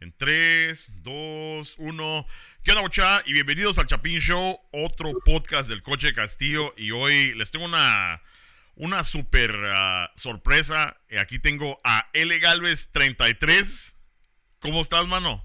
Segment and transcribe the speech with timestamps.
[0.00, 2.26] En 3, 2, 1.
[2.62, 3.20] ¿Qué onda, mucha?
[3.26, 6.74] Y bienvenidos al Chapín Show, otro podcast del Coche Castillo.
[6.76, 8.20] Y hoy les tengo una,
[8.74, 10.96] una super ah, sorpresa.
[11.08, 12.38] Eh, Aquí tengo a L.
[12.40, 13.96] Galvez 33.
[14.58, 15.44] ¿Cómo estás, mano?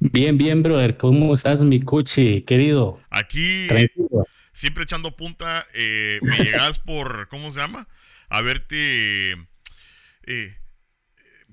[0.00, 0.96] Bien, bien, brother.
[0.96, 3.00] ¿Cómo estás, mi cuchi, querido?
[3.10, 4.26] Aquí, Tranquilo.
[4.52, 7.88] siempre echando punta, eh, me llegas por, ¿cómo se llama?
[8.28, 9.32] Haberte
[10.24, 10.56] eh,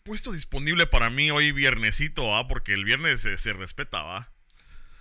[0.03, 2.47] puesto disponible para mí hoy viernesito, ¿va?
[2.47, 4.29] Porque el viernes se, se respeta, ¿va?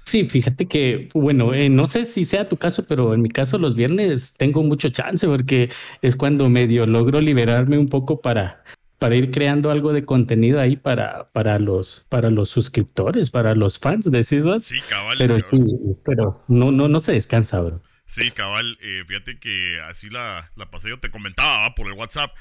[0.04, 3.58] Sí, fíjate que, bueno, eh, no sé si sea tu caso, pero en mi caso
[3.58, 5.70] los viernes tengo mucho chance porque
[6.02, 8.64] es cuando medio logro liberarme un poco para,
[8.98, 13.78] para ir creando algo de contenido ahí para, para, los, para los suscriptores, para los
[13.78, 14.64] fans, decís vos.
[14.64, 15.18] Sí, cabal.
[15.18, 15.64] Pero sí,
[16.04, 17.80] pero no, no, no se descansa, bro.
[18.06, 18.78] Sí, cabal.
[18.82, 20.90] eh, fíjate que así la, la pasé.
[20.90, 21.74] Yo te comentaba ¿va?
[21.74, 22.32] por el WhatsApp.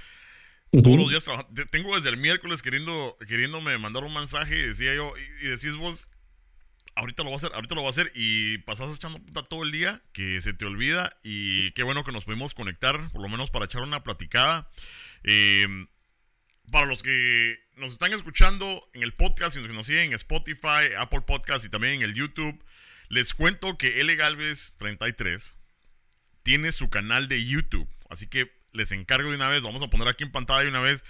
[0.72, 4.62] Todos los días trabaja- te- Tengo desde el miércoles queriendo, queriéndome mandar un mensaje y
[4.62, 6.10] decía yo, y, decís vos,
[6.96, 9.64] ahorita lo voy a hacer, ahorita lo voy a hacer y pasás echando puta todo
[9.64, 13.28] el día que se te olvida y qué bueno que nos pudimos conectar, por lo
[13.30, 14.70] menos para echar una platicada.
[15.24, 15.68] Eh,
[16.72, 20.94] para los que nos están escuchando en el podcast y que nos siguen en Spotify,
[20.98, 22.58] Apple Podcast y también en el YouTube,
[23.10, 24.16] les cuento que L.
[24.16, 25.58] Galvez 33
[26.44, 27.90] tiene su canal de YouTube.
[28.10, 30.70] Así que les encargo de una vez, lo vamos a poner aquí en pantalla de
[30.70, 31.04] una vez.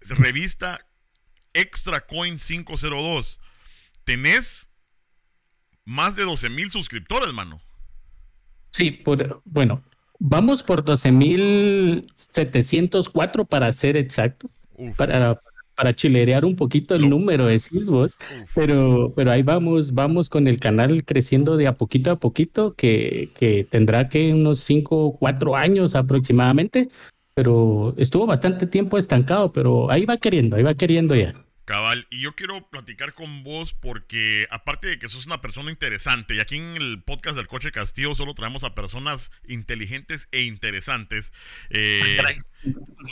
[0.00, 0.78] Revista
[1.52, 3.40] Extra Coin 502.
[4.04, 4.70] Tenés
[5.84, 7.62] más de 12 mil suscriptores, mano.
[8.70, 9.82] Sí, por, bueno,
[10.18, 15.40] vamos por 12.704 para ser exactos, Uf, para,
[15.76, 17.10] para chilerear un poquito el No.
[17.10, 18.16] número, decís vos.
[18.54, 23.28] Pero, pero ahí vamos, vamos con el canal creciendo de a poquito a poquito, que,
[23.38, 26.88] que tendrá que unos 5, 4 años aproximadamente,
[27.34, 31.45] pero estuvo bastante tiempo estancado, pero ahí va queriendo, ahí va queriendo ya.
[31.66, 36.34] Cabal, y yo quiero platicar con vos porque aparte de que sos una persona interesante,
[36.36, 41.32] y aquí en el podcast del Coche Castillo solo traemos a personas inteligentes e interesantes.
[41.70, 42.16] eh,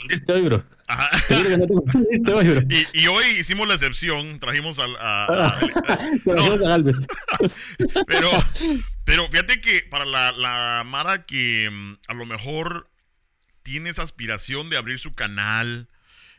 [0.09, 0.65] Estoy, bro.
[0.87, 1.09] ajá.
[2.33, 2.61] Hoy, bro.
[2.69, 4.95] y, y hoy hicimos la excepción, trajimos al...
[5.01, 5.59] a- a-
[6.23, 6.43] Pero no.
[6.43, 6.97] vamos a Galvez.
[8.07, 8.29] pero,
[9.03, 12.89] pero fíjate que para la, la Mara que mm, a lo mejor
[13.63, 15.89] tiene esa aspiración de abrir su canal,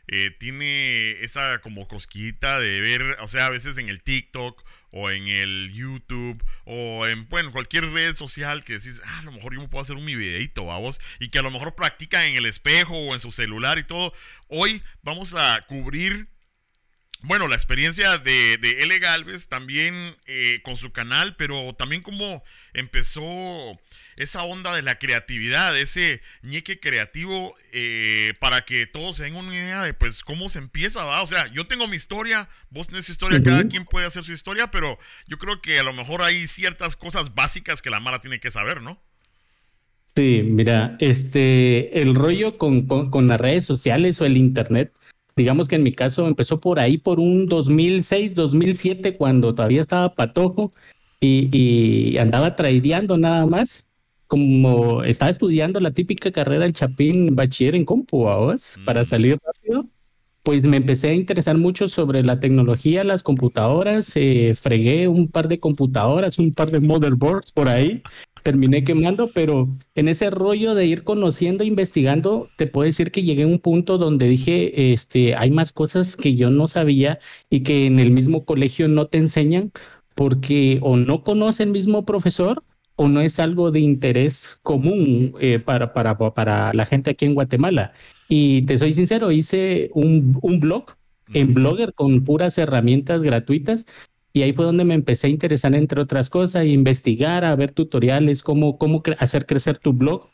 [0.07, 5.11] eh, tiene esa como cosquita de ver, o sea, a veces en el TikTok o
[5.11, 9.53] en el YouTube o en bueno, cualquier red social que decís, ah, a lo mejor
[9.53, 12.35] yo me puedo hacer un mi videito, vamos, y que a lo mejor practican en
[12.35, 14.13] el espejo o en su celular y todo.
[14.47, 16.27] Hoy vamos a cubrir
[17.21, 18.99] bueno, la experiencia de, de L.
[18.99, 23.11] Galvez también eh, con su canal, pero también como empezó
[24.17, 29.53] esa onda de la creatividad, ese ñeque creativo, eh, para que todos se den una
[29.53, 31.21] idea de pues cómo se empieza, ¿va?
[31.21, 34.33] O sea, yo tengo mi historia, vos tenés su historia, cada quien puede hacer su
[34.33, 34.97] historia, pero
[35.27, 38.51] yo creo que a lo mejor hay ciertas cosas básicas que la Mara tiene que
[38.51, 39.01] saber, ¿no?
[40.15, 44.91] Sí, mira, este, el rollo con, con, con las redes sociales o el internet,
[45.37, 50.13] digamos que en mi caso empezó por ahí por un 2006, 2007, cuando todavía estaba
[50.15, 50.73] patojo
[51.21, 53.85] y, y andaba tradeando nada más.
[54.27, 58.77] Como estaba estudiando la típica carrera del Chapín bachiller en compu, ¿vos?
[58.85, 59.05] Para Mm.
[59.05, 59.85] salir rápido,
[60.43, 65.47] pues me empecé a interesar mucho sobre la tecnología, las computadoras, eh, fregué un par
[65.47, 68.01] de computadoras, un par de motherboards por ahí
[68.43, 73.43] terminé quemando, pero en ese rollo de ir conociendo, investigando, te puedo decir que llegué
[73.43, 77.85] a un punto donde dije, este, hay más cosas que yo no sabía y que
[77.85, 79.71] en el mismo colegio no te enseñan
[80.15, 82.63] porque o no conoce el mismo profesor
[82.95, 87.35] o no es algo de interés común eh, para, para, para la gente aquí en
[87.35, 87.93] Guatemala.
[88.27, 90.85] Y te soy sincero, hice un, un blog
[91.33, 93.85] en Blogger con puras herramientas gratuitas
[94.37, 97.71] y ahí fue donde me empecé a interesar, entre otras cosas, a investigar, a ver
[97.71, 100.29] tutoriales, cómo, cómo cre- hacer crecer tu blog.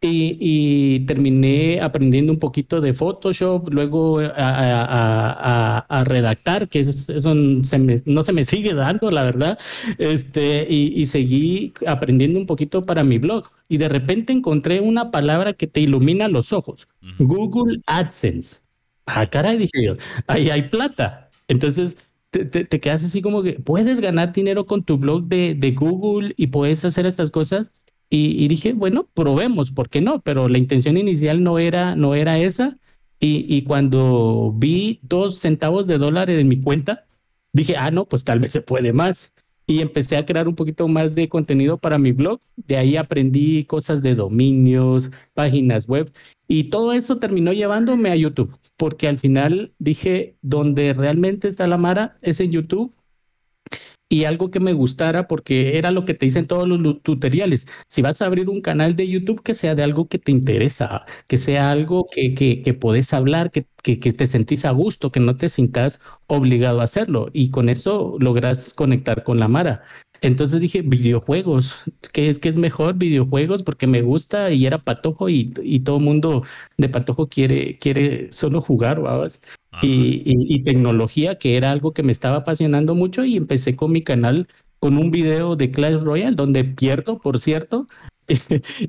[0.00, 6.68] Y, y terminé aprendiendo un poquito de Photoshop, luego a, a- a- a- a redactar,
[6.68, 9.58] que es- eso se me- no se me sigue dando, la verdad.
[9.96, 13.44] Este, y, y seguí aprendiendo un poquito para mi blog.
[13.66, 17.26] Y de repente encontré una palabra que te ilumina los ojos, Ujú.
[17.26, 18.56] Google AdSense.
[19.06, 19.96] Ah, caray, dije yo,
[20.26, 21.30] ahí hay plata.
[21.48, 21.96] Entonces
[22.34, 25.70] te, te- te quedas así como que puedes ganar dinero con tu blog de, de
[25.72, 27.70] Google y puedes hacer estas cosas.
[28.10, 30.20] Y, y dije, bueno, probemos, ¿por qué no?
[30.22, 32.78] Pero la intención inicial no era, no era esa.
[33.20, 37.06] Y, y cuando vi dos centavos de dólar en mi cuenta,
[37.52, 39.32] dije, ah, no, pues tal vez se puede más.
[39.66, 42.40] Y empecé a crear un poquito más de contenido para mi blog.
[42.56, 46.12] De ahí aprendí cosas de dominios, páginas web
[46.46, 51.78] y todo eso terminó llevándome a YouTube, porque al final dije, donde realmente está la
[51.78, 52.94] Mara es en YouTube
[54.08, 57.66] y algo que me gustara porque era lo que te dicen todos los tutoriales.
[57.88, 61.04] Si vas a abrir un canal de YouTube, que sea de algo que te interesa,
[61.26, 65.10] que sea algo que, que, que podés hablar, que, que, que, te sentís a gusto,
[65.10, 67.28] que no te sientas obligado a hacerlo.
[67.32, 69.82] Y con eso logras conectar con la Mara.
[70.24, 71.82] Entonces dije, videojuegos,
[72.12, 72.94] ¿qué es, que es mejor?
[72.94, 76.44] Videojuegos porque me gusta y era patojo y, y todo mundo
[76.78, 79.38] de patojo quiere, quiere solo jugar, ¿vamos?
[79.82, 84.00] Y, y, tecnología, que era algo que me estaba apasionando mucho y empecé con mi
[84.00, 84.48] canal
[84.78, 87.86] con un video de Clash Royale donde pierdo, por cierto.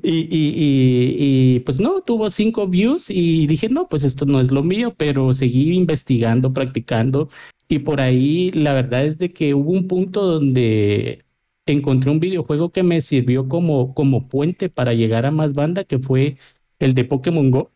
[0.02, 4.62] y, y, pues no, tuvo cinco views y dije, no, pues esto no es lo
[4.62, 7.28] mío, pero seguí investigando, practicando
[7.68, 11.25] y por ahí la verdad es de que hubo un punto donde
[11.66, 15.98] encontré un videojuego que me sirvió como, como puente para llegar a más banda, que
[15.98, 16.36] fue
[16.78, 17.72] el de Pokémon Go.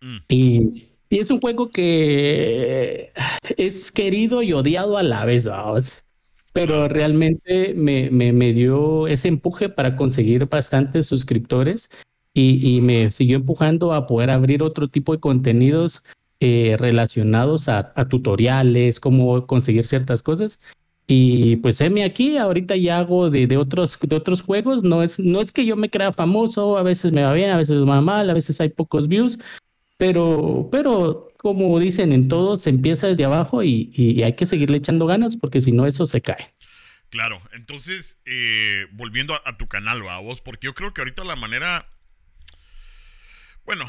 [0.00, 0.16] Mm.
[0.28, 3.12] Y, y, es un juego que
[3.56, 6.04] es querido y odiado a la vez, vamos.
[6.52, 11.90] Pero realmente me, me, me dio ese empuje para conseguir bastantes suscriptores
[12.32, 16.02] y, y, me siguió empujando a poder abrir otro tipo de contenidos
[16.40, 20.60] eh, relacionados a, a, tutoriales, cómo conseguir ciertas cosas.
[21.06, 25.20] Y pues heme aquí, ahorita ya hago de, de, otros, de otros juegos, no es,
[25.20, 27.86] no es que yo me crea famoso, a veces me va bien, a veces me
[27.86, 29.38] va mal, a veces hay pocos views,
[29.98, 34.78] pero, pero como dicen en todo, se empieza desde abajo y, y hay que seguirle
[34.78, 36.52] echando ganas porque si no eso se cae.
[37.08, 40.18] Claro, entonces, eh, volviendo a, a, tu canal, ¿va?
[40.18, 41.86] vos, porque yo creo que ahorita la manera
[43.66, 43.84] bueno,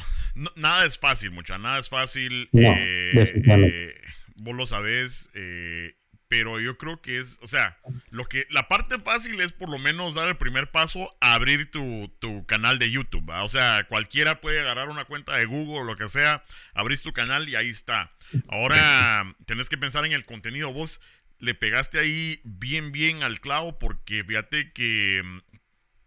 [0.56, 2.50] nada es fácil, mucha, nada es fácil.
[2.54, 4.02] eh, eh,
[4.38, 5.94] vos lo sabés, eh,
[6.28, 7.78] pero yo creo que es, o sea,
[8.10, 11.72] lo que la parte fácil es por lo menos dar el primer paso a abrir
[11.72, 13.30] tu, tu canal de YouTube.
[13.30, 16.44] O sea, cualquiera puede agarrar una cuenta de Google o lo que sea,
[16.74, 18.12] abrís tu canal y ahí está.
[18.50, 20.74] Ahora tenés que pensar en el contenido.
[20.74, 21.00] Vos
[21.40, 25.40] le pegaste ahí bien, bien al clavo porque fíjate que mm,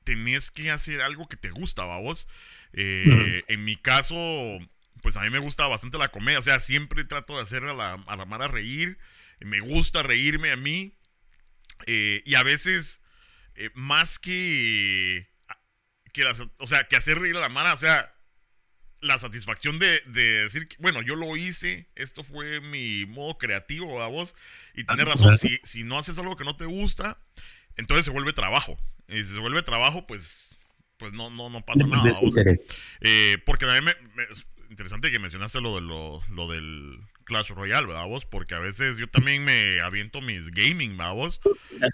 [0.04, 2.28] tenés que hacer algo que te gusta, vos.
[2.72, 4.14] Eh, en mi caso,
[5.02, 6.38] pues a mí me gusta bastante la comedia.
[6.38, 8.98] O sea, siempre trato de hacer a la, a la Mara reír.
[9.40, 10.96] Me gusta reírme a mí.
[11.86, 13.00] Eh, y a veces,
[13.56, 15.30] eh, más que,
[16.12, 16.24] que
[16.58, 18.14] o sea, que hacer reír a la Mara, o sea,
[19.00, 24.08] la satisfacción de, decir, que, bueno, yo lo hice, esto fue mi modo creativo a
[24.08, 24.36] vos.
[24.74, 27.18] Y tenés razón, si, si no haces algo que no te gusta,
[27.76, 28.78] entonces se vuelve trabajo.
[29.08, 30.60] Y si se vuelve trabajo, pues
[31.00, 32.08] pues no, no, no pasa nada.
[33.00, 37.86] Eh, porque también me, es interesante que mencionaste lo, de lo, lo, del Clash Royale,
[37.86, 38.24] ¿verdad vos?
[38.24, 41.40] Porque a veces yo también me aviento mis gaming, ¿verdad vos?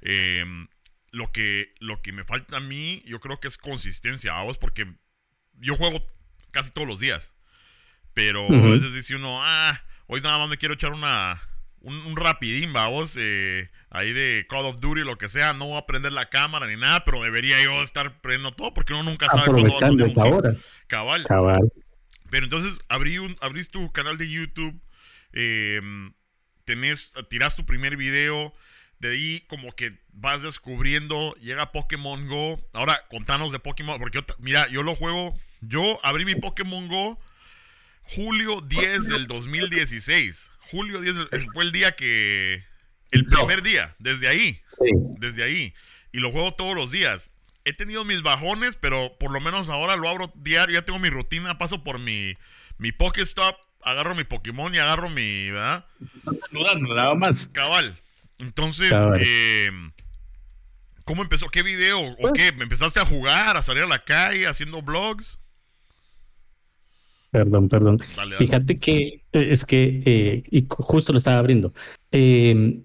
[0.01, 0.67] Em,
[1.11, 4.57] lo, que, lo que me falta a mí, yo creo que es consistencia, ¿verdad vos?
[4.57, 4.87] Porque
[5.61, 6.03] yo juego
[6.53, 7.35] casi todos los días.
[8.15, 11.39] Pero a veces dice uno, ah, hoy nada más me quiero echar una
[11.83, 15.85] un, rapidín, vamos, eh, ahí de Call of Duty, lo que sea, no voy a
[15.85, 19.53] prender la cámara ni nada, pero debería yo estar prendiendo todo porque uno nunca sabe
[19.53, 20.15] cuándo va a salir un
[20.89, 21.25] Cabal.
[21.27, 21.73] Cabal.
[22.31, 24.81] Pero entonces abrí un, abrís tu canal de YouTube,
[25.37, 25.81] eh,
[26.65, 28.53] tenés, tirás tu primer video,
[28.99, 32.61] de ahí como que vas descubriendo, llega Pokémon Go.
[32.75, 37.21] Ahora, contanos de Pokémon, porque mira, yo lo juego, yo abrí mi Pokémon Go
[38.15, 40.53] julio 10 del 2016.
[40.71, 41.17] Julio 10
[41.53, 42.65] fue el día que.
[43.11, 44.61] El primer día, desde ahí.
[45.19, 45.75] Desde ahí.
[46.13, 47.31] Y lo juego todos los días.
[47.65, 50.75] He tenido mis bajones, pero por lo menos ahora lo abro diario.
[50.75, 51.57] Ya tengo mi rutina.
[51.59, 52.35] Paso por mi,
[52.79, 53.57] mi Pokestop.
[53.87, 55.51] Agarro mi Pokémon y agarro mi.
[55.51, 55.87] ¿Verdad?
[56.17, 57.47] Estás saludando, nada más.
[57.53, 57.95] Cabal.
[58.41, 59.71] Entonces, Eh,
[61.05, 61.47] ¿cómo empezó?
[61.49, 62.01] ¿Qué video?
[62.01, 62.53] ¿O pues qué?
[62.53, 63.57] ¿Me empezaste a jugar?
[63.57, 65.39] ¿A salir a la calle haciendo vlogs?
[67.31, 67.99] Perdón, perdón.
[68.39, 71.73] Fíjate que eh, es que, eh, y justo lo estaba abriendo.
[72.11, 72.85] Em,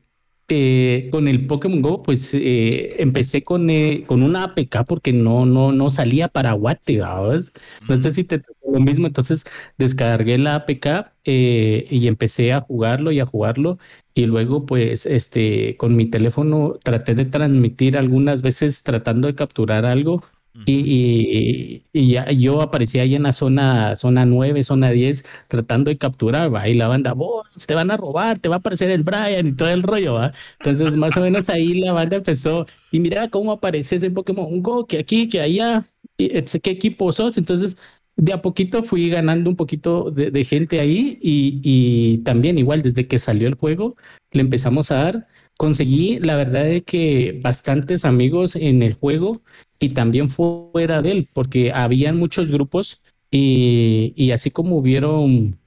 [0.54, 3.70] eh, con el Pokémon Go, pues empecé con,
[4.06, 7.54] con una APK porque no, no, no salía para Guate, ¿sabes?
[7.88, 8.42] No sé si te
[8.72, 9.46] lo mismo, entonces
[9.78, 13.78] descargué la APK y empecé a jugarlo y a jugarlo.
[14.14, 19.86] Y luego pues este con mi teléfono traté de transmitir algunas veces tratando de capturar
[19.86, 20.24] algo
[20.66, 25.98] y, y, ya yo aparecía ahí en la zona, zona 9, zona 10, tratando de
[25.98, 26.68] capturar, ¿va?
[26.68, 29.54] Y la banda, vos, te van a robar, te va a aparecer el Brian y
[29.54, 30.34] todo el rollo, ¿va?
[30.60, 34.86] Entonces, más o menos ahí la banda empezó, y mira cómo aparece ese Pokémon Go,
[34.86, 35.86] que aquí, que allá,
[36.18, 37.38] qué equipo sos.
[37.38, 37.78] Entonces,
[38.18, 42.82] de a poquito fui ganando un poquito de, de gente ahí, y, y también igual
[42.82, 43.96] desde que salió el juego,
[44.32, 45.28] le empezamos a dar
[45.62, 49.44] conseguí, la verdad es que bastantes amigos en el juego
[49.82, 55.60] y también fuera de él, porque habían muchos grupos y, y así como hubieron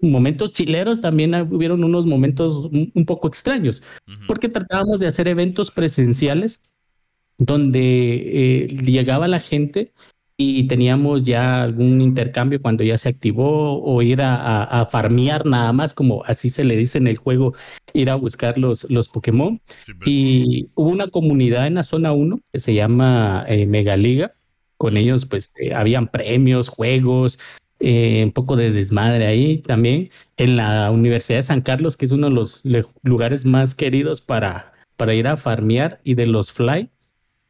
[0.00, 3.82] momentos chileros, también hubieron unos momentos un, poco extraños,
[4.28, 6.60] porque tratábamos de hacer eventos presenciales
[7.38, 9.92] donde eh, llegaba la gente
[10.36, 15.72] y teníamos ya algún intercambio cuando ya se activó o ir a, a, farmear nada
[15.72, 17.54] más, como así se le dice en el juego,
[17.92, 19.60] ir a buscar los, los Pokémon.
[20.04, 24.34] y hubo una comunidad en la zona 1 que se llama eh, Megaliga.
[24.76, 27.38] Con ellos pues eh, habían premios, juegos,
[27.78, 30.10] eh, un poco de desmadre ahí también.
[30.36, 32.62] En la Universidad de San Carlos, que es uno de los
[33.02, 36.90] lugares más queridos para, para ir a farmear y de los fly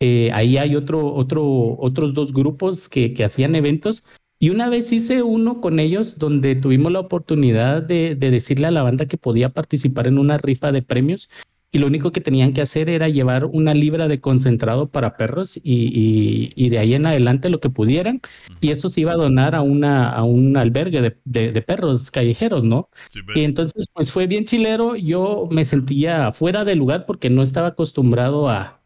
[0.07, 4.05] eh, ahí hay otro, otro, otros dos grupos que, que, hacían eventos.
[4.39, 8.71] Y una vez hice uno con ellos donde tuvimos la oportunidad de, de, decirle a
[8.71, 11.31] la banda que podía participar en una rifa de premios
[11.73, 15.57] y lo único que tenían que hacer era llevar una libra de concentrado para perros
[15.57, 18.21] y, y, de ahí en adelante lo que pudieran
[18.61, 21.17] y eso se iba a donar a, una, a un albergue de,
[21.53, 22.91] de, perros callejeros, ¿no?
[23.35, 27.69] y entonces pues fue bien chilero, yo me sentía fuera de lugar porque no estaba
[27.69, 28.84] acostumbrado a,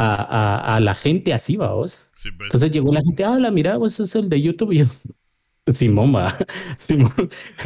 [0.00, 2.08] a, la gente así, vamos.
[2.12, 2.34] Pues.
[2.40, 4.72] Entonces llegó la gente, la mira, vos es el de YouTube.
[4.72, 4.84] Y yo,
[5.72, 6.36] Simón, va.
[6.78, 7.12] Simón.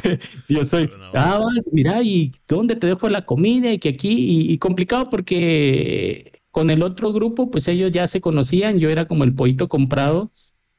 [0.49, 1.41] yo soy, ah,
[1.73, 3.73] mira, ¿y dónde te dejo la comida?
[3.73, 8.79] Y que aquí, y, complicado porque con el otro grupo, pues ellos ya se conocían,
[8.79, 10.31] yo era como el pollito comprado.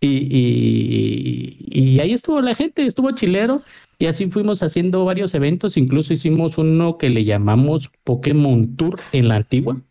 [0.01, 3.61] Y, y, y, ahí estuvo la gente, estuvo chilero.
[3.97, 9.29] Y así fuimos haciendo varios eventos, incluso hicimos uno que le llamamos Pokémon Tour en
[9.29, 9.81] la antigua.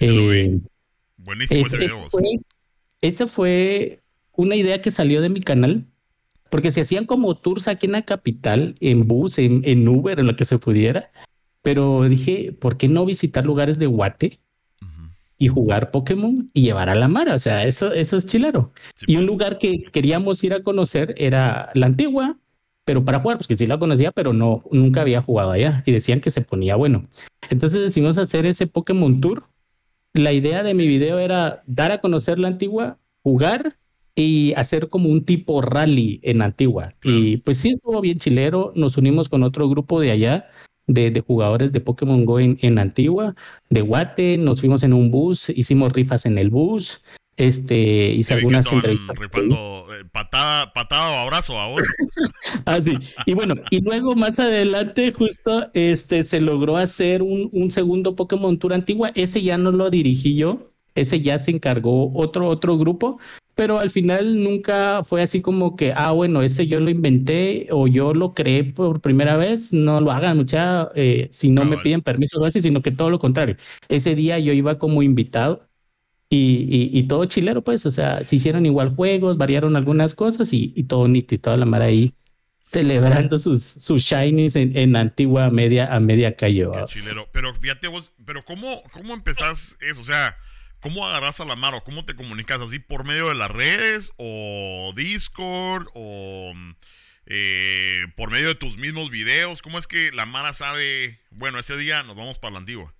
[0.00, 0.60] Eh,
[1.28, 2.22] Buenísimo ese, Fue,
[3.02, 4.00] esa fue
[4.32, 5.84] una idea que salió de mi canal,
[6.48, 10.26] porque se hacían como tours aquí en la capital, en bus, en, en Uber, en
[10.26, 11.10] lo que se pudiera.
[11.60, 14.40] Pero dije, ¿por qué no visitar lugares de Guate?
[15.36, 17.28] y jugar Pokémon y llevar a la mar.
[17.28, 18.72] O sea, eso, eso es chilero.
[19.06, 19.26] y un pues.
[19.26, 22.38] lugar que queríamos ir a conocer era la antigua,
[22.86, 25.82] pero para jugar, pues que sí la conocía, pero no, nunca había jugado allá.
[25.84, 27.06] Y decían que se ponía bueno.
[27.50, 29.44] Entonces decidimos hacer ese Pokémon Tour
[30.14, 33.78] la idea de mi video era dar a conocer la antigua, jugar
[34.14, 36.94] y hacer como un tipo rally en Antigua.
[37.04, 38.72] Y pues sí estuvo bien chilero.
[38.74, 40.48] Nos unimos con otro grupo de allá,
[40.88, 43.36] de, jugadores de Pokémon Go en, en, Antigua,
[43.70, 44.36] de Guate.
[44.36, 47.00] Nos fuimos en un bus, hicimos rifas en el bus.
[47.38, 49.16] Este, hice algunas entrevistas.
[49.22, 51.84] Eh, patada, patada o abrazo a vos.
[52.66, 52.98] ah, sí.
[53.26, 58.58] Y bueno, y luego más adelante, justo este se logró hacer un, un segundo Pokémon
[58.58, 59.12] Tour antigua.
[59.14, 60.72] Ese ya no lo dirigí yo.
[60.96, 63.20] Ese ya se encargó otro, otro grupo,
[63.54, 67.86] pero al final nunca fue así como que, ah, bueno, ese yo lo inventé o
[67.86, 72.02] yo lo creé por primera vez, no lo hagan, mucha, eh, si no, me piden
[72.02, 73.56] permiso o así, sino que todo lo contrario.
[73.88, 75.67] Ese día yo iba como invitado
[76.30, 80.72] y, y, todo chilero, pues, o sea, se hicieron igual juegos, variaron algunas cosas y,
[80.76, 82.14] y todo nítido y toda la mar ahí
[82.70, 86.68] celebrando sus, sus shinies en, en antigua media a media calle.
[86.72, 87.28] Qué chilero.
[87.32, 90.00] Pero fíjate vos, pero ¿cómo, cómo empezás eso?
[90.00, 90.36] O sea,
[90.80, 94.12] ¿cómo agarras a la mar o cómo te comunicas así por medio de las redes
[94.16, 96.52] o Discord o
[97.26, 99.62] eh, por medio de tus mismos videos?
[99.62, 102.94] ¿Cómo es que la Mara sabe, bueno, ese día nos vamos para la antigua?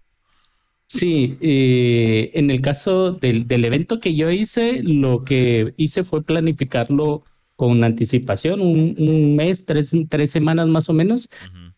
[0.90, 6.23] Sí, eh, en el caso del, del, evento que yo hice, lo que hice fue
[6.23, 7.25] planificarlo
[7.57, 11.28] con anticipación, un, un mes, tres, tres, semanas más o menos.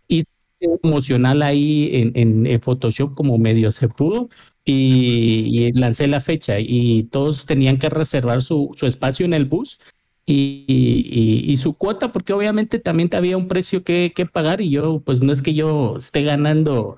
[0.06, 4.28] Hice emocional ahí en, en, Photoshop como medio se pudo
[4.64, 9.44] y, y, lancé la fecha y todos tenían que reservar su, su espacio en el
[9.44, 9.80] bus.
[10.26, 14.70] Y, y, y, su cuota, porque obviamente también había un precio que, que, pagar y
[14.70, 16.96] yo, pues no es que yo esté ganando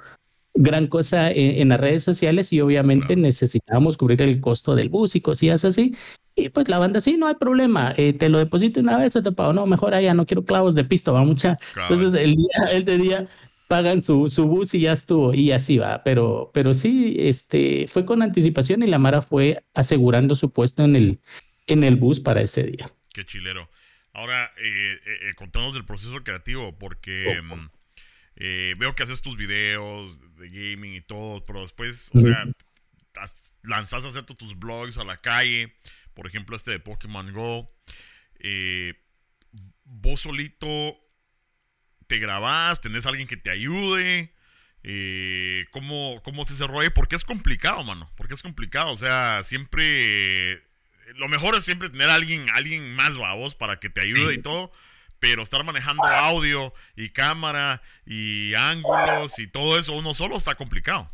[0.54, 5.20] gran cosa en, las redes sociales y obviamente necesitábamos cubrir el costo del bus y
[5.20, 5.94] cosillas así.
[6.34, 9.32] Y pues la banda, sí, no hay problema, eh, te lo deposito una vez, te
[9.32, 11.56] pago, no, mejor allá, no quiero clavos de pisto, va mucha.
[11.76, 13.26] Entonces el día, ese día
[13.68, 18.04] pagan su, su bus y ya estuvo, y así va, pero, pero sí, este, fue
[18.04, 21.20] con anticipación y la Mara fue asegurando su puesto en el,
[21.66, 22.90] en el bus para ese día.
[23.14, 23.68] Qué chilero.
[24.14, 27.40] Ahora, eh, eh, contanos del proceso creativo, porque...
[27.42, 27.68] Mm,
[28.36, 32.46] eh, veo que haces tus videos de gaming y todo, pero después, o sea,
[33.62, 35.74] lanzas a hacer tus blogs a la calle,
[36.14, 37.72] por ejemplo, este de Pokémon Go.
[38.40, 38.94] Eh,
[39.84, 40.98] vos solito
[42.06, 44.34] te grabás, tenés a alguien que te ayude.
[44.82, 46.92] Eh, ¿cómo, ¿Cómo se desarrolla?
[46.92, 48.10] Porque es complicado, mano.
[48.16, 48.92] Porque es complicado.
[48.92, 50.62] O sea, siempre.
[51.14, 54.38] Lo mejor es siempre tener a alguien, alguien más babos para que te ayude y
[54.38, 54.72] todo
[55.22, 61.08] pero estar manejando audio y cámara y ángulos y todo eso uno solo está complicado.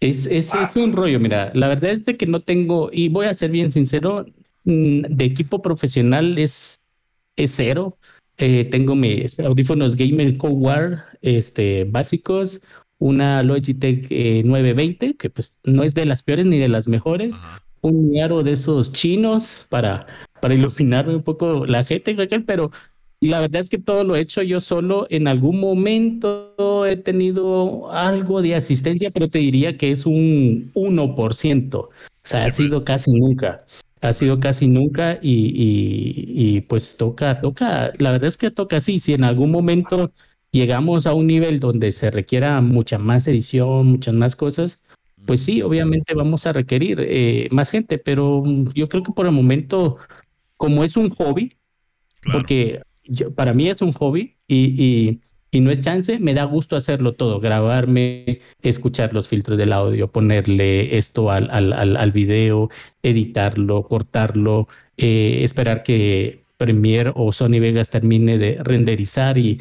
[0.00, 3.26] Es, es, es un rollo, mira, la verdad es de que no tengo, y voy
[3.26, 4.24] a ser bien sincero,
[4.64, 6.80] mm, de equipo profesional es,
[7.36, 7.98] es cero.
[8.38, 12.62] Eh, tengo mis audífonos Gamer War este, básicos,
[12.98, 17.38] una Logitech 920, eh, que pues no es de las peores ni de las mejores,
[17.82, 20.06] un aro de esos chinos para,
[20.40, 22.16] para iluminarme un poco la gente,
[22.46, 22.70] pero
[23.28, 25.06] la verdad es que todo lo he hecho yo solo.
[25.10, 31.74] En algún momento he tenido algo de asistencia, pero te diría que es un 1%.
[31.74, 31.90] O
[32.24, 33.64] sea, ha sido casi nunca.
[34.00, 35.52] Ha sido casi nunca y,
[36.34, 38.98] y, pues toca, toca, la verdad es que toca así.
[38.98, 40.12] Si en algún momento
[40.50, 44.82] llegamos a un nivel donde se requiera mucha más edición, muchas más cosas,
[45.26, 48.42] pues sí, obviamente vamos a requerir eh, más gente, pero
[48.74, 49.98] yo creo que por el momento,
[50.56, 51.56] como es un hobby,
[52.32, 52.80] porque
[53.34, 55.20] para mí es un hobby y,
[55.52, 60.96] no es chance, me da gusto hacerlo todo, grabarme, escuchar los filtros del audio, ponerle
[60.96, 62.70] esto al, video,
[63.02, 64.66] editarlo, cortarlo,
[64.96, 69.60] eh, esperar que Premiere o Sony Vegas termine de renderizar y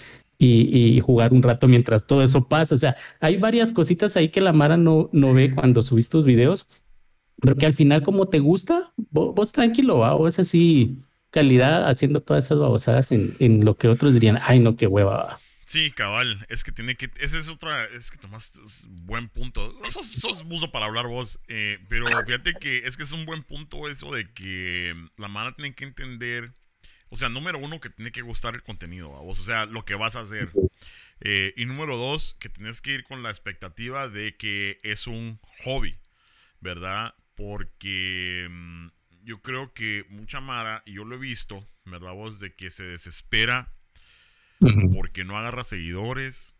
[1.02, 2.76] jugar un rato mientras todo eso pasa.
[2.76, 6.86] O sea, hay varias cositas ahí que la Mara no, ve cuando subís tus videos,
[7.42, 10.16] pero que al final como te gusta, vos, tranquilo, ¿va?
[10.28, 11.02] es así
[11.32, 15.40] calidad haciendo todas esas babosadas en, en lo que otros dirían, ay no, qué hueva.
[15.66, 18.52] Sí, cabal, es que tiene que, esa es otra, es que tomas
[19.04, 23.14] buen punto, sos, sos buzo para hablar vos, eh, pero fíjate que es que es
[23.14, 26.54] un buen punto eso de que la Mara tiene que entender
[27.14, 29.84] o sea, número uno, que tiene que gustar el contenido, a vos, o sea, lo
[29.84, 30.50] que vas a hacer.
[31.20, 35.38] Eh, y número dos, que tienes que ir con la expectativa de que es un
[35.66, 36.00] hobby,
[36.62, 37.14] ¿verdad?
[37.36, 38.88] Porque mm,
[39.24, 42.14] yo creo que mucha Mara, y yo lo he visto, ¿verdad?
[42.14, 43.72] Vos, de que se desespera
[44.94, 46.56] porque no agarra seguidores,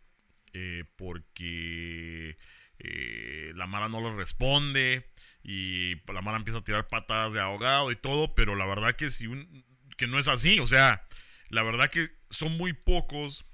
[0.52, 2.36] eh, porque
[2.78, 5.08] eh, la Mara no le responde
[5.42, 9.10] y la Mara empieza a tirar patadas de ahogado y todo, pero la verdad que
[9.10, 9.64] si un,
[9.96, 10.58] que no es así.
[10.58, 11.06] O sea,
[11.48, 13.44] la verdad que son muy pocos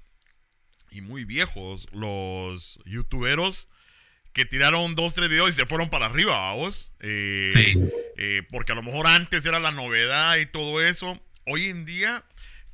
[0.91, 3.67] y muy viejos los youtuberos
[4.33, 6.91] que tiraron dos, tres videos y se fueron para arriba, vamos.
[6.99, 7.79] Eh, sí.
[8.17, 11.19] Eh, porque a lo mejor antes era la novedad y todo eso.
[11.45, 12.23] Hoy en día,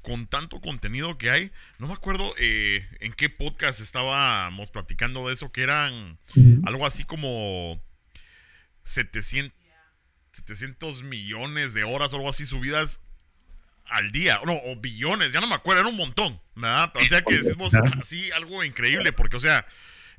[0.02, 5.34] con tanto contenido que hay, no me acuerdo eh, en qué podcast estábamos platicando de
[5.34, 6.20] eso, que eran
[6.66, 7.82] algo así como
[8.84, 9.58] 700,
[10.32, 13.02] 700 millones de horas o algo así subidas
[13.86, 16.92] al día, no, o billones, ya no me acuerdo, era un montón, ¿verdad?
[16.96, 19.66] O sea que decimos así algo increíble, porque, o sea,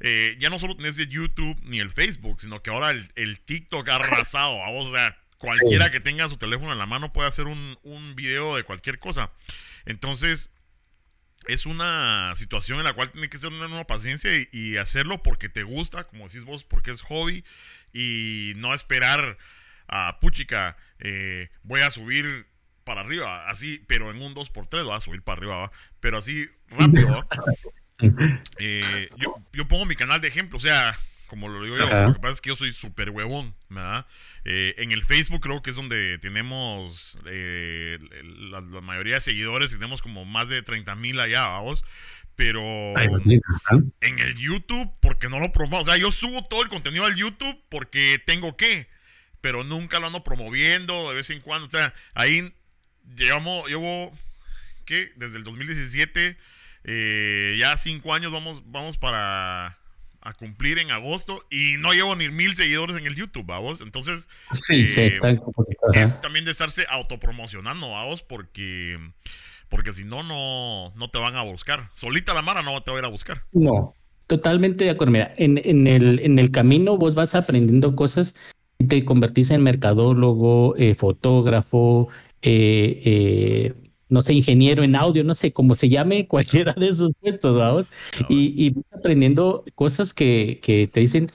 [0.01, 3.89] eh, ya no solo tenés el YouTube ni el Facebook, sino que ahora el, TikTok
[3.89, 7.79] ha arrasado, o sea, cualquiera que tenga su teléfono en la mano puede hacer un,
[7.83, 9.33] un video de cualquier cosa.
[9.85, 10.51] Entonces,
[11.47, 15.49] es una situación en la cual tiene que ser una nueva paciencia y, hacerlo porque
[15.49, 17.45] te gusta, como decís vos, porque es hobby
[17.93, 19.39] y no esperar
[19.89, 22.47] a puchica, eh, voy a subir
[22.85, 27.27] para arriba, así, pero en un 2x3 va a subir para arriba, pero así rápido.
[28.59, 30.95] Eh, yo, yo, pongo mi canal de ejemplo, o sea,
[31.27, 34.07] como lo digo yo, lo que pasa es que yo soy súper huevón, ¿verdad?
[34.45, 37.99] Eh, en el Facebook creo que es donde tenemos eh,
[38.51, 41.85] la, mayoría de seguidores, tenemos como más de 30 mil allá, vamos.
[42.37, 47.07] Pero en el YouTube, porque no lo promuevo, o sea, yo subo todo el contenido
[47.07, 48.89] al YouTube porque tengo que,
[49.41, 52.53] pero nunca lo ando promoviendo de vez en cuando, o sea, ahí
[53.17, 54.13] llevamos, llevo,
[54.85, 55.13] ¿qué?
[55.17, 56.37] Desde el 2017,
[56.87, 59.79] eh, ya cinco años vamos, vamos para
[60.23, 63.81] a cumplir en agosto y no llevo ni mil seguidores en el YouTube, vamos.
[63.81, 65.29] Entonces, sí, sí, eh, está
[65.93, 68.99] es también de estarse autopromocionando, vamos, porque
[69.69, 71.91] porque si no, no, no te van a buscar.
[71.93, 73.43] Solita la Mara no te va a ir a buscar.
[73.53, 73.95] No,
[74.27, 75.13] totalmente de acuerdo.
[75.13, 78.35] Mira, en, en, el, en el camino vos vas aprendiendo cosas
[78.79, 82.09] y te convertís en mercadólogo, eh, fotógrafo,
[82.43, 83.75] eh, eh,
[84.09, 87.91] no sé, ingeniero en audio, no sé cómo se llame cualquiera de esos puestos, vamos,
[88.29, 91.29] y, aprendiendo cosas que, que, te dicen,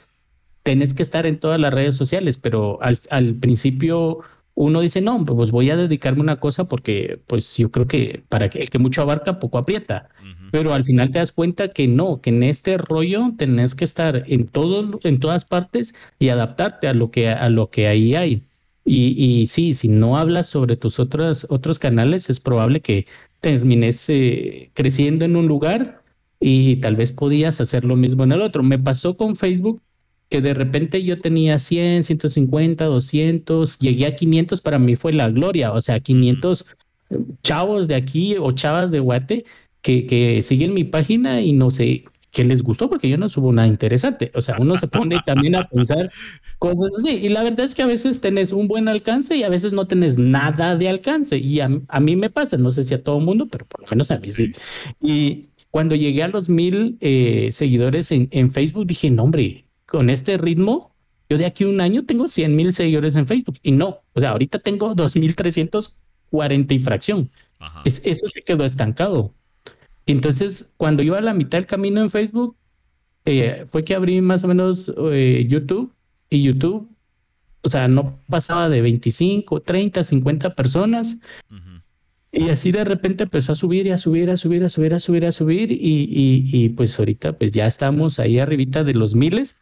[0.63, 4.21] tenés que estar en todas las redes sociales, pero al, al principio
[4.53, 8.23] uno dice, no, pues voy a dedicarme a una cosa porque pues yo creo que
[8.29, 10.10] para que el que mucho abarca, poco aprieta.
[10.51, 14.25] Pero al final te das cuenta que no, que en este rollo tenés que estar
[14.27, 18.43] en todo, en todas partes y adaptarte a lo que, a lo que ahí hay.
[18.93, 23.06] Y, sí, si no hablas sobre tus otros, otros canales, es probable que
[23.39, 26.04] termines eh, creciendo en un lugar
[26.41, 28.63] y tal vez podías hacer lo mismo en el otro.
[28.63, 29.82] Me pasó con Facebook
[30.30, 35.30] que de repente yo tenía 100, 150, 200, llegué a 500, para mí fue la
[35.30, 36.65] gloria, o sea, 500
[37.43, 39.45] chavos de aquí o chavas de Guate
[39.82, 43.51] que, que siguen mi página y no sé, que les gustó porque yo no subo
[43.51, 44.31] nada interesante.
[44.33, 46.09] O sea, uno se pone también a pensar
[46.57, 47.17] cosas así.
[47.17, 49.85] Y la verdad es que a veces tenés un buen alcance y a veces no
[49.85, 51.37] tenés nada de alcance.
[51.37, 53.87] Y a, mí me pasa, no sé si a todo el mundo, pero por lo
[53.89, 54.53] menos a mí sí.
[55.01, 60.09] Y cuando llegué a los mil eh, seguidores en, en Facebook, dije, no, hombre, con
[60.09, 60.95] este ritmo,
[61.29, 63.57] yo de aquí a un año tengo 100 mil seguidores en Facebook.
[63.61, 67.29] Y no, o sea, ahorita tengo 2.340 y fracción.
[67.85, 69.33] Es, eso se quedó estancado.
[70.05, 72.55] Entonces, cuando iba a la mitad del camino en Facebook,
[73.25, 75.93] eh, fue que abrí más o menos eh, YouTube
[76.29, 76.89] y YouTube,
[77.61, 81.19] o sea, no pasaba de 25, 30, 50 personas.
[82.33, 84.99] Y así de repente empezó a subir y a subir, a subir, a subir, a
[84.99, 85.71] subir, a subir.
[85.71, 89.57] Y, y, pues ahorita pues ya estamos ahí arribita de los miles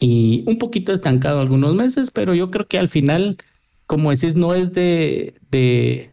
[0.00, 3.36] y un poquito estancado algunos meses, pero yo creo que al final,
[3.86, 6.11] como decís, no es de, de,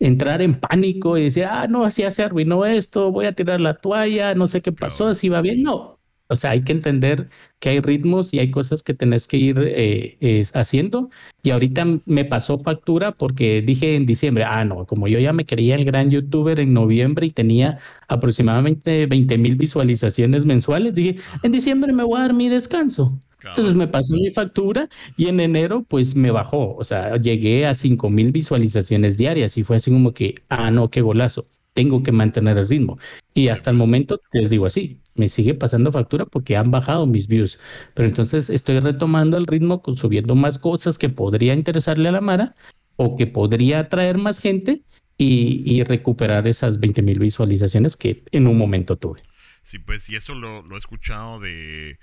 [0.00, 3.74] entrar en pánico y decir, ah, no, así se arruinó esto, voy a tirar la
[3.74, 5.62] toalla, no sé qué pasó, así va bien.
[5.62, 9.36] No, o sea, hay que entender que hay ritmos y hay cosas que tenés que
[9.36, 11.10] ir eh, haciendo.
[11.42, 15.44] Y ahorita me pasó factura porque dije en diciembre, ah, no, como yo ya me
[15.44, 21.50] creía el gran youtuber en noviembre y tenía aproximadamente 20 mil visualizaciones mensuales, dije, en
[21.50, 23.18] diciembre me voy a dar mi descanso.
[23.42, 27.74] Entonces me pasó mi factura y en enero pues me bajó, o sea, llegué a
[27.74, 32.12] 5 mil visualizaciones diarias y fue así como que, ah, no, qué golazo, tengo que
[32.12, 32.98] mantener el ritmo.
[33.34, 37.28] Y hasta el momento te digo así, me sigue pasando factura porque han bajado mis
[37.28, 37.58] views,
[37.94, 42.54] pero entonces estoy retomando el ritmo, subiendo más cosas que podría interesarle a la Mara
[42.96, 44.82] o que podría atraer más gente
[45.16, 49.22] y, recuperar esas 20 mil visualizaciones que en un momento tuve.
[49.62, 51.98] Sí, pues y eso lo he escuchado de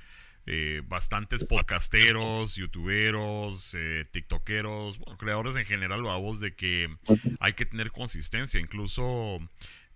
[0.49, 6.89] eh, bastantes podcasteros, youtuberos, eh, tiktokeros, creadores en general, vamos, de que
[7.41, 8.57] hay que tener consistencia.
[8.57, 9.39] Incluso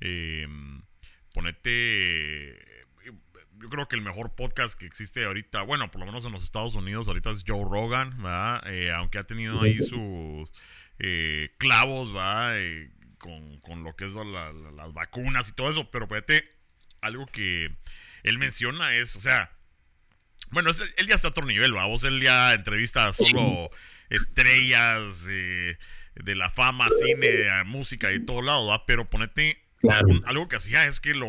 [0.02, 0.46] eh,
[1.34, 2.60] ponete.
[3.62, 6.44] Yo creo que el mejor podcast que existe ahorita, bueno, por lo menos en los
[6.44, 8.62] Estados Unidos, ahorita es Joe Rogan, ¿verdad?
[8.96, 10.52] aunque ha tenido ahí sus
[11.60, 12.58] clavos, ¿verdad?
[13.20, 16.44] Con, con, lo que es las vacunas y todo eso, pero fíjate,
[17.02, 17.70] algo que
[18.24, 19.52] él menciona es, o sea,
[20.52, 22.04] bueno, él ya está a otro nivel, vamos.
[22.04, 23.72] Él ya entrevista solo
[24.10, 25.78] estrellas eh,
[26.16, 28.86] de la fama, cine, música y todo lado, ¿va?
[28.86, 29.64] Pero ponete.
[30.26, 31.28] algo que hacía es que lo,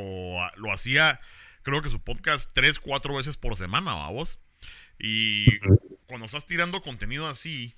[0.56, 1.20] lo, hacía,
[1.62, 4.38] creo que su podcast tres, cuatro veces por semana, vamos.
[4.98, 5.58] Y
[6.06, 7.74] cuando estás tirando contenido así,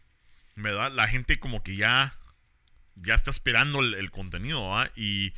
[0.56, 0.90] ¿verdad?
[0.92, 2.14] La gente como que ya,
[2.96, 4.90] ya está esperando el, contenido, ¿va?
[4.96, 5.34] Y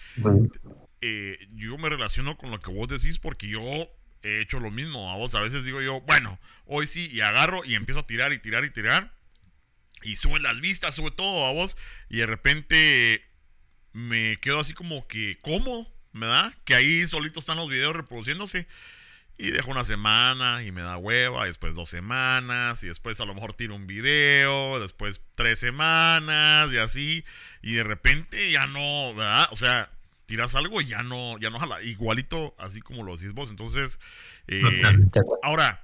[1.00, 3.90] eh, yo me relaciono con lo que vos decís porque yo
[4.26, 5.34] he hecho lo mismo a vos.
[5.34, 8.64] A veces digo yo, bueno, hoy sí, y agarro y empiezo a tirar y tirar
[8.64, 9.12] y tirar.
[10.02, 11.76] Y suben las vistas, sube todo a vos.
[12.08, 13.24] Y de repente
[13.92, 15.92] me quedo así como que, ¿cómo?
[16.12, 16.52] ¿Verdad?
[16.64, 18.66] Que ahí solito están los videos reproduciéndose.
[19.38, 23.34] Y dejo una semana y me da hueva, después dos semanas, y después a lo
[23.34, 27.24] mejor tiro un video, después tres semanas y así,
[27.60, 29.46] y de repente ya no, ¿verdad?
[29.50, 29.90] O sea,
[30.26, 31.82] tiras algo y ya no, ya no jala.
[31.82, 33.50] Igualito, así como lo decís vos.
[33.50, 33.98] Entonces,
[34.48, 34.62] eh,
[35.42, 35.82] ahora,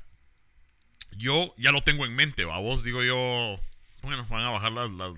[1.17, 2.59] yo ya lo tengo en mente, ¿va?
[2.59, 3.59] Vos digo yo,
[4.03, 5.13] bueno, van a bajar las, las,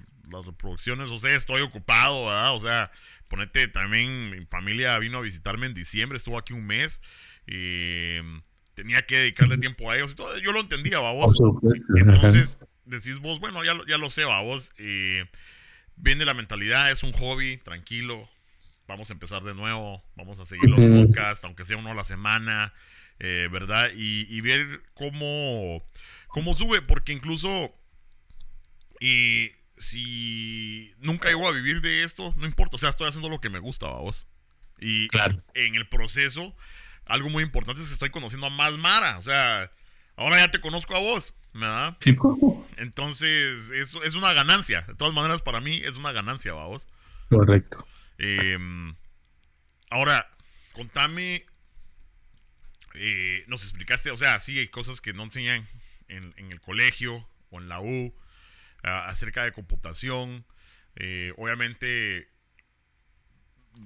[0.46, 2.54] reproducciones, o sea, estoy ocupado, ¿verdad?
[2.54, 2.90] O sea,
[3.28, 7.00] ponete también, mi familia vino a visitarme en diciembre, estuvo aquí un mes.
[7.46, 8.18] y
[8.74, 10.38] tenía que dedicarle tiempo a ellos y todo.
[10.38, 11.12] Yo lo entendía, ¿va?
[11.12, 11.36] Vos.
[11.96, 14.40] Entonces, decís vos, bueno, ya, ya lo sé, ¿va?
[14.40, 14.72] Vos.
[14.78, 15.24] Eh,
[15.96, 18.28] viene la mentalidad, es un hobby, tranquilo,
[18.86, 22.04] vamos a empezar de nuevo, vamos a seguir los podcasts, aunque sea uno a la
[22.04, 22.72] semana,
[23.18, 23.90] eh, ¿verdad?
[23.94, 25.82] Y, ver cómo,
[26.28, 27.74] cómo sube, porque incluso
[29.00, 33.40] y si nunca llego a vivir de esto, no importa, o sea, estoy haciendo lo
[33.40, 34.26] que me gusta, vamos.
[34.80, 35.08] Y
[35.54, 36.54] en el proceso,
[37.06, 39.70] algo muy importante es que estoy conociendo a más Mara, o sea,
[40.16, 41.96] ahora ya te conozco a vos, ¿verdad?
[42.00, 42.16] Sí.
[42.76, 46.86] Entonces, eso es una ganancia, de todas maneras, para mí es una ganancia, vamos.
[47.28, 47.86] Correcto.
[48.18, 48.94] Em,
[49.90, 50.28] ahora,
[50.72, 51.44] contame,
[52.94, 55.66] eh, nos explicaste, o sea, sí hay cosas que no enseñan
[56.08, 58.14] en, el colegio o en la U
[58.82, 60.44] acerca de computación.
[60.96, 62.28] Eh, obviamente,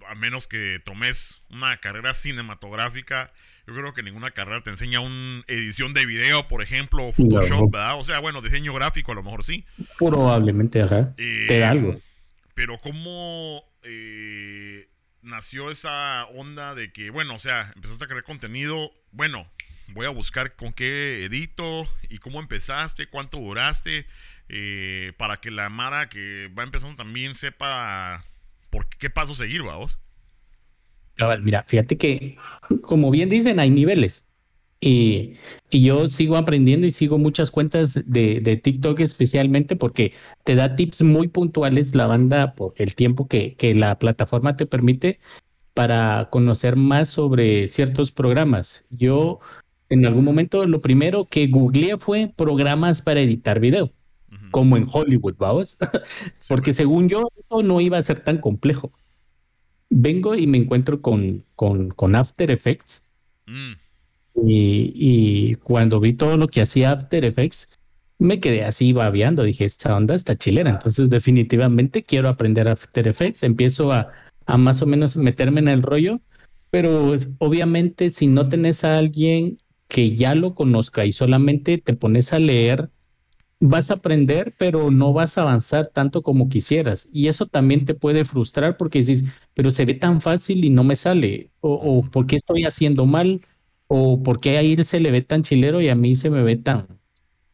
[0.08, 3.32] a menos que tomes una carrera cinematográfica,
[3.66, 7.70] yo creo que ninguna carrera te enseña una edición de video, por ejemplo, o Photoshop,
[7.70, 7.98] ¿verdad?
[7.98, 9.64] O sea, bueno, diseño gráfico a lo mejor sí.
[9.98, 11.14] Probablemente, ajá.
[11.16, 11.94] te da algo.
[12.58, 14.88] Pero ¿cómo eh,
[15.22, 19.46] nació esa onda de que, bueno, o sea, empezaste a crear contenido, bueno,
[19.94, 24.06] voy a buscar con qué edito y cómo empezaste, cuánto duraste,
[24.48, 28.24] eh, para que la Mara que va empezando también sepa
[28.70, 29.96] por qué, paso seguir, vamos.
[31.14, 32.38] cabal, mira, fíjate que,
[32.82, 34.24] como bien dicen, hay niveles.
[34.80, 35.34] Y,
[35.70, 40.14] y, yo sigo aprendiendo y sigo muchas cuentas de, de, TikTok especialmente porque
[40.44, 44.66] te da tips muy puntuales la banda por el tiempo que, que la plataforma te
[44.66, 45.18] permite
[45.74, 48.84] para conocer más sobre ciertos programas.
[48.90, 49.40] Yo
[49.88, 53.92] en algún momento lo primero que googleé fue programas para editar video,
[54.50, 55.78] como en Hollywood, vamos,
[56.48, 57.28] porque según yo
[57.62, 58.92] no iba a ser tan complejo.
[59.90, 63.02] Vengo y me encuentro con, con, con After Effects.
[63.46, 63.72] Mm.
[64.46, 67.68] Y, cuando vi todo lo que hacía After Effects,
[68.18, 69.42] me quedé así babeando.
[69.42, 70.70] Dije, esta onda está chilera.
[70.70, 73.42] Entonces, definitivamente quiero aprender After Effects.
[73.42, 74.12] Empiezo a,
[74.46, 76.20] a más o menos meterme en el rollo.
[76.70, 82.32] Pero obviamente, si no tenés a alguien que ya lo conozca y solamente te pones
[82.34, 82.90] a leer,
[83.60, 87.08] vas a aprender, pero no vas a avanzar tanto como quisieras.
[87.12, 89.24] Y eso también te puede frustrar porque dices,
[89.54, 91.50] pero se ve tan fácil y no me sale.
[91.60, 93.40] O, o ¿por qué estoy haciendo mal?
[93.88, 96.42] O por qué a él se le ve tan chilero y a mí se me
[96.42, 97.00] ve tan,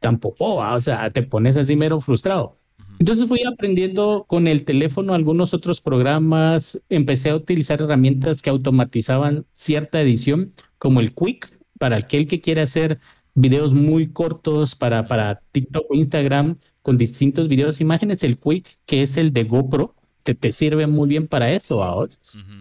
[0.00, 2.58] tan popó, o sea, te pones así mero frustrado.
[2.98, 9.46] Entonces fui aprendiendo con el teléfono algunos otros programas, empecé a utilizar herramientas que automatizaban
[9.52, 13.00] cierta edición, como el Quick, para aquel que quiere hacer
[13.34, 19.02] videos muy cortos para, para TikTok o Instagram con distintos videos, imágenes, el Quick, que
[19.02, 19.94] es el de GoPro,
[20.32, 22.08] te, sirve muy bien para eso.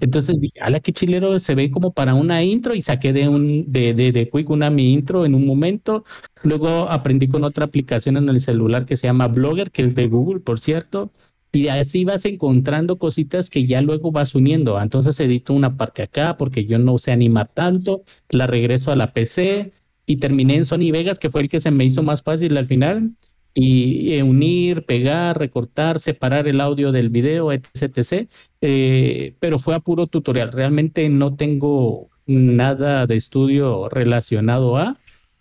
[0.02, 3.72] Entonces dije, ala, qué chilero, se ve como para una intro y saqué de un
[3.72, 6.04] de, de, de Quick una mi intro en un momento.
[6.44, 10.08] Luego aprendí con otra aplicación en el celular que se llama Blogger, que es de
[10.08, 11.12] Google, por cierto.
[11.54, 14.80] Y así vas encontrando cositas que ya luego vas uniendo.
[14.82, 19.14] Entonces edito una parte acá porque yo no sé animar tanto, la regreso a la
[19.14, 19.72] PC
[20.06, 22.68] y terminé en Sony Vegas, que fue el que se me hizo más fácil al
[22.68, 23.14] final
[23.54, 28.28] y unir, pegar, recortar, separar el audio del video, etc.
[28.62, 30.52] Eh, pero fue a puro tutorial.
[30.52, 34.98] Realmente no tengo nada de estudio relacionado a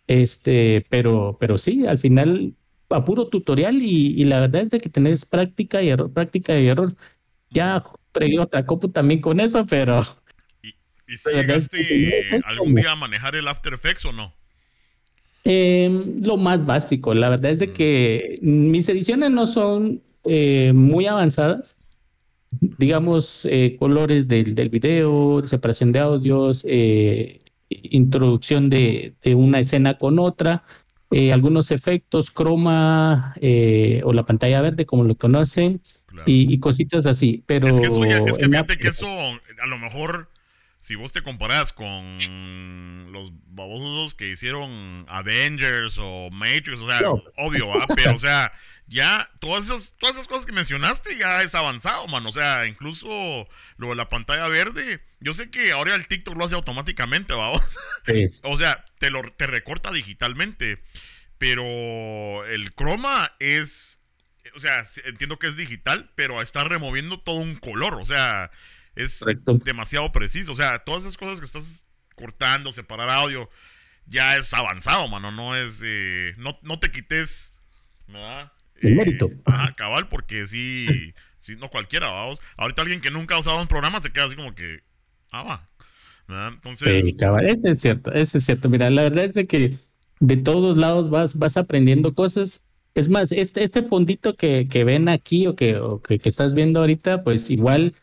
[0.07, 2.55] este, pero, pero sí, al final
[2.91, 6.69] a puro tutorial y, la verdad es de que tenés práctica y error, práctica y
[6.69, 6.95] error.
[7.51, 10.03] Ya pregué otra copo también con eso, pero...
[10.63, 10.69] ¿Y,
[11.11, 14.35] y si llegaste algún día a manejar el After Effects o no?
[15.45, 21.07] Eh, lo más básico, la verdad es de que mis ediciones no son eh, muy
[21.07, 21.79] avanzadas.
[22.61, 29.97] Digamos, eh, colores del, del, video, separación de audios, eh, introducción de, de, una escena
[29.97, 30.63] con otra,
[31.33, 33.35] algunos efectos, croma
[34.05, 35.83] o la pantalla verde, como lo conocen,
[36.25, 37.43] y, y, cositas así.
[37.47, 40.29] Pero es que, eso es que fíjate que eso a lo mejor
[40.83, 47.01] si vos te comparas con los babosos que hicieron Avengers o Matrix, o sea,
[47.37, 48.51] obvio, pero o sea,
[48.89, 52.31] ya todas esas, todas esas cosas que mencionaste ya es avanzado, mano.
[52.31, 56.47] O sea, incluso lo de la pantalla verde, yo sé que ahora el TikTok lo
[56.47, 57.79] hace automáticamente, vamos.
[58.43, 60.83] o sea, te lo te recorta digitalmente,
[61.39, 64.01] pero el croma es,
[64.57, 68.51] o sea, entiendo que es digital, pero está removiendo todo un color, o sea
[68.95, 69.25] es
[69.65, 70.53] demasiado preciso.
[70.53, 73.49] O sea, todas esas cosas que estás cortando, separar audio,
[74.07, 75.33] ya es avanzado, mano.
[75.33, 75.83] No es.
[75.85, 77.55] Eh, no, no te quites.
[78.09, 78.53] ¿verdad?
[78.81, 79.31] El mérito.
[79.47, 81.15] Ah, cabal, porque sí.
[81.39, 82.41] sí no cualquiera, vamos.
[82.57, 84.81] Ahorita alguien que nunca ha usado un programa se queda así como que.
[85.31, 85.69] Ah, va.
[86.49, 87.05] Entonces.
[87.05, 88.69] Sí, cabal, eso es cierto, eso es cierto.
[88.69, 89.77] Mira, la verdad es que
[90.21, 92.65] de todos lados vas, vas aprendiendo cosas.
[92.95, 96.53] Es más, este, este fondito que, que ven aquí o, que, o que, que, estás
[96.53, 97.95] viendo ahorita, pues igual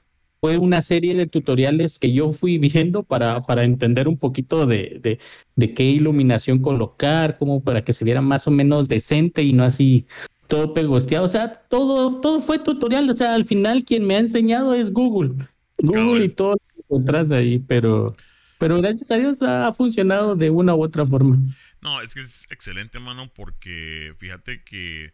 [0.41, 4.99] fue una serie de tutoriales que yo fui viendo para, para entender un poquito de,
[5.01, 5.19] de,
[5.55, 9.63] de, qué iluminación colocar, como para que se viera más o menos decente y no
[9.63, 10.05] así
[10.47, 11.25] todo pegosteado.
[11.25, 13.09] O sea, todo, todo fue tutorial.
[13.09, 15.47] O sea, al final quien me ha enseñado es Google.
[15.77, 18.15] Google y todo lo que encontrás ahí, pero,
[18.57, 21.37] pero gracias a Dios ha funcionado de una u otra forma.
[21.81, 25.13] No, es que es excelente, mano, porque fíjate que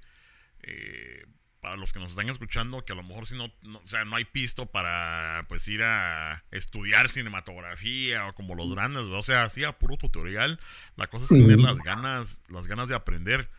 [0.64, 1.26] eh,
[1.66, 4.18] para los que nos están escuchando, que a lo mejor si no, o sea, no
[4.18, 9.64] hay pisto para pues ir a estudiar cinematografía o como los grandes, o sea, así
[9.64, 10.60] a puro tutorial,
[10.96, 13.50] la cosa es tener las ganas, las ganas de aprender,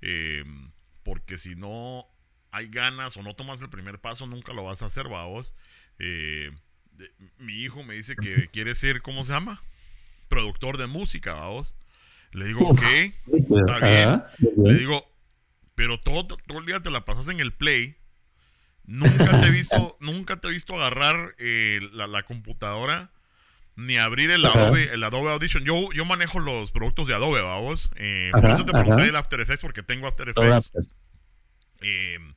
[0.00, 0.42] eh,
[1.02, 2.06] porque si no
[2.50, 5.54] hay ganas o no tomas el primer paso, nunca lo vas a hacer, vamos.
[5.98, 6.50] Eh,
[7.36, 9.60] mi hijo me dice que quiere ser, ¿cómo se llama?
[10.28, 11.74] Productor de música, vamos.
[12.32, 12.82] Le digo, ok,
[13.60, 14.22] está bien.
[14.64, 15.09] Le digo,
[15.74, 17.96] pero todo, todo el día te la pasas en el play.
[18.84, 23.12] Nunca te he visto, nunca te he visto agarrar eh, la, computadora
[23.76, 25.64] ni abrir el Adobe, el Adobe Audition.
[25.64, 27.90] Yo, yo manejo los productos de Adobe, vamos.
[27.96, 30.70] Eh, por eso te pregunté el After Effects, porque tengo After Effects.
[31.80, 32.34] Em,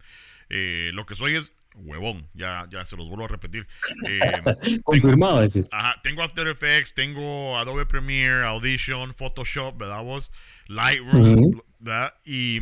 [0.50, 3.68] eh, lo que soy es huevón, ya, ya se los vuelvo a repetir.
[4.08, 10.32] Eh, Confirmado, tengo, ajá, tengo After Effects, tengo Adobe Premiere, Audition, Photoshop, ¿verdad vos?
[10.68, 12.14] Lightroom, ¿verdad?
[12.26, 12.60] Y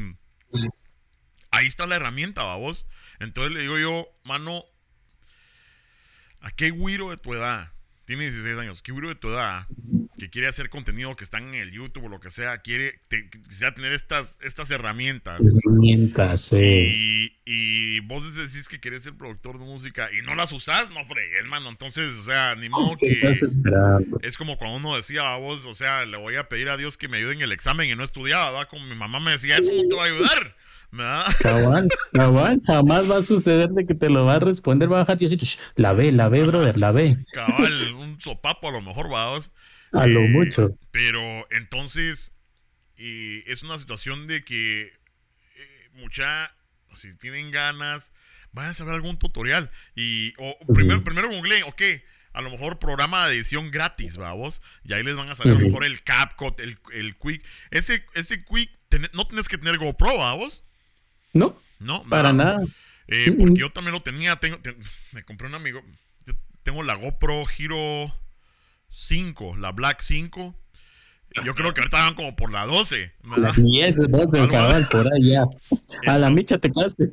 [1.52, 2.86] ahí está la herramienta, vos?
[3.20, 4.64] Entonces le digo yo, mano,
[6.42, 7.72] ¿a qué güiro de tu edad?
[8.06, 9.68] Tiene 16 años, ¿qué güiro de tu edad
[10.22, 13.74] que quiere hacer contenido que están en el YouTube o lo que sea, quiere quisiera
[13.74, 15.42] tener estas, estas herramientas.
[15.42, 17.40] Herramientas, sí.
[17.44, 21.44] Y, vos decís que querés ser productor de música y no las usás, no fregues,
[21.46, 21.70] mano.
[21.70, 23.34] Entonces, o sea, ni modo que.
[24.22, 26.98] Es como cuando uno decía a vos, o sea, le voy a pedir a Dios
[26.98, 28.70] que me ayude en el examen y no estudiaba, ¿verdad?
[28.70, 30.56] Como mi mamá me decía, eso no te va a ayudar.
[30.92, 31.26] ¿Verdad?
[31.42, 35.00] Cabal, cabal, jamás va a suceder de que te lo va a responder, va a
[35.00, 35.46] bajar Diosito.
[35.76, 37.18] La ve, la ve, brother, la ve.
[37.32, 39.52] Cabal, un sopapo a lo mejor, vamos.
[39.92, 40.78] A lo eh, mucho.
[40.92, 42.34] Pero entonces,
[42.98, 46.56] es una situación de que eh, mucha,
[46.94, 48.14] si tienen ganas,
[48.52, 49.72] vayan a saber algún tutorial.
[49.96, 51.82] Y, o primero, primero googleen, ok,
[52.34, 54.62] a lo mejor programa de edición gratis, vamos.
[54.84, 57.46] Y ahí les van a salir a lo mejor el CapCut, el, el Quick.
[57.72, 58.72] Ese, ese Quick,
[59.14, 60.64] no tienes que tener GoPro, vamos.
[61.34, 61.56] No.
[61.80, 62.64] No, para nada.
[63.08, 64.58] Eh, porque yo también lo tenía, tengo,
[65.14, 65.82] me compré un amigo,
[66.64, 68.14] tengo la GoPro Hero
[68.90, 70.56] 5, la Black 5.
[71.46, 73.14] Yo creo que ahorita van como por la 12.
[73.24, 73.54] ¿verdad?
[73.56, 75.46] 10, 12, cabal, por allá.
[76.06, 77.12] A la micha te quedaste.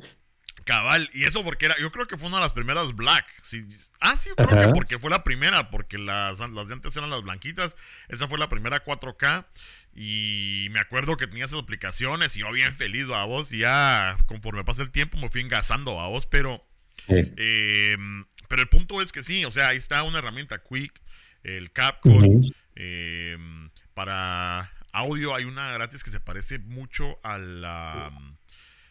[0.69, 3.25] Cabal, y eso porque era, yo creo que fue una de las primeras Black.
[3.41, 3.65] Sí,
[4.01, 7.09] ah, sí, yo creo que porque fue la primera, porque las, las de antes eran
[7.09, 7.75] las blanquitas.
[8.07, 9.47] Esa fue la primera 4K.
[9.95, 13.51] Y me acuerdo que tenía esas aplicaciones y yo bien feliz, a vos.
[13.51, 16.63] Y ya conforme pasa el tiempo me fui engasando a vos, pero.
[17.07, 21.01] Em, pero el punto es que sí, o sea, ahí está una herramienta Quick
[21.41, 22.53] el CapCut.
[22.75, 28.11] Em, para audio hay una gratis que se parece mucho a la,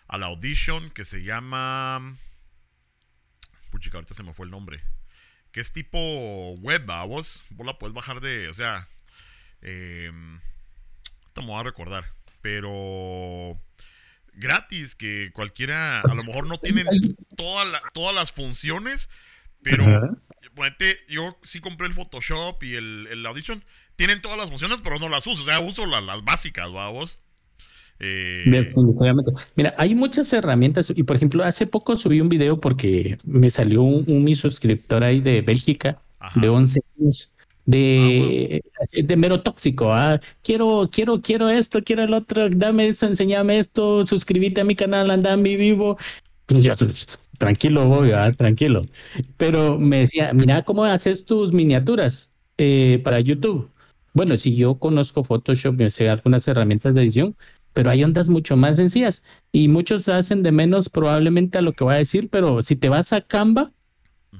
[0.09, 2.16] a la Audition que se llama...
[3.71, 4.83] Puchica, ahorita se me fue el nombre.
[5.53, 5.99] Que es tipo
[6.57, 7.42] web, vos.
[7.51, 8.49] Vos la puedes bajar de...
[8.49, 8.88] O sea...
[9.61, 10.11] Eh,
[11.33, 12.05] te voy a recordar.
[12.40, 13.61] Pero
[14.35, 16.87] gratis, que cualquiera, a lo mejor no tienen
[17.37, 19.11] todas las funciones,
[19.62, 19.85] pero
[21.09, 23.64] yo sí compré el Photoshop y el, el, Audition.
[23.97, 25.42] Tienen todas las funciones, pero no las uso.
[25.42, 27.21] O sea, uso las básicas, vamos.
[28.00, 28.72] Eh...
[29.56, 33.82] Mira, hay muchas herramientas y por ejemplo, hace poco subí un video porque me salió
[33.82, 36.00] un, mi suscriptor ahí de Bélgica
[36.34, 37.30] de 11 años
[37.68, 39.92] de, ah, de mero tóxico.
[39.92, 40.18] ¿ah?
[40.42, 45.11] Quiero, quiero, quiero esto, quiero el otro, dame esto, enséñame esto, suscríbete a mi canal,
[45.11, 45.98] anda mi vivo.
[46.46, 47.06] Pues
[47.37, 48.87] tranquilo, Bobby, tranquilo.
[49.37, 53.70] Pero me decía, mira cómo haces tus miniaturas eh, para YouTube.
[54.14, 57.37] Bueno, si yo conozco Photoshop, me sé algunas herramientas de edición,
[57.72, 61.85] pero hay ondas mucho más sencillas y muchos hacen de menos probablemente a lo que
[61.85, 63.72] voy a decir, pero si te vas a Canva,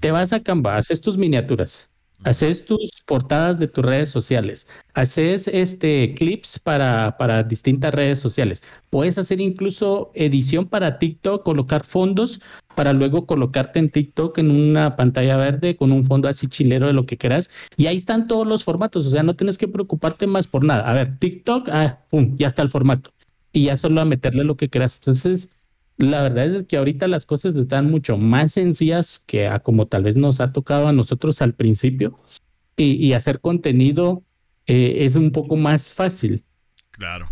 [0.01, 1.91] te vas a Canva, haces tus miniaturas
[2.25, 4.69] Haces tus portadas de tus redes sociales.
[4.93, 8.65] Haces este clips para, para distintas redes sociales.
[8.91, 12.41] Puedes hacer incluso edición para TikTok, colocar fondos
[12.75, 16.93] para luego colocarte en TikTok en una pantalla verde con un fondo así chilero de
[16.93, 17.51] lo que quieras.
[17.77, 19.07] Y ahí están todos los formatos.
[19.07, 20.83] O sea, no tienes que preocuparte más por nada.
[20.89, 23.11] A ver, TikTok, ah, pum, ya está el formato.
[23.53, 24.97] Y ya solo a meterle lo que quieras.
[24.97, 25.51] Entonces,
[25.99, 30.05] la verdad es que ahorita las cosas están mucho más sencillas que a como tal
[30.05, 32.17] vez nos ha tocado a nosotros al principio
[32.77, 34.23] y, hacer contenido
[34.67, 36.45] eh, es un poco más fácil.
[36.93, 37.29] Claro,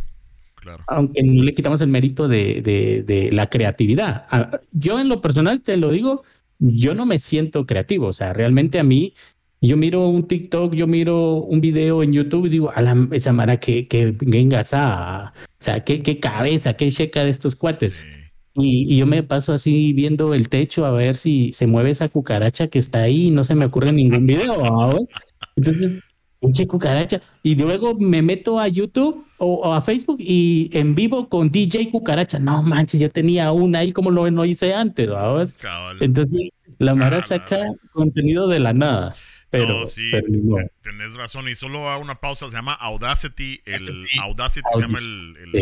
[0.57, 0.83] claro.
[0.89, 2.61] Aunque no le quitamos el mérito de,
[3.07, 4.27] de, la creatividad.
[4.31, 6.25] Ah, yo en lo personal te lo digo,
[6.59, 9.13] yo no me siento creativo, o sea, realmente a mí
[9.61, 13.33] yo miro un TikTok, yo miro un video en YouTube y digo, a la, esa
[13.33, 18.07] mara que, que vengas a, o sea, qué, qué cabeza, qué checa de estos cuates.
[18.59, 22.69] Y, yo me paso así viendo el techo a ver si se mueve esa cucaracha
[22.69, 24.97] que está ahí y no se me ocurre ningún video.
[25.57, 26.03] Entonces,
[26.41, 27.21] pinche cucaracha.
[27.43, 32.39] Y luego me meto a YouTube o, a Facebook y en vivo con DJ Cucaracha.
[32.39, 35.09] No manches, yo tenía una ahí como lo no hice antes.
[36.01, 39.15] Entonces, la Mara saca contenido de la nada.
[39.61, 40.11] Pero, sí,
[40.83, 41.49] tenés razón.
[41.49, 43.63] Y solo a una pausa, se llama Audacity.
[43.65, 45.55] El Audacity, se llama el, el,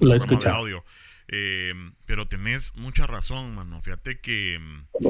[0.00, 0.84] el, de audio.
[1.28, 3.80] Eh, pero tenés mucha razón, mano.
[3.80, 5.06] Fíjate que mm,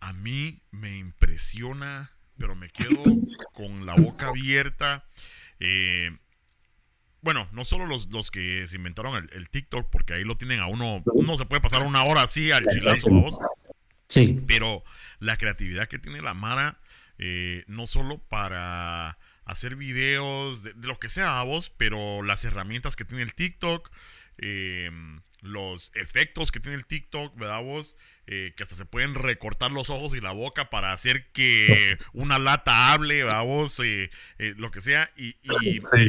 [0.00, 3.02] a mí me impresiona, pero me quedo
[3.52, 5.04] con la boca abierta.
[5.60, 6.10] Eh,
[7.20, 10.66] bueno, no solo los, los que se inventaron el, TikTok, porque ahí lo tienen a
[10.66, 13.38] uno, uno se puede pasar una hora así al chilazo, vos.
[14.08, 14.42] Sí.
[14.46, 14.82] Pero
[15.20, 16.80] la creatividad que tiene la Mara,
[17.18, 22.96] eh, no solo para hacer videos, de, lo que sea a vos, pero las herramientas
[22.96, 23.90] que tiene el TikTok,
[24.38, 27.96] em, los efectos que tiene el TikTok, ¿verdad vos?
[28.26, 32.38] Eh, que hasta se pueden recortar los ojos y la boca para hacer que una
[32.38, 33.80] lata hable, ¿verdad vos?
[33.80, 35.34] Eh, eh, lo que sea, y,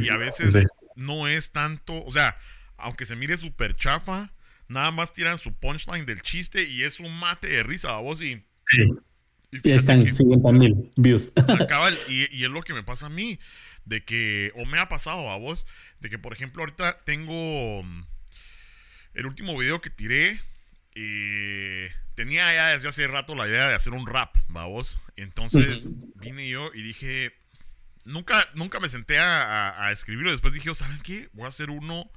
[0.09, 2.37] a veces no es tanto, o sea,
[2.77, 4.31] aunque se mire súper chafa,
[4.67, 8.21] nada más tiran su punchline del chiste y es un mate de risa, ¿verdad vos?
[8.21, 8.45] Y,
[9.63, 11.31] y, están 50 mil views.
[12.07, 13.39] y, y, es lo que me pasa a mí,
[13.85, 15.65] de que, o me ha pasado a vos,
[15.99, 18.05] de que por ejemplo ahorita tengo mm,
[19.13, 20.39] el último video que tiré,
[20.95, 24.99] eh, tenía ya desde hace rato la idea de hacer un rap, vos.
[25.15, 27.33] Entonces vine yo y dije,
[28.05, 30.31] nunca, nunca me senté a, a, escribirlo.
[30.31, 31.29] Después dije, ¿saben qué?
[31.33, 32.09] Voy a hacer uno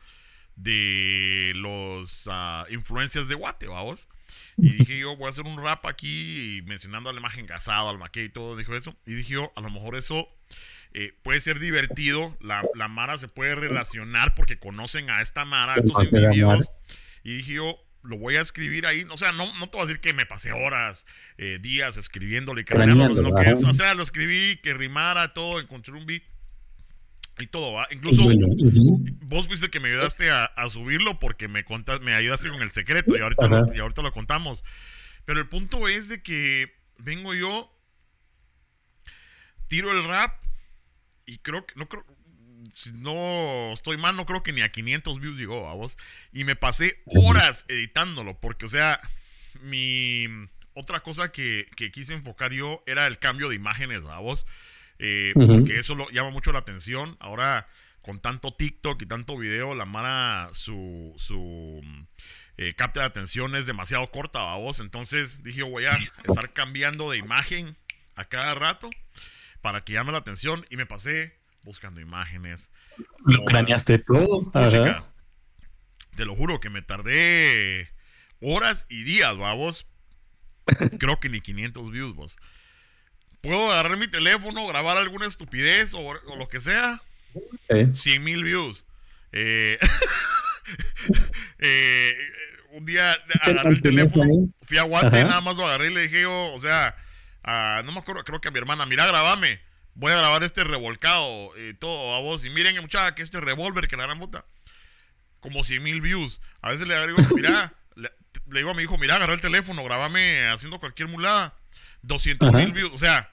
[0.57, 4.09] de los uh, influencias de Guate, vamos.
[4.57, 8.25] Y dije yo, voy a hacer un rap aquí mencionando al imagen casado, al maquete
[8.25, 8.97] y todo, dijo eso.
[9.07, 10.29] Y dije yo, a lo mejor eso
[10.93, 15.75] eh, puede ser divertido, la, la, Mara se puede relacionar porque conocen a esta Mara,
[15.75, 16.71] a estos individuos.
[17.23, 19.07] Y dije yo, lo voy a escribir ahí.
[19.11, 22.61] O sea, no, no te voy a decir que me pasé horas, eh, días escribiéndolo
[22.61, 26.23] y que, o sea, lo escribí, que rimara todo, encontré un beat
[27.39, 27.87] y todo, ¿va?
[27.91, 28.25] Incluso
[29.23, 32.71] vos fuiste el que me ayudaste a, subirlo porque me contas, me ayudaste con el
[32.71, 34.65] secreto y ahorita, lo, y ahorita lo contamos.
[35.25, 37.73] Pero el punto es de que vengo yo,
[39.69, 40.41] tiro el rap
[41.27, 42.05] y creo que, no creo,
[42.73, 45.99] si no estoy mal, no creo que ni a 500 views llegó a vos.
[46.33, 48.99] Y me pasé horas editándolo porque, o sea,
[49.63, 50.27] mi
[50.73, 54.47] otra cosa que, que quise enfocar yo era el cambio de imágenes, a vos.
[54.99, 57.17] Eh, porque eso lo llama mucho la atención.
[57.21, 57.67] Ahora,
[58.03, 61.83] con tanto TikTok y tanto video, la Mara, su, su
[62.57, 64.81] eh, capta de atención es demasiado corta a vos.
[64.81, 67.77] Entonces dije, voy a estar cambiando de imagen
[68.15, 68.91] a cada rato
[69.61, 70.65] para que llame la atención.
[70.71, 72.71] Y me pasé buscando imágenes.
[73.25, 74.51] Lo craneaste todo.
[76.15, 77.91] te lo juro que me tardé
[78.41, 79.87] horas y días, vos.
[80.99, 82.37] Creo que ni 500 views, vos
[83.41, 87.01] puedo agarrar mi teléfono, grabar alguna estupidez o, lo que sea.
[87.93, 88.85] 100 mil views.
[89.33, 89.79] Eh,
[91.59, 92.15] eh,
[92.71, 93.13] un día
[93.43, 96.59] agarré el teléfono, fui a Guate, nada más lo agarré y le dije yo, o
[96.59, 96.95] sea,
[97.85, 99.61] no me acuerdo, creo que a mi hermana, mira, grabame,
[99.95, 103.89] voy a grabar este revolcado, y todo a vos, y miren, muchacha, que este revólver,
[103.89, 104.45] que la gran puta,
[105.41, 106.41] como 100 mil views.
[106.61, 108.11] A veces le digo, mira, le,
[108.47, 111.55] digo a mi hijo, mira, agarré el teléfono, grabame haciendo cualquier mulada,
[112.07, 113.31] 200 mil views, o sea,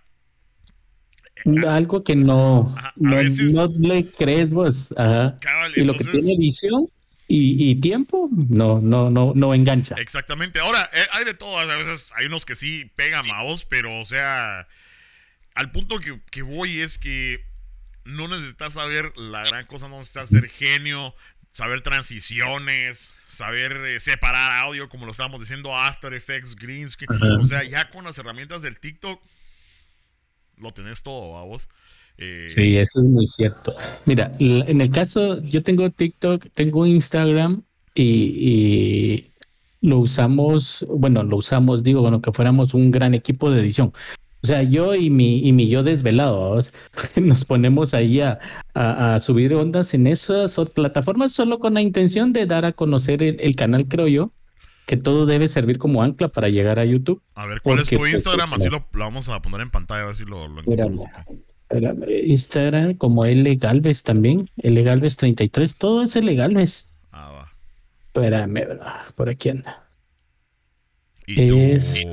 [1.67, 4.93] algo que no, no, le crees vos.
[5.76, 6.84] y lo que tiene edición
[7.28, 9.95] y, tiempo, no, no, no, no engancha.
[9.97, 10.59] Exactamente.
[10.59, 11.57] Ahora, eh, hay de todo.
[11.57, 14.67] A veces hay unos que sí pegan mouse, pero o sea,
[15.55, 17.43] al punto que, que, voy es que
[18.05, 21.15] no necesitas saber la gran cosa, no necesitas ser genio,
[21.54, 27.22] saber transiciones, saber eh, separar audio, como lo estábamos diciendo, After Effects, Green Screen.
[27.39, 29.22] O sea, ya con las herramientas del TikTok
[30.58, 31.70] lo tenés todo, a vos.
[32.18, 33.74] Eh, sí, eso es muy cierto.
[34.06, 39.28] Mira, en el caso, yo tengo TikTok, tengo Instagram y,
[39.82, 43.93] lo usamos, bueno, lo usamos, digo, bueno, que fuéramos un gran equipo de edición.
[44.44, 46.60] O sea, yo y mi, y mi yo desvelado,
[47.16, 48.39] nos ponemos ahí a,
[48.74, 53.56] a, subir ondas en esas plataformas solo con la intención de dar a conocer el
[53.56, 54.34] canal, creo yo,
[54.86, 57.22] que todo debe servir como ancla para llegar a YouTube.
[57.36, 58.54] A ver, ¿cuál es tu pues, Instagram?
[58.54, 60.62] Así lo, vamos a poner en pantalla, a ver si lo, lo
[62.10, 66.89] Instagram como L Galvez también, L Galvez 33, todo es L Galvez.
[67.14, 67.52] Ah, va.
[68.08, 68.78] Espérame,
[69.16, 69.88] por aquí anda.
[71.28, 72.06] ¿Y es...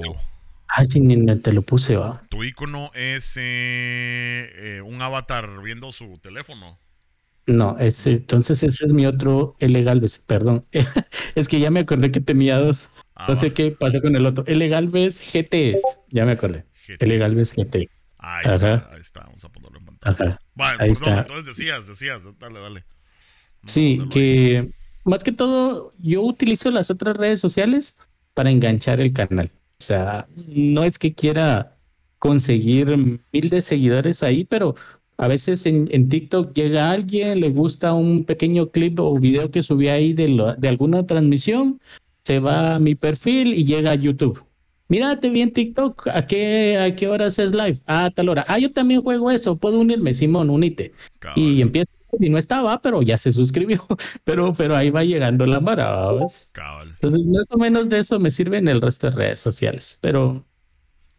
[0.75, 1.01] Ah, sí,
[1.43, 2.23] te lo puse, va.
[2.29, 6.79] Tu icono es eh, eh, un avatar viendo su teléfono.
[7.47, 10.63] No, entonces ese es mi otro L Galvez, perdón.
[11.35, 12.91] es que ya me acordé que tenía dos.
[13.15, 14.45] Ah, no sé qué pasó con el otro.
[14.47, 15.77] L Galvez GT
[16.09, 16.65] ya me acordé.
[16.99, 17.89] L Galvez GT.
[18.19, 20.39] Ahí está, ahí está, vamos a ponerlo en pantalla.
[20.55, 21.21] Vale, ahí está.
[21.21, 22.85] entonces decías, decías, dale, dale.
[23.65, 24.71] sí, que
[25.05, 27.99] más que todo, yo utilizo las otras redes sociales
[28.35, 29.51] para enganchar el canal.
[29.81, 31.75] O sea, no es que quiera
[32.19, 32.97] conseguir
[33.33, 34.75] mil de seguidores ahí, pero
[35.17, 39.89] a veces en, TikTok llega alguien, le gusta un pequeño clip o video que subí
[39.89, 41.81] ahí de, de alguna transmisión,
[42.23, 44.45] se va a mi perfil y llega a YouTube.
[44.89, 47.79] Mírate bien TikTok, ¿a qué, a qué horas es live?
[47.87, 48.45] Ah, tal hora.
[48.49, 50.93] Ah, yo también juego eso, puedo unirme, Simón, unite.
[51.37, 53.87] Y empieza, y no estaba, pero ya se suscribió.
[54.25, 58.59] Pero, pero ahí va llegando la mara, Entonces, más o menos de eso me sirve
[58.59, 59.99] en el resto de redes sociales.
[60.01, 60.47] Pero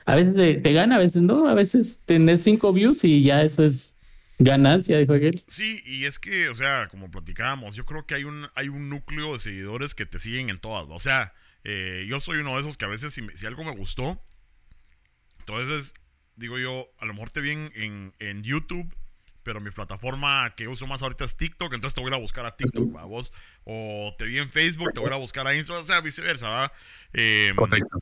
[0.06, 3.64] a veces te, gana, a veces no, a veces tenés cinco views y ya eso
[3.64, 3.98] es
[4.40, 5.44] Ganancia, dijo aquel.
[5.48, 8.90] Sí, y es que, o sea, como platicábamos, yo creo que hay un, hay un
[8.90, 10.88] núcleo de seguidores que te siguen en todas.
[10.90, 11.34] O sea,
[11.64, 14.20] eh, yo soy uno de esos que a veces si, si, algo me gustó,
[15.40, 15.94] entonces
[16.36, 18.92] digo yo, a lo mejor te vi en, en, YouTube,
[19.44, 22.22] pero mi plataforma que uso más ahorita es TikTok, entonces te voy a ir a
[22.22, 23.06] buscar a TikTok, ¿va?
[23.06, 23.34] vos.
[23.64, 26.02] O te vi en Facebook, te voy a ir a buscar a Instagram, o sea,
[26.02, 26.72] viceversa, ¿va?
[27.14, 28.00] Eh, Correcto.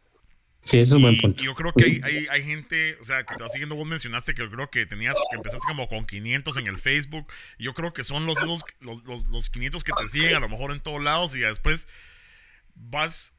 [0.64, 1.42] Sí, eso es un buen punto.
[1.42, 3.88] Y yo creo que hay, hay, hay, gente, o sea, que te va siguiendo, vos
[3.88, 7.26] mencionaste que yo creo que tenías, que empezaste como con 500 en el Facebook.
[7.58, 10.72] yo creo que son los, los, los, los 500 que te siguen a lo mejor
[10.72, 11.88] en todos lados y después
[12.76, 13.34] vas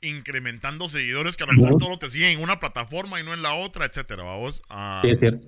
[0.00, 3.42] incrementando seguidores que a lo mejor solo te siguen en una plataforma y no en
[3.42, 4.62] la otra, etcétera, vamos.
[4.68, 5.46] Ah, sí, es cierto.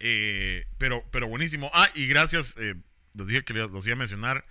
[0.00, 1.70] Eh, pero, pero buenísimo.
[1.74, 2.74] Ah, y gracias, eh,
[3.14, 4.44] les dije que les, les iba a mencionar.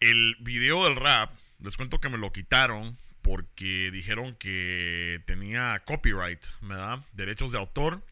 [0.00, 6.42] El video del rap, les cuento que me lo quitaron porque dijeron que tenía copyright,
[6.62, 7.00] ¿verdad?
[7.12, 8.02] Derechos de autor.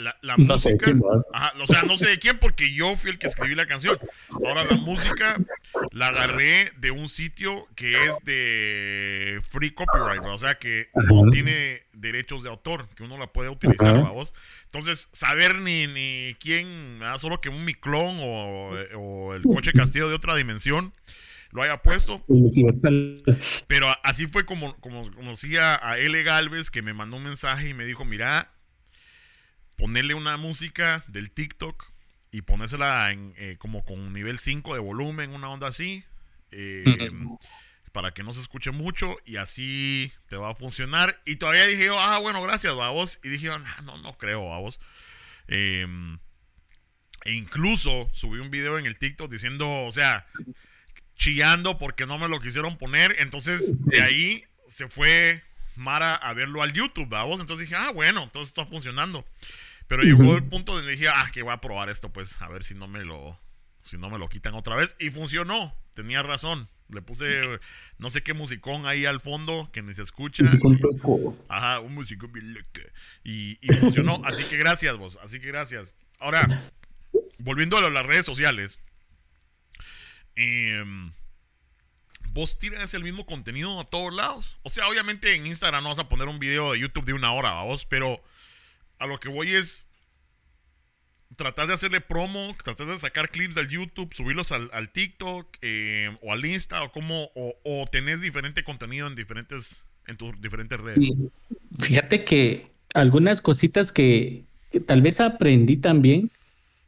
[0.00, 0.58] La, la No música.
[0.58, 1.00] sé quién.
[1.32, 3.98] Ajá, o sea, no sé de quién porque yo fui el que escribí la canción.
[4.30, 5.36] Ahora la música
[5.92, 10.34] la agarré de un sitio que es de free copyright, ¿verdad?
[10.34, 11.30] o sea que no Ajá.
[11.30, 14.02] tiene derechos de autor, que uno la puede utilizar, Ajá.
[14.04, 14.32] vamos.
[14.64, 17.18] Entonces, saber ni, ni quién, ¿verdad?
[17.18, 20.92] solo que un miclón o, o el coche castillo de otra dimensión
[21.52, 22.24] lo haya puesto,
[23.66, 26.22] pero así fue como, como conocí a, a L.
[26.22, 28.46] Galvez que me mandó un mensaje y me dijo, mira,
[29.80, 31.84] ponerle una música del TikTok
[32.30, 36.04] y ponérsela en, eh, como con nivel 5 de volumen, una onda así,
[36.52, 37.10] eh,
[37.92, 41.20] para que no se escuche mucho y así te va a funcionar.
[41.24, 43.18] Y todavía dije, yo, ah, bueno, gracias, vos.
[43.24, 44.78] Y dije, "Ah, no, no creo, vos.
[45.48, 50.26] e incluso subí un video en el TikTok diciendo, o sea,
[51.16, 53.16] chillando porque no me lo quisieron poner.
[53.18, 55.42] Entonces, de ahí se fue
[55.76, 57.40] Mara a verlo al YouTube, vamos.
[57.40, 59.26] Entonces dije, ah, bueno, entonces está funcionando.
[59.90, 62.62] Pero llegó el punto donde dije, ah, que voy a probar esto, pues, a ver
[62.62, 63.36] si no me lo,
[63.82, 64.94] si no me lo quitan otra vez.
[65.00, 66.68] Y funcionó, tenía razón.
[66.90, 67.58] Le puse
[67.98, 70.44] no sé qué musicón ahí al fondo que ni se escucha.
[71.02, 71.36] Poco.
[71.48, 72.68] Ajá, un músico bien loco.
[73.24, 74.22] Y, y funcionó.
[74.24, 75.18] Así que gracias, vos.
[75.24, 75.92] Así que gracias.
[76.20, 76.70] Ahora,
[77.38, 78.78] volviendo a las redes sociales.
[80.36, 81.10] em,
[82.28, 84.56] vos tiras el mismo contenido a todos lados.
[84.62, 87.32] O sea, obviamente en Instagram no vas a poner un video de YouTube de una
[87.32, 88.22] hora, vos, pero
[89.00, 89.86] a lo que voy es.
[91.36, 96.16] Tratás de hacerle promo, tratás de sacar clips del YouTube, subirlos al, al TikTok eh,
[96.22, 100.78] o al Insta o como o, o tenés diferente contenido en diferentes en tus diferentes
[100.78, 100.98] redes.
[100.98, 101.14] Sí.
[101.78, 106.30] Fíjate que algunas cositas que, que tal vez aprendí también,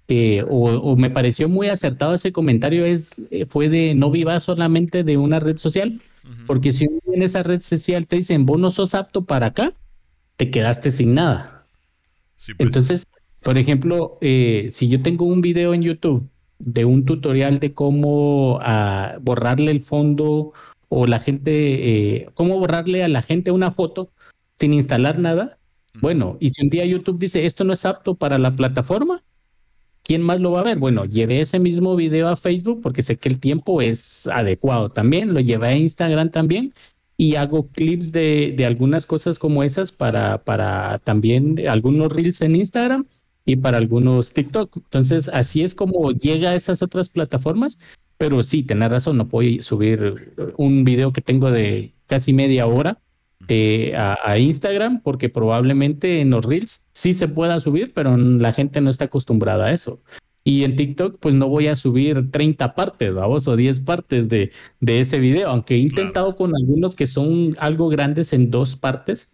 [0.08, 4.42] eh, o, o me pareció muy acertado ese comentario, es, eh, fue de no vivas
[4.42, 6.00] solamente de una red social,
[6.46, 9.72] porque si en esa red social te dicen vos no sos apto para acá,
[10.36, 11.61] te quedaste sin nada.
[12.42, 12.66] Sí, pues.
[12.66, 13.06] Entonces,
[13.44, 16.28] por ejemplo, eh, si yo tengo un video en YouTube
[16.58, 20.52] de un tutorial de cómo ah, borrarle el fondo
[20.88, 24.10] o la gente, eh, cómo borrarle a la gente una foto
[24.58, 25.60] sin instalar nada,
[26.00, 29.22] bueno, y si un día YouTube dice esto no es apto para la plataforma,
[30.02, 30.80] ¿quién más lo va a ver?
[30.80, 35.32] Bueno, llevé ese mismo video a Facebook porque sé que el tiempo es adecuado también,
[35.32, 36.74] lo llevé a Instagram también
[37.22, 42.56] y hago clips de, de algunas cosas como esas para, para también algunos reels en
[42.56, 43.06] Instagram
[43.44, 44.76] y para algunos TikTok.
[44.78, 47.78] Entonces, así es como llega a esas otras plataformas.
[48.18, 52.98] Pero sí, tenés razón, no puedo subir un video que tengo de casi media hora
[53.46, 58.50] eh, a, a Instagram porque probablemente en los reels sí se pueda subir, pero la
[58.50, 60.00] gente no está acostumbrada a eso.
[60.44, 64.50] Y en TikTok, pues no voy a subir 30 partes, vamos, o 10 partes de,
[64.80, 69.30] de ese video, aunque he intentado con algunos que son algo grandes en dos partes,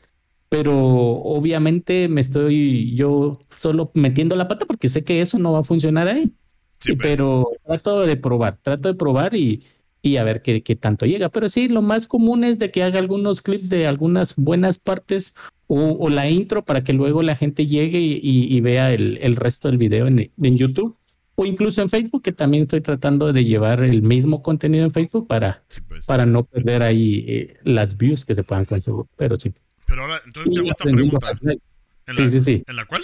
[0.51, 5.61] pero obviamente me estoy yo solo metiendo la pata porque sé que eso no va
[5.61, 6.33] a funcionar ahí.
[6.81, 6.99] Sí, pues.
[7.03, 9.65] pero trato de probar, trato de probar y,
[10.03, 11.29] y a ver qué, qué tanto llega.
[11.31, 15.35] Pero sí, lo más común es de que haga algunos clips de algunas buenas partes
[15.67, 19.19] o, o la intro para que luego la gente llegue y, y- y vea el,
[19.23, 20.97] el resto del video en, en YouTube
[21.41, 25.29] o incluso en Facebook, que también estoy tratando de llevar el mismo contenido en Facebook
[25.29, 26.05] para, Sí, pues.
[26.05, 29.03] para no perder ahí eh, las views que se puedan conseguir.
[29.17, 29.53] Pero sí.
[29.87, 31.31] Pero ahora, entonces te hago esta pregunta.
[31.43, 32.63] ¿En Sí, la, sí, sí.
[32.67, 33.01] ¿En la cual?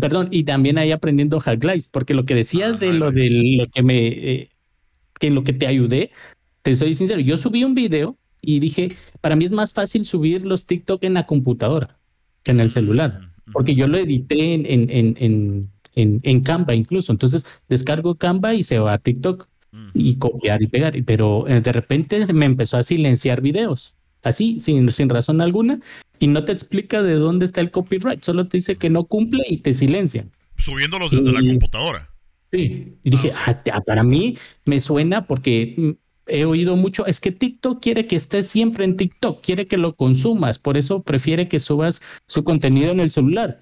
[0.00, 3.66] Perdón, y también ahí aprendiendo Hacklights, porque lo que decías Ah, de lo de lo
[3.68, 4.50] que me, eh,
[5.18, 6.10] que en lo que te ayudé,
[6.62, 8.88] te soy sincero, yo subí un video y dije,
[9.20, 11.98] para mí es más fácil subir los TikTok en la computadora
[12.44, 13.52] que en el celular, Ujú.
[13.52, 18.54] porque yo lo edité en, en, en, en, en, en Canva incluso, entonces descargo Canva
[18.54, 19.48] y se va a TikTok
[19.92, 24.90] y copiar y pegar, pero eh, de repente me empezó a silenciar videos, así, sin,
[24.90, 25.80] sin razón alguna,
[26.20, 29.44] y no te explica de dónde está el copyright, solo te dice que no cumple
[29.48, 30.30] y te silencian.
[30.56, 32.10] Subiéndolos desde la computadora.
[32.52, 37.82] Sí, y dije, ah, para mí me suena porque he oído mucho, es que TikTok
[37.82, 42.00] quiere que estés siempre en TikTok, quiere que lo consumas, por eso prefiere que subas
[42.26, 43.60] su contenido en el celular.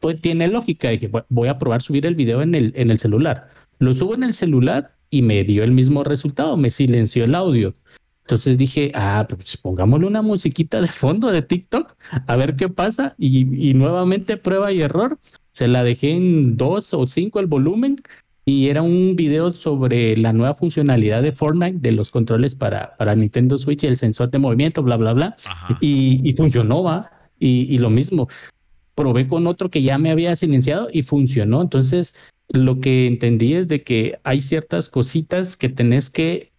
[0.00, 3.48] Pues tiene lógica, dije, voy a probar subir el video en el, en el celular.
[3.78, 7.74] Lo subo en el celular y me dio el mismo resultado, me silenció el audio.
[8.22, 11.94] Entonces dije, ah, pues pongámosle una musiquita de fondo de TikTok,
[12.26, 13.14] a ver qué pasa.
[13.16, 15.18] Y, y nuevamente prueba y error.
[15.50, 18.02] Se la dejé en dos o cinco el volumen
[18.48, 23.14] y era un video sobre la nueva funcionalidad de Fortnite de los controles para, para
[23.14, 25.36] Nintendo Switch el sensor de movimiento, bla, bla, bla.
[25.82, 27.10] Y, y, funcionó, va.
[27.38, 28.26] Y, y, lo mismo,
[28.98, 31.62] probé con otro que ya me había silenciado y funcionó.
[31.62, 32.16] Entonces,
[32.48, 36.50] lo que entendí es de que hay ciertas cositas que tenés que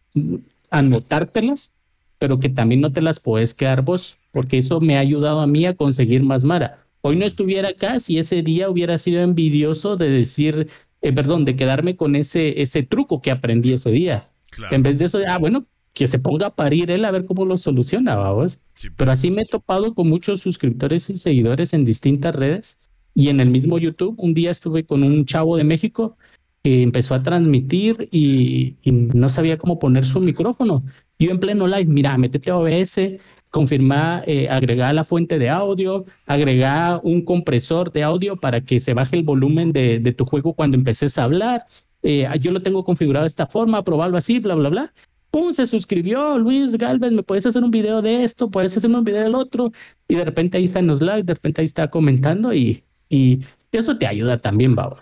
[0.70, 1.74] anotártelas,
[2.18, 5.48] pero que también no te las puedes quedar vos, porque eso me ha ayudado a
[5.48, 6.86] mí a conseguir más Mara.
[7.02, 10.70] Hoy no estuviera acá si ese día hubiera sido envidioso de decir,
[11.02, 14.30] eh, perdón, de quedarme con ese, ese truco que aprendí ese día.
[14.72, 15.66] En vez de eso, ah, bueno,
[16.00, 18.62] que se ponga a parir él a ver cómo lo soluciona, vamos.
[18.82, 19.10] Pero pues.
[19.10, 22.80] así me he topado con muchos suscriptores y seguidores en distintas redes
[23.14, 24.16] y en el mismo YouTube.
[24.18, 26.16] Un día estuve con un chavo de México
[26.64, 30.86] que empezó a transmitir y, y no sabía cómo poner su micrófono.
[31.20, 33.20] Yo en pleno live, mira, métete a OBS,
[33.50, 38.94] confirmar, eh, agregar la fuente de audio, agregar un compresor de audio para que se
[38.94, 41.66] baje el volumen de, de tu juego cuando empeces a hablar.
[42.04, 44.94] Eh, yo lo tengo configurado de esta forma, probarlo así, bla, bla, bla.
[45.32, 45.54] ¡Pum!
[45.54, 49.24] Se suscribió Luis Galvez, me puedes hacer un video de esto, puedes hacer un video
[49.24, 49.72] del otro.
[50.08, 53.40] Y de repente ahí está en los likes, de repente ahí está comentando y, y
[53.72, 55.00] eso te ayuda también, Baba,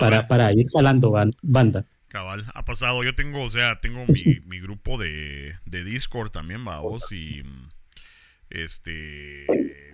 [0.00, 1.12] para, para ir jalando
[1.42, 1.84] banda.
[2.08, 3.02] Cabal, ha pasado.
[3.02, 7.42] Yo tengo, o sea, tengo mi, mi grupo de, de Discord también, vamos, y
[8.50, 9.46] este,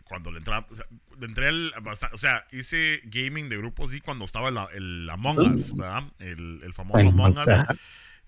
[0.04, 0.84] cuando le entraba, o sea,
[1.22, 1.72] entré al,
[2.12, 6.04] o sea, hice gaming de grupos y cuando estaba el, Among Us, ¿verdad?
[6.18, 7.46] El, el famoso Among Us.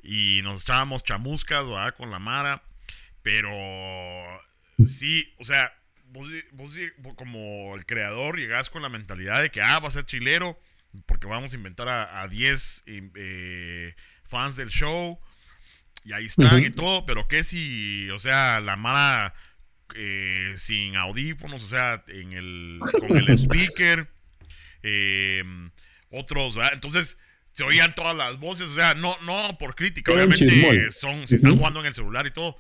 [0.03, 1.95] Y nos echábamos chamuscas, ¿verdad?
[1.95, 2.63] Con la Mara.
[3.23, 3.51] Pero
[4.85, 5.73] sí, o sea,
[6.07, 6.77] vos, vos
[7.15, 10.61] como el creador llegás con la mentalidad de que, ah, va a ser chilero,
[11.07, 13.95] porque vamos a inventar a, 10 eh,
[14.25, 15.21] fans del show.
[16.05, 19.33] Y ahí están y todo, pero qué si, o sea, la Mara
[19.95, 24.11] eh, sin audífonos, o sea, en el, con el speaker.
[24.83, 25.45] Eh,
[26.11, 27.19] otros, Entonces
[27.53, 31.57] se oían todas las voces, o sea, no, no por crítica, obviamente son, se están
[31.57, 32.57] jugando en el celular y todo,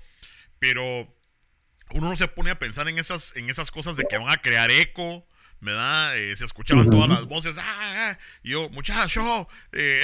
[0.58, 1.12] pero
[1.92, 4.40] uno no se pone a pensar en esas, en esas cosas de que van a
[4.40, 5.26] crear eco,
[5.60, 6.16] ¿verdad?
[6.18, 7.64] Eh, se escuchaban todas las voces, ¡ah!
[7.64, 10.02] ah" y yo, muchacho, eh.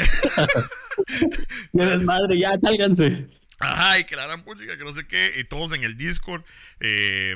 [1.73, 3.29] madre, ya sálganse.
[3.61, 6.45] Ajá, y que la gran música, que no sé qué, y todos en el Discord.
[6.81, 7.35] Eh,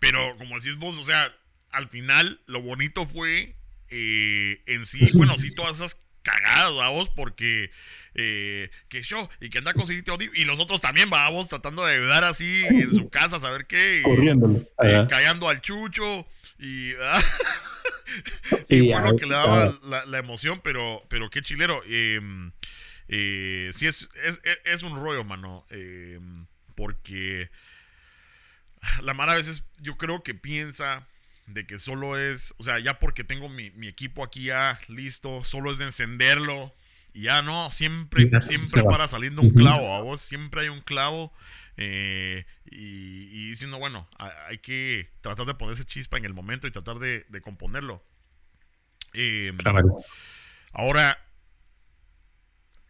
[0.00, 1.32] pero como decís vos, o sea,
[1.70, 3.56] al final lo bonito fue
[3.88, 7.70] eh, en sí, bueno, sí, todas esas cagadas, vamos, porque
[8.14, 12.24] eh, que yo, y que anda conseguiste y los otros también, vamos, tratando de ayudar
[12.24, 14.54] así en su casa, a saber qué, Corriendo.
[15.08, 16.26] callando al chucho,
[16.58, 16.92] y,
[18.88, 21.82] bueno, que le daba la, la, emoción, pero, pero qué chilero.
[21.86, 22.20] Eh,
[23.08, 24.08] eh, sí, es,
[24.64, 25.66] es, un rollo, mano.
[25.70, 26.20] Eh,
[26.76, 27.50] porque
[29.02, 31.06] la Mara a veces yo creo que piensa
[31.52, 35.70] de que solo es, o sea, ya porque tengo mi, equipo aquí ya listo, solo
[35.70, 36.74] es de encenderlo.
[37.12, 41.32] Y ya no, siempre, siempre para saliendo un clavo, a vos siempre hay un clavo.
[41.76, 44.08] Eh, y, diciendo, bueno,
[44.46, 48.04] hay que tratar de ponerse chispa en el momento y tratar de, componerlo.
[49.12, 49.52] Eh,
[50.72, 51.18] ahora,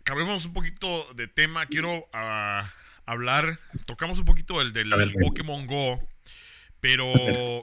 [0.03, 1.65] cambiemos un poquito de tema.
[1.65, 2.71] Quiero ah,
[3.07, 5.99] hablar, tocamos un poquito del, del Pokémon Go,
[6.81, 7.12] pero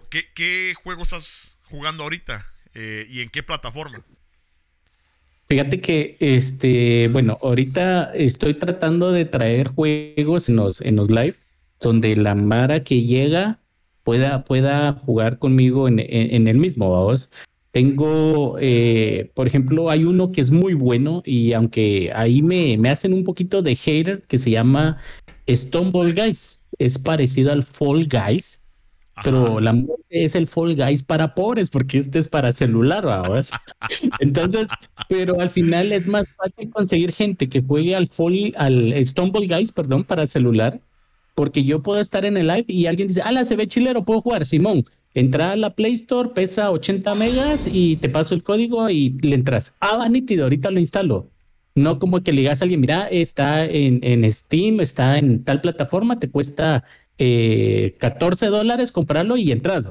[0.09, 4.03] ¿qué, ¿qué, juegos estás jugando ahorita eh, y en qué plataforma?
[5.47, 11.35] Fíjate que, este, bueno, ahorita estoy tratando de traer juegos en los, en los live
[11.79, 13.59] donde la Mara que llega
[14.03, 17.29] pueda, pueda jugar conmigo en, en el mismo, vamos.
[17.71, 22.89] Tengo, eh, por ejemplo, hay uno que es muy bueno y aunque ahí me, me
[22.89, 24.97] hacen un poquito de hater que se llama
[25.47, 26.63] Stoneball Guys.
[26.79, 28.61] Es parecido al Fall Guys,
[29.23, 29.75] pero la
[30.09, 33.51] es el Fall Guys para pobres porque este es para celular, vamos.
[34.19, 34.67] Entonces,
[35.09, 39.71] pero al final es más fácil conseguir gente que juegue al Fall, al Stoneball Guys,
[39.71, 40.79] perdón, para celular,
[41.35, 44.21] porque yo puedo estar en el live y alguien dice, ala, se ve chilero, puedo
[44.21, 44.85] jugar, Simón
[45.17, 49.33] Entra a la Play Store, pesa 80 megas y te paso el código y le
[49.33, 49.75] entras.
[49.79, 51.31] Ah, va nítido, ahorita lo instalo.
[51.73, 55.61] No como que le digas a alguien, mira, está en, en Steam, está en tal
[55.61, 56.83] plataforma, te cuesta
[57.17, 59.85] eh, 14 dólares comprarlo y entras.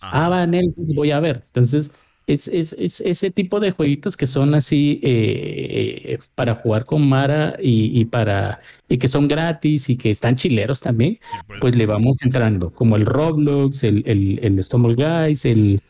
[0.00, 1.42] Ah, va, en él, pues voy a ver.
[1.46, 1.90] Entonces,
[2.26, 7.56] es, es, es, ese tipo de jueguitos que son así eh, para jugar con Mara
[7.60, 11.60] y, para y que son gratis y que están chileros también, pues.
[11.60, 11.76] pues.
[11.76, 14.60] le vamos entrando, como el Roblox, el, el,
[14.96, 15.80] Guys, el,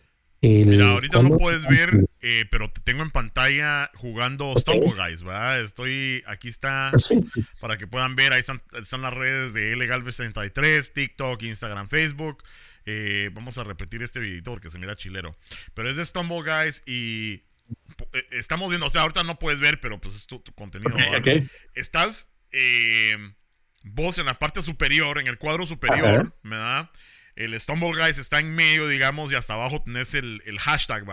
[0.43, 5.61] Mira, ahorita no puedes ver, eh, pero te tengo en pantalla jugando Stumble Guys, ¿verdad?
[5.61, 6.91] Estoy, aquí está,
[7.61, 8.63] para que puedan ver, ahí están,
[9.03, 12.43] las redes de Legalves33, TikTok, Instagram, Facebook.
[12.87, 15.37] Eh, vamos a repetir este videito porque se mira chilero.
[15.75, 17.43] Pero es de Stumble Guys y
[18.15, 20.97] eh, estamos viendo, o sea, ahorita no puedes ver, pero pues es tu, contenido.
[21.75, 22.31] Estás
[23.83, 26.91] vos en la parte superior, en el cuadro superior, ¿verdad?
[27.37, 31.05] El Stumble Guys está en medio, digamos, y hasta abajo tenés el, hashtag,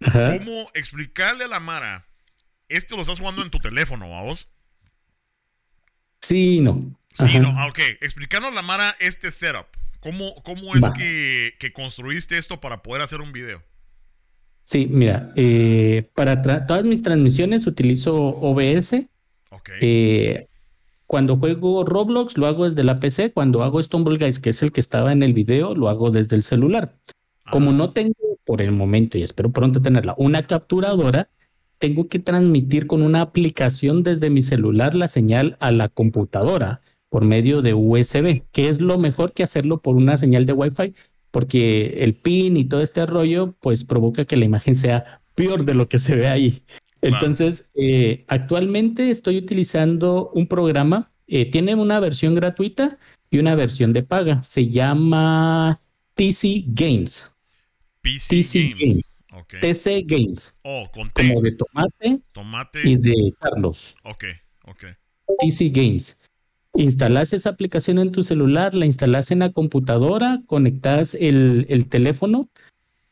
[0.00, 2.06] ¿Cómo explicarle a la Mara?
[2.68, 4.48] Esto lo estás jugando en tu teléfono, vamos.
[6.20, 6.98] Sí, no.
[7.14, 7.54] Sí, no.
[7.56, 7.78] Ah, ok.
[8.00, 9.66] Explicarnos la Mara este setup.
[10.00, 13.62] ¿Cómo, cómo es que, construiste esto para poder hacer un video?
[14.64, 19.06] Sí, mira, eh, para todas mis transmisiones utilizo OBS.
[19.50, 19.70] Ok.
[19.80, 20.48] Eh,
[21.06, 24.72] cuando juego Roblox lo hago desde la PC, cuando hago Stumble Guys, que es el
[24.72, 26.96] que estaba en el video, lo hago desde el celular.
[27.50, 28.14] Como no tengo
[28.46, 31.28] por el momento, y espero pronto tenerla, una capturadora,
[31.78, 36.80] tengo que transmitir con una aplicación desde mi celular la señal a la computadora
[37.10, 40.94] por medio de USB, que es lo mejor que hacerlo por una señal de Wi-Fi,
[41.30, 45.74] porque el pin y todo este rollo, pues provoca que la imagen sea peor de
[45.74, 46.62] lo que se ve ahí.
[47.02, 52.96] Entonces, eh, actualmente estoy utilizando un programa, eh, tiene una versión gratuita
[53.30, 54.42] y una versión de paga.
[54.42, 55.80] Se llama
[56.14, 57.35] TC Games.
[58.06, 59.04] TC Games.
[59.60, 60.58] TC Games.
[60.62, 63.96] Oh, con Como de tomate, tomate y de Carlos.
[64.04, 64.24] Ok,
[64.64, 64.84] ok.
[65.40, 66.18] TC Games.
[66.74, 72.48] Instalas esa aplicación en tu celular, la instalas en la computadora, conectas el, el teléfono.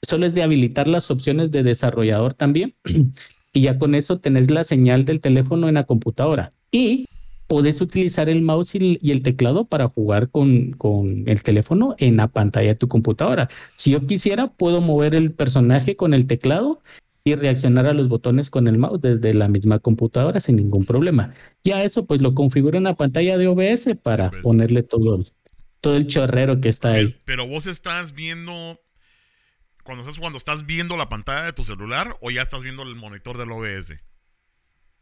[0.02, 2.74] Solo es de habilitar las opciones de desarrollador también.
[3.52, 7.06] y ya con eso tenés la señal del teléfono en la computadora y
[7.46, 12.28] podés utilizar el mouse y, el teclado para jugar con, con, el teléfono en la
[12.28, 13.48] pantalla de tu computadora.
[13.76, 16.80] Si yo quisiera, puedo mover el personaje con el teclado
[17.24, 21.32] y reaccionar a los botones con el mouse desde la misma computadora sin ningún problema.
[21.62, 24.42] Ya eso pues lo configuro en la pantalla de OBS para pues.
[24.42, 25.24] ponerle todo,
[25.80, 27.16] todo el chorrero que está ahí.
[27.24, 28.78] Pero vos estás viendo
[29.84, 32.96] cuando estás jugando, ¿estás viendo la pantalla de tu celular o ya estás viendo el
[32.96, 33.92] monitor del OBS?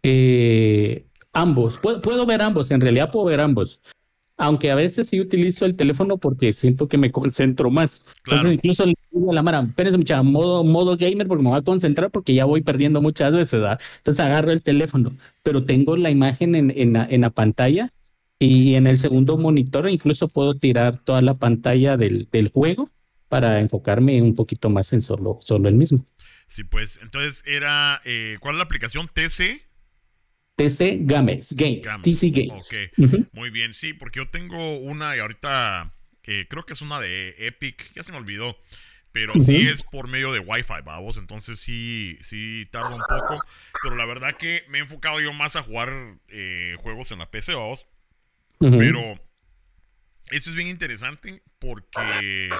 [0.03, 1.79] Eh, ambos.
[1.79, 3.81] Puedo, ver ambos, en realidad puedo ver ambos.
[4.37, 8.05] Aunque a veces sí utilizo el teléfono porque siento que me concentro más.
[8.25, 11.59] Entonces incluso le digo a la Mara, espérense mucha, modo, modo gamer porque me voy
[11.59, 13.81] a concentrar porque ya voy perdiendo muchas veces, ¿verdad?
[13.99, 17.93] Entonces agarro el teléfono, pero tengo la imagen en, en, la, en la pantalla
[18.39, 22.91] y en el segundo monitor incluso puedo tirar toda la pantalla del, del juego
[23.29, 26.05] para enfocarme un poquito más en solo, solo el mismo.
[26.47, 29.09] Sí, pues entonces era, eh, ¿cuál es la aplicación?
[29.09, 29.72] TC.
[30.57, 32.71] TC Games, Games, TC Games.
[32.71, 35.93] Ok, muy bien, sí, porque yo tengo una y ahorita
[36.25, 38.57] eh, creo que es una de Epic, ya se me olvidó,
[39.13, 43.41] pero sí es por medio de Wi-Fi, vamos, entonces sí, sí tarda un poco,
[43.83, 47.31] pero la verdad que me he enfocado yo más a jugar eh, juegos en la
[47.31, 47.87] PC, vamos,
[48.59, 49.21] pero
[50.31, 52.51] esto es bien interesante porque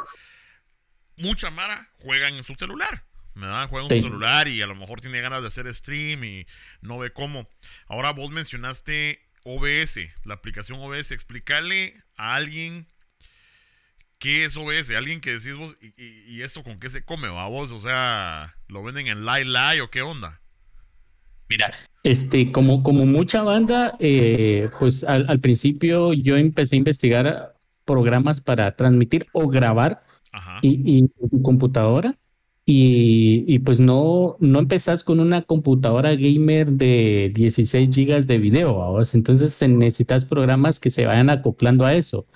[1.17, 3.05] mucha Mara juegan en su celular.
[3.35, 3.69] ¿Verdad?
[3.69, 6.47] Juega en su celular y a lo mejor tiene ganas de hacer stream y
[6.81, 7.49] no ve cómo.
[7.87, 11.13] Ahora vos mencionaste OBS, la aplicación OBS.
[11.13, 12.87] Explicarle a alguien
[14.19, 14.91] qué es OBS.
[14.91, 17.73] Alguien que decís vos, ¿y, esto con qué se come, va vos?
[17.73, 20.41] O sea, ¿lo venden en Lai Lai o qué onda?
[21.49, 27.55] Mira, este, como, como mucha banda, eh, pues al, al principio yo empecé a investigar
[27.85, 30.03] programas para transmitir o grabar
[30.63, 32.17] y, tu computadora.
[32.65, 39.69] Y, pues no, no empezás con una computadora gamer de 16 gigas de video, entonces
[39.69, 42.27] necesitas programas que se vayan acoplando a eso.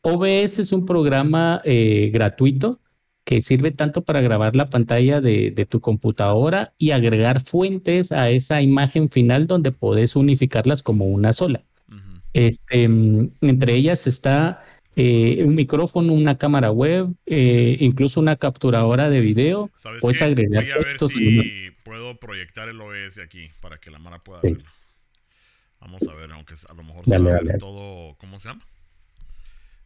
[0.00, 2.80] OBS es un programa eh, gratuito
[3.24, 8.60] que sirve tanto para grabar la pantalla de, tu computadora y agregar fuentes a esa
[8.62, 11.64] imagen final donde podés unificarlas como una sola.
[12.34, 14.60] este, mm, entre ellas está
[14.96, 19.70] eh, un micrófono, una cámara web, eh, incluso una capturadora de video.
[20.00, 24.18] Puedes agregar Voy a ver si puedo proyectar el OBS aquí para que la Mara
[24.20, 24.70] pueda verlo.
[25.80, 28.64] Vamos a ver, aunque a lo mejor se va a ver todo, ¿cómo se llama?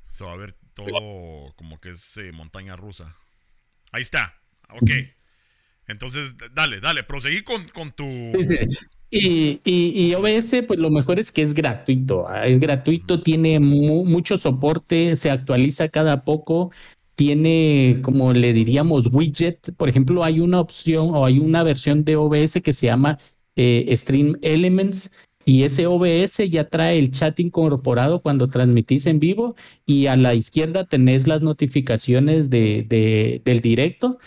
[0.07, 3.15] Se va a ver todo como que es eh, montaña rusa.
[3.93, 4.41] Ahí está,
[4.71, 4.91] ok.
[5.87, 8.05] Entonces, dale, dale, proseguí con, con tu...
[9.11, 12.29] Y, y, OBS, pues lo mejor es que es gratuito.
[12.29, 16.71] Ah, es gratuito, tiene mucho soporte, se actualiza cada poco.
[17.15, 19.75] tiene, como le diríamos, widget.
[19.77, 23.19] Por ejemplo, hay una opción o hay una versión de OBS que se llama
[23.57, 25.11] eh, Stream Elements
[25.49, 29.57] y ese OBS ya trae el chat incorporado cuando transmitís en vivo
[29.87, 34.19] y a la izquierda tenés las notificaciones de, del directo.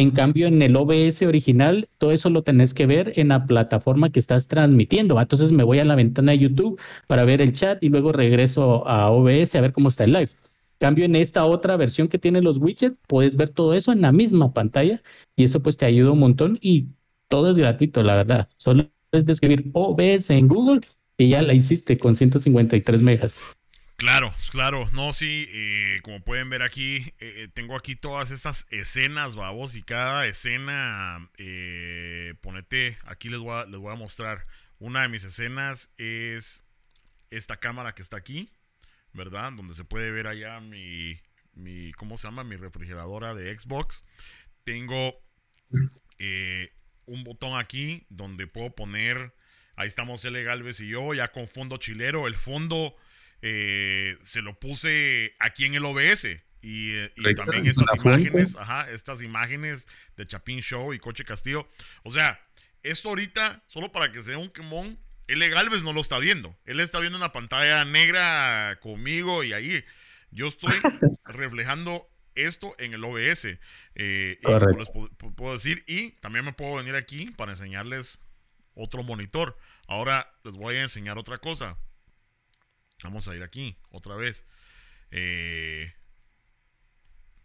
[0.00, 4.08] En cambio, en el OBS original, todo eso lo tenés que ver en la plataforma
[4.08, 5.20] que estás transmitiendo.
[5.20, 8.88] Entonces me voy a la ventana de YouTube para ver el chat y luego regreso
[8.88, 10.30] a OBS a ver cómo está el live.
[10.30, 14.00] En cambio, en esta otra versión que tiene los widgets, puedes ver todo eso en
[14.00, 15.02] la misma pantalla
[15.36, 16.86] y eso pues te ayuda un montón y
[17.28, 18.48] todo es gratuito, la verdad.
[18.56, 20.80] Solo es de escribir OBS en Google
[21.18, 23.42] y ya la hiciste con 153 megas.
[24.00, 28.66] Claro, claro, no, sí, eh, como pueden ver aquí, eh, eh, tengo aquí todas esas
[28.70, 31.28] escenas, babos, y cada escena,
[32.40, 34.46] ponete, aquí les voy, a, les voy a mostrar,
[34.78, 36.64] una de mis escenas es
[37.28, 38.50] esta cámara que está aquí,
[39.12, 39.52] ¿verdad?
[39.52, 41.20] Donde se puede ver allá mi,
[41.52, 42.42] mi ¿cómo se llama?
[42.42, 44.02] Mi refrigeradora de Xbox.
[44.64, 45.14] Tengo
[47.04, 49.34] un botón aquí donde puedo poner,
[49.76, 50.42] ahí estamos L.
[50.42, 52.26] Galvez y yo, ya con fondo chilero.
[52.26, 52.96] El fondo
[53.42, 56.26] eh, se lo puse aquí en el OBS.
[56.62, 61.66] Y, eh, también estas imágenes, ajá, estas imágenes de Chapín Show y Coche Castillo.
[62.02, 62.38] O sea,
[62.82, 65.48] esto ahorita, solo para que sea un quemón, L.
[65.48, 66.58] Galvez no lo está viendo.
[66.64, 69.84] Él está viendo una pantalla negra conmigo y ahí
[70.30, 70.72] yo estoy
[71.24, 73.46] reflejando esto en el OBS.
[73.94, 74.90] Eh, y les
[75.36, 78.20] puedo decir, y también me puedo venir aquí para enseñarles
[78.74, 79.56] otro monitor.
[79.86, 81.78] Ahora les voy a enseñar otra cosa.
[83.02, 84.44] Vamos a ir aquí otra vez.
[85.10, 85.92] Eh,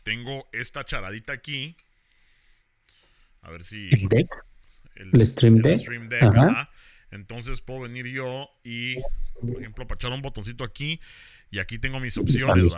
[0.03, 1.76] tengo esta charadita aquí.
[3.41, 3.89] A ver si.
[3.91, 4.28] ¿El deck?
[4.95, 5.84] El, stream deck.
[7.12, 8.95] Entonces puedo venir yo y,
[9.39, 10.99] por ejemplo, para echar un botoncito aquí
[11.51, 12.76] y aquí tengo mis opciones,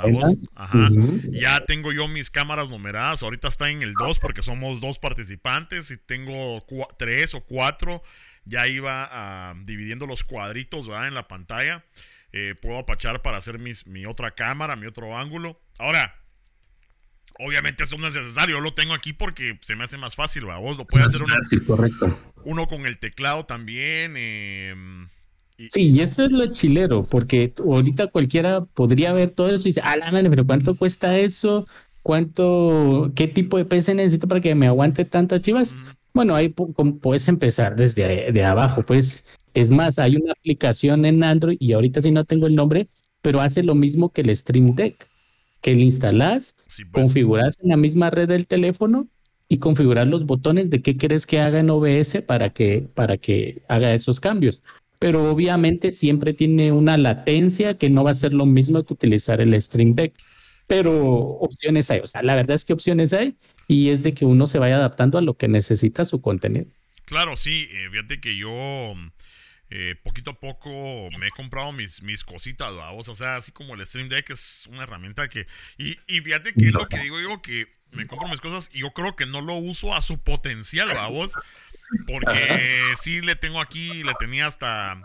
[0.55, 0.87] Ajá.
[1.31, 3.23] Ya tengo yo mis cámaras numeradas.
[3.23, 5.89] Ahorita está en el 2 porque somos dos participantes.
[5.89, 6.63] Y tengo
[6.97, 8.03] tres o cuatro.
[8.45, 11.07] Ya iba ah, dividiendo los cuadritos ¿verdad?
[11.07, 11.83] en la pantalla.
[12.33, 15.61] Eh, puedo apachar para hacer mis, mi otra cámara, mi otro ángulo.
[15.79, 16.15] Ahora,
[17.39, 18.57] obviamente eso no es necesario.
[18.57, 20.45] Yo lo tengo aquí porque se me hace más fácil.
[20.45, 22.33] Vos lo puedes hacer uno, correcto.
[22.43, 24.13] uno con el teclado también.
[24.17, 24.75] Eh,
[25.69, 29.81] Sí, y eso es lo chilero, porque ahorita cualquiera podría ver todo eso y dice,
[29.83, 31.67] ah, pero ¿cuánto cuesta eso?
[32.03, 35.75] ¿Cuánto, qué tipo de PC necesito para que me aguante tantas chivas?
[36.13, 39.39] Bueno, ahí puedes empezar desde de abajo, pues.
[39.57, 42.89] Es más, hay una aplicación en Android y ahorita sí no tengo el nombre,
[43.21, 45.09] pero hace lo mismo que el Stream Deck,
[45.61, 46.85] que le instalas, pues.
[46.91, 49.07] configuras en la misma red del teléfono
[49.49, 53.63] y configurar los botones de qué quieres que haga en OBS para que, para que
[53.67, 54.61] haga esos cambios
[54.99, 59.41] pero obviamente siempre tiene una latencia que no va a ser lo mismo que utilizar
[59.41, 60.13] el Stream Deck.
[60.67, 63.37] Pero opciones hay, o sea, la verdad es que opciones hay
[63.67, 66.65] y es de que uno se vaya adaptando a lo que necesita su contenido.
[67.05, 68.51] Claro, sí, eh, fíjate que yo
[69.69, 70.69] eh, poquito a poco
[71.17, 74.67] me he comprado mis, mis cositas, vamos, o sea, así como el Stream Deck es
[74.71, 75.47] una herramienta que...
[75.77, 78.79] Y, y fíjate que es lo que digo yo, que me compro mis cosas y
[78.79, 81.33] yo creo que no lo uso a su potencial, vamos.
[82.05, 85.01] Porque sí le tengo aquí, le tenía hasta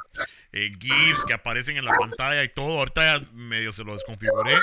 [0.52, 2.78] eh, GIFs que aparecen en la pantalla y todo.
[2.78, 4.54] Ahorita ya medio se lo desconfiguré.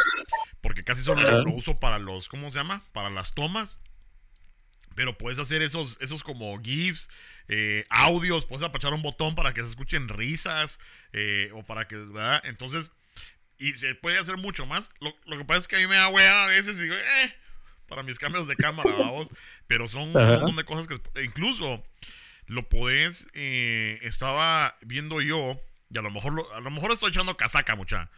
[0.61, 2.83] Porque casi solo lo, uso para los, ¿cómo se llama?
[2.91, 3.79] Para las tomas.
[4.99, 7.09] Pero puedes hacer esos, esos como GIFs,
[7.47, 10.77] eh, audios, puedes apachar un botón para que se escuchen risas.
[11.13, 12.41] Eh, o para que, ¿verdad?
[12.43, 12.91] Entonces,
[13.57, 14.89] y se puede hacer mucho más.
[14.99, 17.33] Lo, que pasa es que a mí me da wea a veces y digo, eh,
[17.87, 19.29] para mis cambios de cámara, vamos.
[19.67, 21.81] Pero son un montón de cosas que incluso
[22.47, 25.57] lo podés, eh, estaba viendo yo,
[25.89, 28.11] y a lo mejor a lo mejor estoy echando casaca, mucha.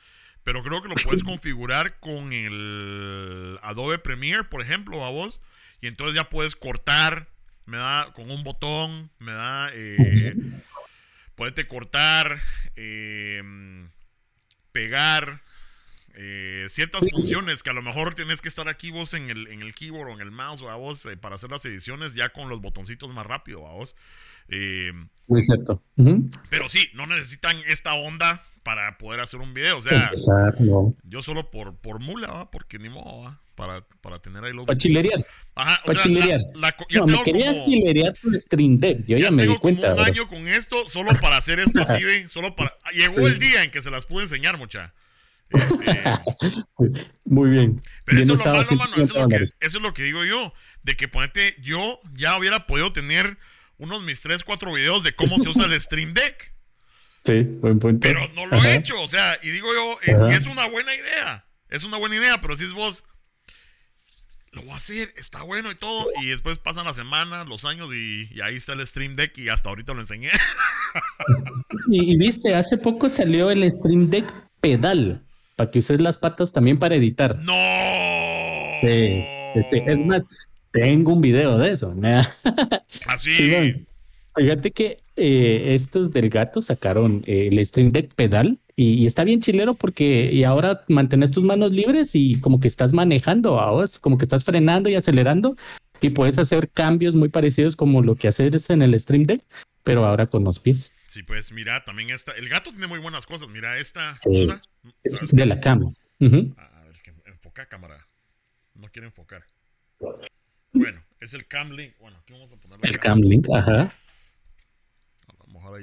[0.44, 5.42] Pero creo que lo puedes configurar con el Adobe Premiere, por ejemplo, a vos.
[5.82, 7.28] Y entonces ya puedes cortar,
[7.66, 10.36] me da con un botón, me da, eh,
[11.68, 12.40] cortar,
[12.76, 13.42] eh,
[14.72, 15.42] pegar,
[16.14, 19.62] eh, ciertas funciones que a lo mejor tienes que estar aquí vos en el, en
[19.62, 22.50] el keyboard o en el mouse a vos eh, para hacer las ediciones ya con
[22.50, 23.96] los botoncitos más rápido a vos.
[24.50, 24.92] Eh,
[25.28, 25.82] Muy cierto.
[26.50, 29.78] Pero sí, no necesitan esta onda para poder hacer un video.
[29.78, 30.12] O sea,
[31.04, 34.66] yo solo por, por mula, porque ni modo, para, para tener ahí los.
[34.66, 35.26] Para chilerear.
[35.56, 36.40] Ajá, o sea,
[36.92, 39.04] no, me quería chilerear con Stream Deck.
[39.06, 39.94] Yo ya, me di cuenta.
[39.94, 42.28] un año con esto solo para hacer esto así, ¿ve?
[42.28, 42.76] Solo para.
[42.94, 44.94] Llegó el día en que se las pude enseñar, mucha.
[47.26, 47.82] Muy bien.
[48.06, 50.24] Pero eso, es lo malo, mano, eso, es lo que, eso es lo que digo
[50.24, 50.54] yo.
[50.84, 53.38] De que ponete, yo ya hubiera podido tener
[53.78, 56.51] unos mis 3, 4 videos de cómo se usa el Stream Deck.
[57.24, 58.08] Sí, buen punto.
[58.08, 61.46] Pero no lo he hecho, o sea, y digo yo, eh, es una buena idea.
[61.70, 63.04] Es una buena idea, pero si es vos,
[64.52, 66.08] lo voy a hacer, está bueno y todo.
[66.22, 69.70] Y después pasan las semanas, los años y, ahí está el Stream Deck y hasta
[69.70, 70.30] ahorita lo enseñé.
[71.90, 74.26] y, viste, hace poco salió el Stream Deck
[74.60, 75.24] pedal
[75.56, 77.38] para que uses las patas también para editar.
[77.38, 77.54] ¡No!
[78.82, 79.24] Sí,
[79.86, 80.28] es más,
[80.72, 81.94] tengo un video de eso.
[83.06, 83.54] Así.
[83.54, 83.91] ¿Ah,
[84.36, 89.42] fíjate que eh, estos del gato sacaron eh, el Stream Deck pedal y, está bien
[89.42, 94.18] chilero porque y ahora mantienes tus manos libres y como que estás manejando, vos, como
[94.18, 95.56] que estás frenando y acelerando
[96.00, 99.44] y puedes hacer cambios muy parecidos como lo que haces en el Stream Deck,
[99.84, 100.94] pero ahora con los pies.
[101.08, 104.18] Sí, pues mira, también esta, el gato tiene muy buenas cosas, mira esta.
[105.04, 105.90] es de la cama.
[106.22, 108.08] A ver, enfoca cámara.
[108.74, 109.44] No quiere enfocar.
[110.72, 112.00] Bueno, es el Camlink.
[112.00, 112.84] Bueno, aquí vamos a ponerlo.
[112.84, 113.92] El Camlink, ajá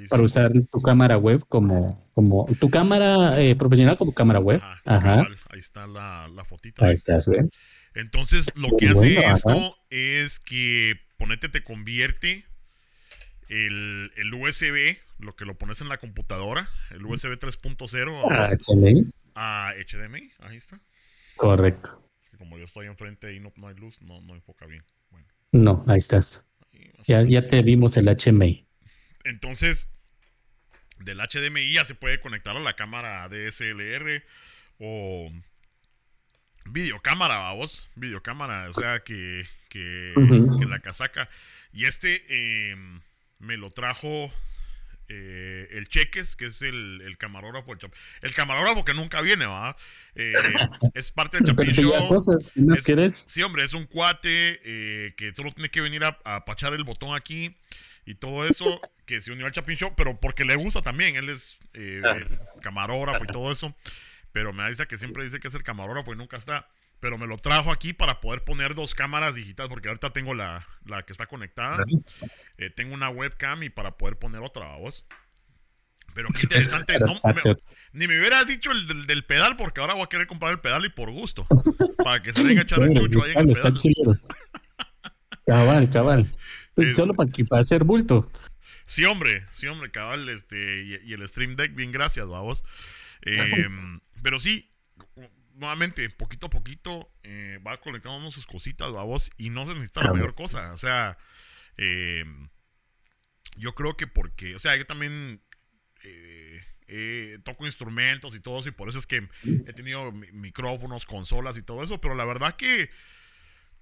[0.09, 4.61] para usar tu cámara web como, como tu cámara eh, profesional como cámara web.
[4.85, 5.27] Ajá.
[5.49, 6.85] Ahí está la, la fotita.
[6.85, 7.49] Ahí estás, ¿ven?
[7.95, 12.45] Entonces, lo que hace esto es que ponete te convierte
[13.49, 19.05] el, el, USB, lo que lo pones en la computadora, el USB 3.0 a HDMI.
[19.35, 20.79] A HDMI, ahí está.
[21.35, 22.01] Correcto.
[22.37, 24.83] como yo estoy enfrente y no, no hay luz, no, no enfoca bien.
[25.09, 25.27] Bueno.
[25.51, 26.45] No, ahí estás.
[27.05, 28.68] ya, ya te vimos el HDMI.
[29.29, 29.87] Entonces,
[30.99, 34.23] del HDMI ya se puede conectar a la cámara DSLR
[34.79, 35.29] o
[36.65, 40.13] videocámara, vamos, videocámara, o sea, que, que,
[40.67, 41.29] la casaca.
[41.71, 42.99] Y este em,
[43.37, 44.33] me lo trajo
[45.07, 47.73] eh, el Cheques, que es el, camarógrafo.
[48.21, 49.75] El, camarógrafo que nunca viene, ¿va?
[50.15, 50.33] Eh,
[50.95, 51.91] es parte del Chapin Show.
[53.11, 56.83] sí, hombre, es un cuate eh, que solo tiene que venir a, a pachar el
[56.83, 57.55] botón aquí
[58.09, 61.29] y todo eso, que se unió al Chapin Show, pero porque le gusta también, él
[61.29, 62.01] es eh,
[62.59, 63.75] camarógrafo y todo eso,
[64.31, 66.67] pero me dice que siempre dice que es el camarógrafo y nunca está,
[66.99, 70.65] pero me lo trajo aquí para poder poner dos cámaras digitales, porque ahorita tengo la,
[70.85, 71.85] la que está conectada,
[72.57, 75.05] eh, tengo una webcam y para poder poner otra, voz.
[76.15, 76.97] Pero qué interesante,
[77.91, 80.83] ni me hubieras dicho el del, pedal, porque ahora voy a querer comprar el pedal
[80.83, 81.45] y por gusto,
[82.03, 83.75] para que se venga a echar el chucho ahí en el pedal.
[85.45, 86.31] Cabal, cabal.
[86.93, 88.31] Solo para, para hacer bulto.
[88.85, 92.63] Sí, hombre, sí, hombre, cabal, este, y, el Stream Deck, bien gracias, vamos.
[93.21, 94.71] Em, pero sí,
[95.53, 100.13] nuevamente, poquito a poquito, eh, va conectando sus cositas, vamos, y no se necesita la
[100.13, 100.73] mayor cosa.
[100.73, 101.17] O sea,
[101.77, 102.49] em,
[103.57, 105.41] yo creo que porque, o sea, yo también
[106.03, 111.57] eh, toco instrumentos y todo eso, y por eso es que he tenido micrófonos, consolas
[111.57, 112.89] y todo eso, pero la verdad que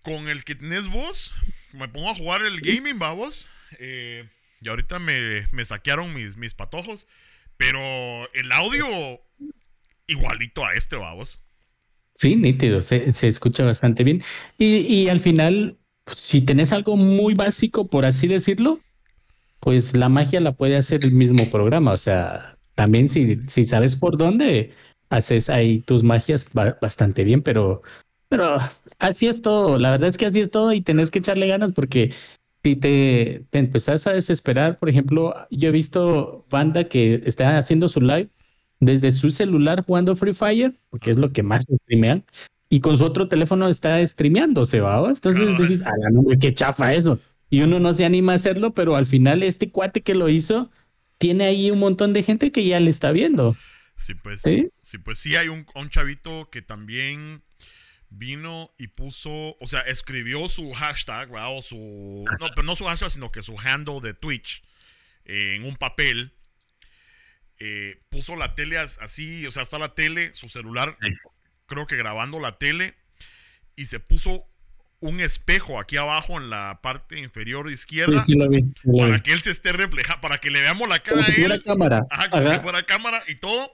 [0.07, 1.33] con el que tenés vos,
[1.73, 3.49] me pongo a jugar el gaming, babos.
[3.77, 4.23] Eh,
[4.61, 7.07] y ahorita me, saquearon mis, mis patojos.
[7.57, 7.79] Pero
[8.33, 8.87] el audio
[10.07, 11.41] igualito a este, babos.
[12.13, 14.23] Sí, nítido, se, escucha bastante bien.
[14.57, 15.77] Y, al final,
[16.15, 18.79] si tenés algo muy básico, por así decirlo,
[19.59, 21.91] pues la magia la puede hacer el mismo programa.
[21.91, 24.73] O sea, también si, si sabes por dónde,
[25.09, 27.81] haces ahí tus magias bastante bien, pero
[28.29, 28.57] pero
[28.99, 31.73] así es todo, la verdad es que así es todo y tenés que echarle ganas
[31.73, 32.13] porque
[32.63, 37.87] si te, te empezás a desesperar, por ejemplo, yo he visto banda que está haciendo
[37.87, 38.29] su live
[38.79, 42.23] desde su celular jugando Free Fire, porque es lo que más streamean,
[42.69, 46.53] y con su otro teléfono está streameando, se va, entonces dices, a la nombre, qué
[46.53, 47.19] chafa eso.
[47.49, 50.69] Y uno no se anima a hacerlo, pero al final este cuate que lo hizo
[51.17, 53.55] tiene ahí un montón de gente que ya le está viendo.
[53.95, 57.41] Sí, pues sí, pues sí hay un, un chavito que también
[58.09, 61.57] vino y puso, o sea, escribió su hashtag, ¿verdad?
[61.57, 64.63] O su, no, pero no su hashtag, sino que su handle de Twitch
[65.25, 66.33] en un papel.
[67.59, 70.95] Eh, puso la tele así, o sea, está la tele, su celular,
[71.65, 72.95] creo que grabando la tele,
[73.75, 74.47] y se puso
[74.99, 78.23] un espejo aquí abajo en la parte inferior izquierda
[78.97, 81.63] para que él se esté reflejando, para que le veamos la cara a él.
[81.63, 82.05] Cámara.
[82.09, 83.71] Ajá, como si fuera cámara y todo.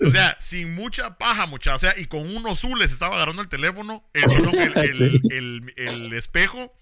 [0.00, 1.74] O sea, sin mucha paja, mucha.
[1.74, 6.72] O sea, y con unos azules estaba agarrando el teléfono, el, el, espejo.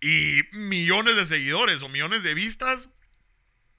[0.00, 2.90] Y millones de seguidores o millones de vistas.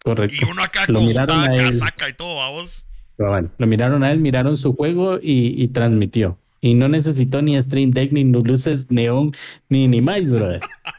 [0.03, 0.35] Correcto.
[0.39, 2.85] Y uno acá con casaca y todo, vamos.
[3.17, 6.39] bueno, lo miraron a él, miraron su juego y, transmitió.
[6.61, 9.31] Y no necesitó ni Stream Deck, ni luces neón,
[9.69, 10.61] ni, ni más, brother.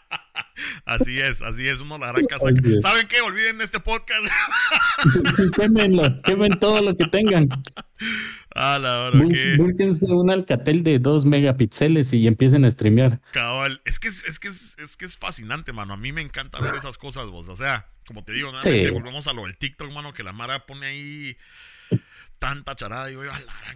[0.85, 2.47] Así es, así es, uno la gran casa.
[2.81, 3.21] ¿Saben qué?
[3.21, 4.25] Olviden este podcast.
[5.57, 7.49] Quémenlo, quemen todo lo que tengan.
[8.55, 9.19] Ah, la hora
[9.59, 13.21] Búsquense un Alcatel de 2 megapíxeles y empiecen a streamear.
[13.33, 15.93] Cabal, es que es, que es, que es fascinante, mano.
[15.93, 17.49] A mí me encanta ver esas cosas, vos.
[17.49, 18.51] O sea, como te digo,
[18.93, 21.37] volvemos a lo del TikTok, mano, que la Mara pone ahí
[22.39, 23.07] tanta charada.
[23.07, 23.31] Digo, yo,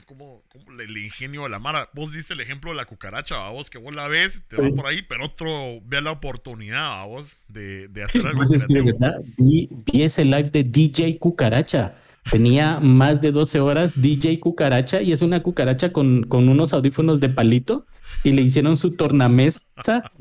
[0.06, 1.88] ¿cómo, cómo el ingenio de la Mara?
[1.94, 4.68] Vos diste el ejemplo de la cucaracha, ¿a vos que vos la ves, te va
[4.74, 8.38] por ahí, pero otro ve la oportunidad, ¿a vos, de, de hacer algo.
[8.38, 9.14] Pues es que, ¿verdad?
[9.38, 11.94] Vi, vi ese live de DJ Cucaracha.
[12.30, 17.18] Tenía más de 12 horas DJ Cucaracha y es una cucaracha con, con unos audífonos
[17.18, 17.86] de palito
[18.24, 19.62] y le hicieron su tornamesa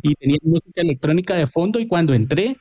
[0.02, 2.58] y tenía música electrónica de fondo y cuando entré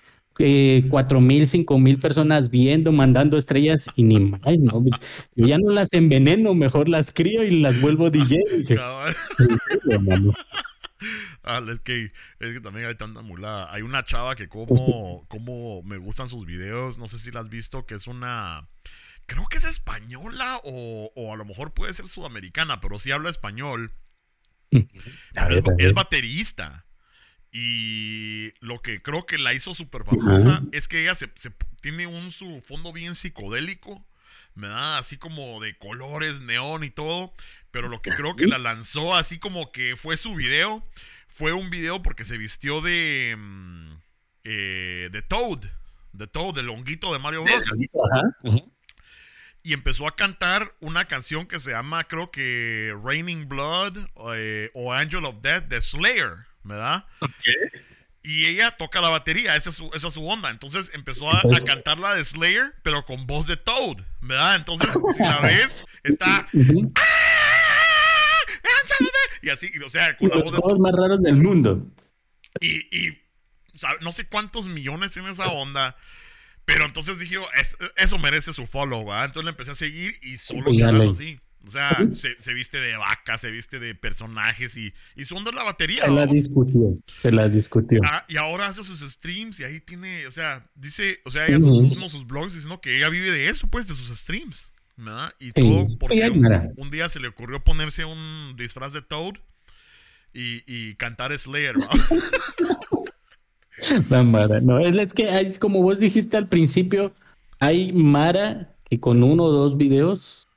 [0.88, 4.82] cuatro mil, cinco mil personas viendo, mandando estrellas y ni más, ¿no?
[4.82, 5.00] Pues,
[5.34, 8.42] yo ya no las enveneno, mejor las crío y las vuelvo DJ.
[11.44, 12.12] Ah, es que, es
[12.54, 13.72] que también hay tanta mulada.
[13.72, 17.48] Hay una chava que como, como me gustan sus videos, no sé si la has
[17.48, 18.68] visto, que es una
[19.28, 23.94] creo que es española o, a lo mejor puede ser sudamericana, pero sí habla español.
[24.70, 26.86] es, baterista.
[27.50, 31.28] Y lo que creo que la hizo súper famosa es que ella se,
[31.80, 34.04] tiene un su fondo bien psicodélico.
[34.54, 37.32] Me da así como de colores, neón y todo.
[37.70, 40.86] Pero lo que creo que la lanzó así como que fue su video.
[41.26, 43.36] Fue un video porque se vistió de.
[43.38, 43.92] Mm,
[44.44, 45.60] eh, de Toad.
[46.12, 47.64] De Toad, del honguito de Mario Bros
[49.68, 53.98] y empezó a cantar una canción que se llama, creo que Raining Blood
[54.34, 57.06] eh, o Angel of Death de Slayer, ¿verdad?
[58.22, 60.50] Y ella toca la batería, esa es su, esa es su onda.
[60.50, 64.56] Entonces empezó a, cantar la de Slayer, pero con voz de Toad, ¿verdad?
[64.56, 66.46] Entonces, si la ves, está.
[66.94, 67.02] ¡Ah!
[69.40, 70.78] Y así, o sea, con la voz de Toad.
[70.78, 71.86] más raros del mundo.
[72.60, 73.18] Y, y
[74.02, 75.96] no sé cuántos millones tiene esa onda.
[76.64, 77.38] Pero entonces dije,
[77.96, 79.24] eso merece su follow, ¿verdad?
[79.24, 80.70] Entonces le empecé a seguir y solo
[81.10, 81.40] así.
[81.66, 85.64] O sea, se, viste de vaca, se viste de personajes y, y su onda la
[85.64, 86.04] batería.
[86.04, 88.00] Se la discutió, se la discutió.
[88.04, 91.56] Ah, y ahora hace sus streams y ahí tiene, o sea, dice, o sea, ella
[91.56, 95.30] hace sus, blogs diciendo que ella vive de eso, pues, de sus streams, ¿verdad?
[95.40, 96.30] Y todo porque
[96.76, 99.34] un, día se le ocurrió ponerse un disfraz de Toad
[100.32, 101.92] y, y cantar Slayer, ¿verdad?
[104.24, 104.60] Mara.
[104.60, 107.12] No, es que es como vos dijiste al principio,
[107.58, 110.47] hay Mara que con uno o dos videos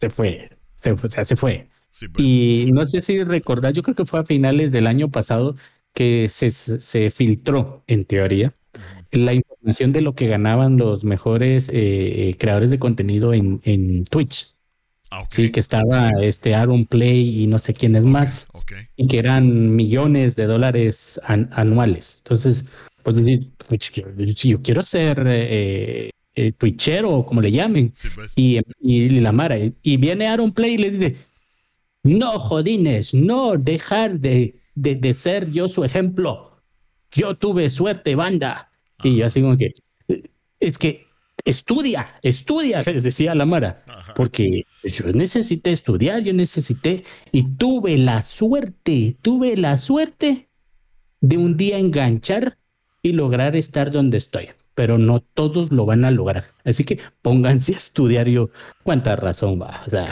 [0.00, 1.68] se fue, se, o sea, se fue.
[1.90, 2.12] Pues.
[2.18, 5.56] Y no sé si recordás, yo creo que fue a finales del año pasado
[5.92, 8.54] que se, se filtró, en teoría,
[9.10, 14.04] la información de lo que ganaban los mejores eh, eh, creadores de contenido en, en
[14.04, 14.54] Twitch.
[15.10, 18.46] Ah, sí, que estaba este Aaron Play y no sé quién es más.
[18.96, 22.18] Y que eran millones de dólares anuales.
[22.18, 22.64] Entonces,
[23.02, 23.92] pues decir, pues,
[24.36, 27.92] yo quiero ser eh, eh, twitchero, como le llamen.
[28.14, 28.32] Pues.
[28.36, 29.56] y, y, la Mara.
[29.82, 31.16] Y viene Aaron Play y les dice,
[32.02, 36.62] no, jodines, no dejar de, de, ser yo su ejemplo.
[37.12, 38.70] Yo tuve suerte, banda.
[39.02, 39.72] Y yo así como que,
[40.60, 41.06] es que
[41.44, 43.82] estudia, estudia, les decía la Mara,
[44.14, 47.02] porque yo necesité estudiar, yo necesité
[47.32, 50.48] y tuve la suerte, tuve la suerte
[51.20, 52.58] de un día enganchar
[53.02, 54.48] y lograr estar donde estoy,
[54.80, 56.54] pero no todos lo van a lograr.
[56.64, 58.48] Así que pónganse a estudiar yo
[58.82, 59.82] cuánta razón va.
[59.86, 60.06] O sea,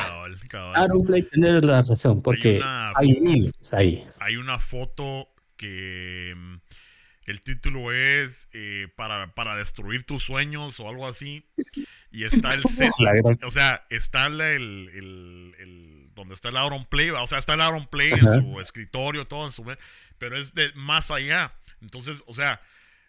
[0.46, 2.60] cabal, tener la razón, porque
[2.94, 4.06] hay, hay ahí.
[4.20, 6.56] Hay una foto que mm,
[7.30, 11.46] el título es eh, para, para, destruir tus sueños o algo así.
[12.12, 12.92] Y está el set.
[13.46, 17.08] o sea, está el, el, donde está el Aaron Play.
[17.08, 19.64] O sea, está el Aaron Play en su escritorio, todo en su.
[20.18, 21.54] Pero es de más allá.
[21.80, 22.60] Entonces, o sea,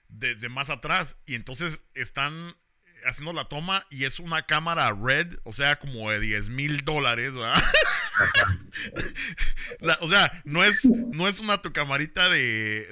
[0.09, 1.19] desde más atrás.
[1.25, 2.55] Y entonces están
[3.05, 7.33] haciendo la toma y es una cámara red, o sea, como de 10 mil dólares,
[7.33, 7.61] ¿verdad?
[10.01, 12.85] o sea, no es, no es una tu camarita de,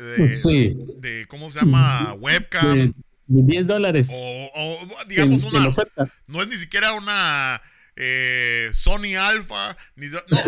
[0.99, 2.13] de, ¿cómo se llama?
[2.13, 2.93] Webcam.
[3.28, 4.09] 10 dólares.
[4.13, 5.68] O, digamos una,
[6.28, 7.61] no es ni siquiera una
[7.97, 10.39] eh, Sony Alpha, no,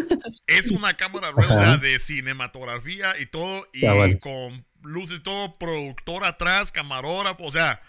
[0.48, 3.82] es una cámara red, o sea, de cinematografía y todo, y
[4.20, 7.80] con luces, todo, productor atrás, camarógrafo, o sea,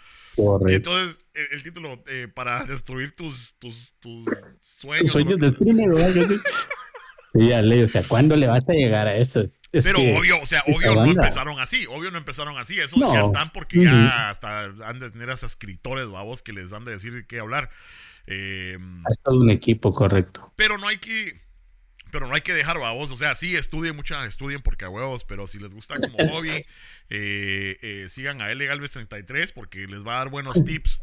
[0.68, 4.24] entonces, el, título, eh, para destruir tus, tus, tus
[4.60, 5.12] sueños.
[5.12, 5.48] sueños de
[7.84, 9.44] o sea, ¿cuándo le vas a llegar a eso?
[9.70, 13.52] Pero obvio, o sea, obvio no empezaron así, obvio no empezaron así, eso ya están
[13.52, 17.26] porque ya hasta han de tener a esos escritores, babos, que les dan de decir
[17.26, 17.70] qué hablar.
[18.26, 20.52] Eh, ha estado un equipo correcto.
[20.56, 21.34] Pero no hay que
[22.10, 23.10] pero no hay que dejar babos.
[23.10, 26.50] O sea, sí, estudien mucha, estudien porque a huevos, pero si les gusta como hobby,
[26.50, 31.00] eh, eh, sigan a L Galvez 33 porque les va a dar buenos tips.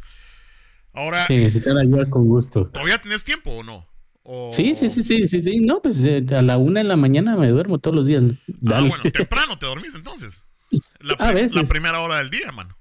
[0.93, 1.21] Ahora.
[1.23, 2.67] Sí, necesitan ayuda con gusto.
[2.67, 3.87] ¿Todavía tienes tiempo o no?
[4.51, 5.59] Sí, sí, sí, sí, sí, sí.
[5.61, 8.23] No, pues eh, a la una de la mañana me duermo todos los días.
[8.69, 10.43] Ah, bueno, temprano te dormís entonces.
[10.99, 12.77] La, la primera hora del día, mano.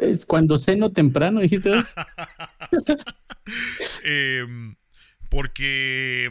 [0.00, 1.72] Es cuando ceno temprano, dijiste.
[4.04, 4.46] eh,
[5.28, 6.30] Porque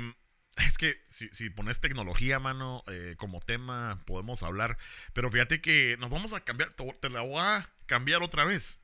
[0.65, 4.77] es que si, pones tecnología, mano, eh, como tema, podemos hablar.
[5.13, 8.79] Pero fíjate que nos vamos a cambiar, te la voy a cambiar otra vez.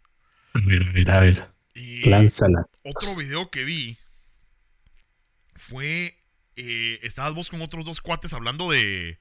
[0.54, 1.56] A ver, a ver, a ver.
[2.06, 2.66] Lánzala.
[2.84, 3.98] Otro video que vi
[5.56, 6.18] fue.
[6.58, 9.20] Eh, estabas vos con otros dos cuates hablando de,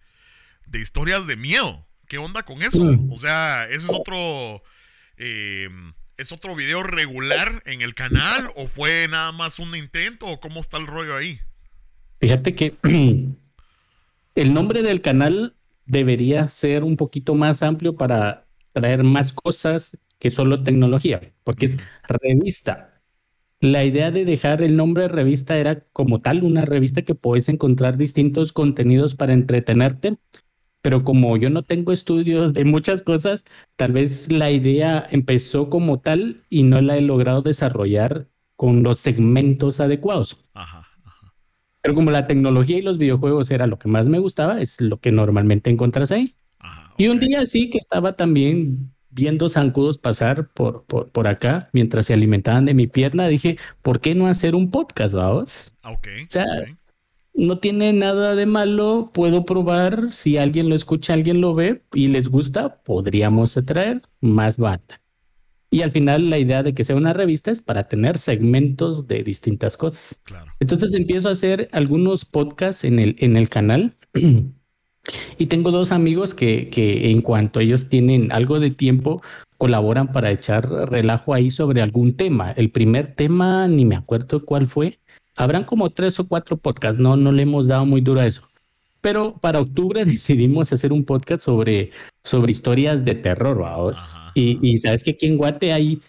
[0.66, 1.88] de historias de miedo.
[2.06, 2.84] ¿Qué onda con eso?
[2.84, 3.10] Mm.
[3.12, 4.62] O sea, ese es otro.
[5.16, 5.68] Eh,
[6.16, 8.52] ¿Es otro video regular en el canal?
[8.54, 10.26] ¿O fue nada más un intento?
[10.26, 11.40] ¿O cómo está el rollo ahí?
[12.24, 12.72] Fíjate que
[14.34, 20.30] el nombre del canal debería ser un poquito más amplio para traer más cosas que
[20.30, 21.76] solo tecnología, porque es
[22.08, 23.02] revista.
[23.60, 27.50] La idea de dejar el nombre de revista era como tal una revista que puedes
[27.50, 30.16] encontrar distintos contenidos para entretenerte,
[30.80, 33.44] pero como yo no tengo estudios de muchas cosas,
[33.76, 38.98] tal vez la idea empezó como tal y no la he logrado desarrollar con los
[38.98, 40.38] segmentos adecuados.
[41.84, 45.00] Pero como la tecnología y los videojuegos era lo que más me gustaba, es lo
[45.00, 46.34] que normalmente encuentras ahí.
[46.96, 52.06] Y un día sí que estaba también viendo zancudos pasar por, por, por, acá mientras
[52.06, 55.74] se alimentaban de mi pierna, dije, ¿por qué no hacer un podcast, vamos?
[55.84, 56.08] Ok.
[56.22, 56.46] O sea,
[57.34, 62.08] no tiene nada de malo, puedo probar, si alguien lo escucha, alguien lo ve y
[62.08, 65.02] les gusta, podríamos traer más banda.
[65.74, 69.24] Y al final la idea de que sea una revista es para tener segmentos de
[69.24, 70.20] distintas cosas.
[70.22, 70.52] Claro.
[70.60, 73.92] Entonces empiezo a hacer algunos podcasts en el, en el canal.
[75.38, 79.20] y tengo dos amigos que, que en cuanto ellos tienen algo de tiempo,
[79.58, 82.52] colaboran para echar relajo ahí sobre algún tema.
[82.52, 85.00] El primer tema, ni me acuerdo cuál fue,
[85.36, 88.42] Habrán como tres o cuatro podcasts, no, no le hemos dado muy duro a eso.
[89.04, 91.90] Pero para octubre decidimos hacer un podcast sobre,
[92.22, 93.98] sobre historias de terror, vamos.
[94.34, 96.00] Y, y, sabes que aquí en Guate hay,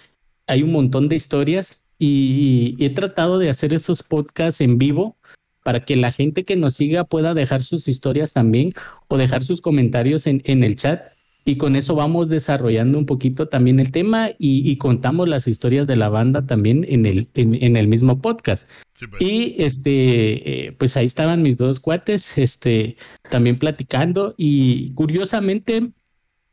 [0.47, 5.17] hay un montón de historias y, y, he tratado de hacer esos podcasts en vivo
[5.61, 8.69] para que la gente que nos siga pueda dejar sus historias también
[9.09, 11.09] o dejar sus comentarios en, en el chat
[11.47, 15.95] y con eso vamos desarrollando un poquito también el tema y, contamos las historias de
[15.95, 18.67] la banda también en el, en, el mismo podcast.
[19.11, 19.21] Pues.
[19.21, 22.97] Y este, eh, pues ahí estaban mis dos cuates, este,
[23.29, 25.91] también platicando y curiosamente,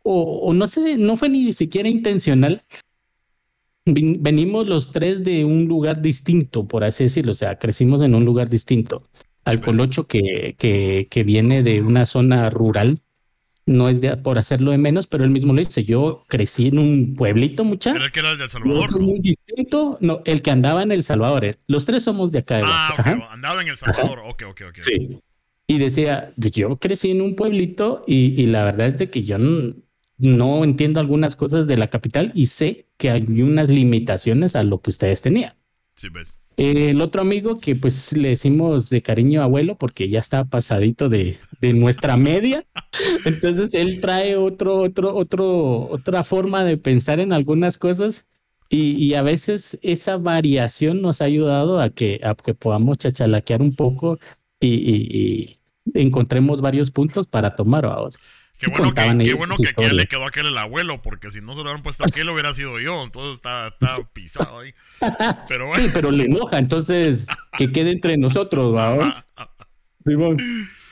[0.02, 2.62] o, no sé, no fue ni siquiera intencional.
[3.86, 8.27] Venimos los tres de un lugar distinto, por así decirlo, o sea, crecimos en un
[8.27, 9.09] lugar distinto.
[9.47, 9.66] Al pues.
[9.66, 13.01] Colocho que, que, que viene de una zona rural,
[13.64, 15.84] no es de, por hacerlo de menos, pero él mismo lo dice.
[15.84, 17.94] Yo crecí en un pueblito, muchacho.
[17.94, 19.01] Pero el que era el de El Salvador.
[19.01, 19.98] muy distinto.
[20.01, 21.44] No, el que andaba en El Salvador.
[21.44, 21.55] Eh.
[21.66, 22.60] Los tres somos de acá.
[22.64, 24.20] ah, andaba en El Salvador.
[24.26, 24.78] Ok, ok, ok.
[24.78, 25.20] Sí.
[25.68, 29.39] Y decía, yo crecí en un pueblito y, y la verdad es de que yo
[29.39, 29.74] no,
[30.18, 34.82] no, entiendo algunas cosas de la capital y sé que hay unas limitaciones a lo
[34.82, 35.55] que ustedes tenían.
[35.94, 40.45] Sí, ves el otro amigo que pues le decimos de cariño abuelo porque ya está
[40.45, 42.65] pasadito de, de nuestra media.
[43.24, 48.27] Entonces él trae otro, otro, otro, otra forma de pensar en algunas cosas
[48.69, 53.61] y, y, a veces esa variación nos ha ayudado a que, a que podamos chachalaquear
[53.61, 54.19] un poco
[54.59, 55.59] y, y,
[55.95, 57.85] encontremos varios puntos para tomar.
[57.87, 58.19] Vamos.
[58.62, 61.48] Qué bueno, que, qué bueno que aquí le quedó aquel el abuelo, porque si no
[61.52, 63.02] se lo hubieran puesto aquel, hubiera sido yo.
[63.02, 64.72] Entonces está, está pisado ahí.
[65.48, 65.84] Pero bueno.
[65.84, 67.26] Sí, pero le enoja, entonces
[67.59, 69.26] que quede entre nosotros, vamos.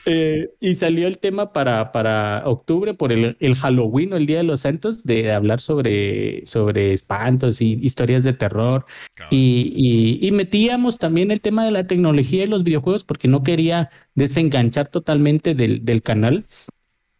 [0.05, 4.37] Eh, y salió el tema para, para octubre por el, el, Halloween o el Día
[4.37, 8.85] de los Santos de hablar sobre, sobre espantos y historias de terror.
[9.29, 13.43] Y, y, y, metíamos también el tema de la tecnología y los videojuegos porque no
[13.43, 16.45] quería desenganchar totalmente del, del canal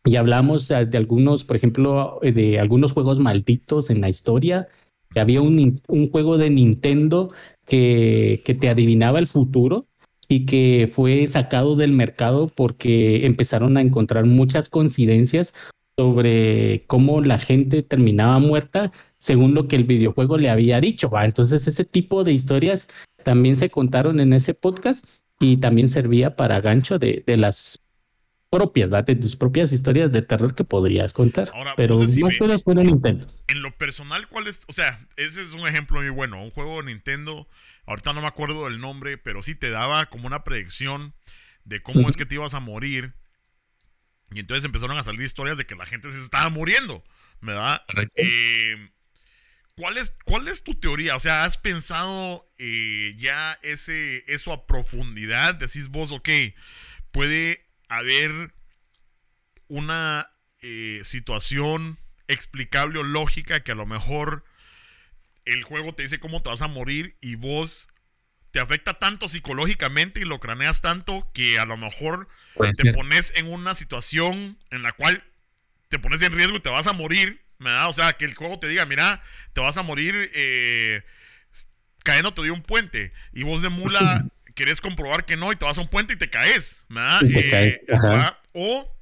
[0.03, 4.67] y hablamos de algunos, por ejemplo, de algunos juegos malditos en la historia.
[5.15, 7.27] Había un, un juego de Nintendo
[7.67, 9.87] que, que te adivinaba el futuro
[10.27, 15.53] y que fue sacado del mercado porque empezaron a encontrar muchas coincidencias
[15.97, 21.11] sobre cómo la gente terminaba muerta según lo que el videojuego le había dicho.
[21.21, 22.87] Entonces ese tipo de historias
[23.23, 25.05] también se contaron en ese podcast
[25.39, 27.81] y también servía para gancho de, de las
[28.51, 31.49] propias, de tus propias historias de terror que podrías contar.
[31.77, 33.25] pero más cosas fueron Nintendo.
[33.47, 34.61] En lo personal, ¿cuál es?
[34.67, 36.43] O sea, ese es un ejemplo muy bueno.
[36.43, 37.47] Un juego de Nintendo,
[37.85, 41.15] ahorita no me acuerdo del nombre, pero sí te daba como una predicción
[41.63, 43.13] de cómo es que te ibas a morir.
[44.33, 47.05] Y entonces empezaron a salir historias de que la gente se estaba muriendo,
[47.39, 47.81] ¿verdad?
[48.15, 48.91] Eh,
[49.75, 51.15] ¿cuál, es, ¿Cuál es tu teoría?
[51.15, 55.55] O sea, ¿has pensado eh, ya ese, eso a profundidad?
[55.55, 56.29] Decís vos, ok,
[57.11, 58.53] puede haber
[59.67, 60.31] una
[60.61, 61.97] eh, situación
[62.27, 64.45] explicable o lógica que a lo mejor
[65.43, 67.89] el juego te dice cómo te vas a morir y vos
[68.51, 72.29] te afecta tanto psicológicamente y lo craneas tanto que a lo mejor
[72.77, 75.23] te pones en una situación en la cual
[75.89, 77.89] te pones en riesgo y te vas a morir, ¿verdad?
[77.89, 81.03] O sea, que el juego te diga, mira, te vas a morir eh,
[82.03, 84.25] cayéndote de un puente y vos de mula
[84.61, 87.19] querés comprobar que no y te vas a un puente y te caes, ¿verdad?
[87.23, 87.81] Eh,
[88.53, 88.95] o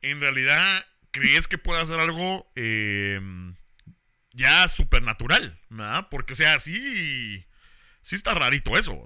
[0.00, 0.64] en realidad
[1.10, 3.20] crees que puede hacer algo eh,
[4.32, 6.08] ya supernatural, ¿verdad?
[6.10, 7.44] Porque, o sea, sí
[8.00, 8.98] sí está rarito eso.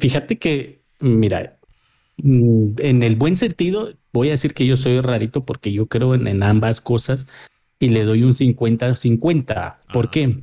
[0.00, 1.60] Fíjate que, mira,
[2.16, 6.16] mm, en el buen sentido, voy a decir que yo soy rarito porque yo creo
[6.16, 7.28] en, ambas cosas
[7.78, 9.78] y le doy un 50-50.
[9.92, 10.42] ¿Por qué?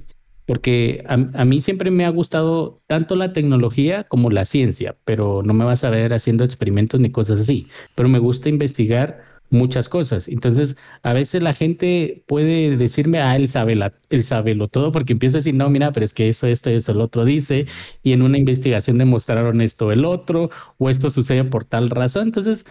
[0.49, 5.53] Porque a, mí siempre me ha gustado tanto la tecnología como la ciencia, pero no
[5.53, 7.67] me vas a ver haciendo experimentos ni cosas así.
[7.93, 9.21] Pero me gusta investigar
[9.51, 10.27] muchas cosas.
[10.27, 14.91] Entonces, a veces la gente puede decirme, ah, él sabe, la, él sabe lo todo,
[14.91, 17.67] porque empieza a decir, no, mira, pero es que eso, esto, eso, el otro dice,
[18.01, 20.49] y en una investigación demostraron esto, el otro,
[20.79, 22.23] o esto sucede por tal razón.
[22.23, 22.65] Entonces,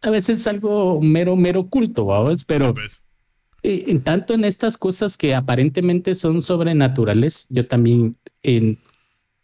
[0.00, 2.74] a veces es algo mero, mero culto, vamos, pero.
[3.62, 8.16] Eh, en tanto en estas cosas que aparentemente son sobrenaturales, yo también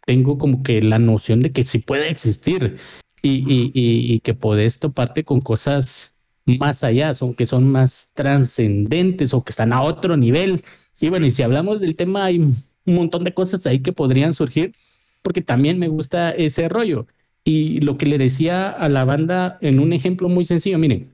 [0.05, 2.77] tengo como que la noción de que sí puede existir
[3.21, 6.15] y, y, y, y que podés toparte con cosas
[6.45, 10.61] más allá, son que son más trascendentes o que están a otro nivel.
[10.99, 12.55] Y bueno, y si hablamos del tema, hay un
[12.85, 14.73] montón de cosas ahí que podrían surgir,
[15.21, 17.07] porque también me gusta ese rollo.
[17.43, 21.05] Y lo que le decía a la banda en un ejemplo muy sencillo, miren,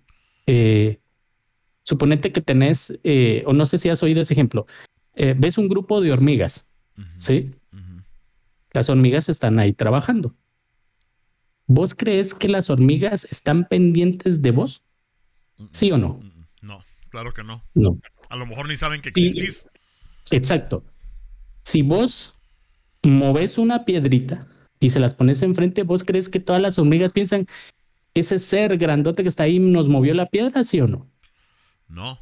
[0.47, 0.99] eh,
[1.83, 4.65] suponete que tenés, eh, o no sé si has oído ese ejemplo,
[5.15, 6.69] eh, ves un grupo de hormigas,
[7.17, 7.51] ¿sí?
[8.73, 10.33] Las hormigas están ahí trabajando.
[11.67, 14.83] ¿Vos crees que las hormigas están pendientes de vos?
[15.71, 16.21] ¿Sí o no?
[16.61, 17.63] No, claro que no.
[17.73, 17.97] No.
[18.29, 19.67] A lo mejor ni saben que existís.
[20.31, 20.83] exacto.
[21.63, 22.35] Si vos
[23.03, 24.47] moves una piedrita
[24.79, 27.45] y se las pones enfrente, ¿vos crees que todas las hormigas piensan,
[28.13, 31.10] ese ser grandote que está ahí nos movió la piedra, sí o no?
[31.91, 32.17] No.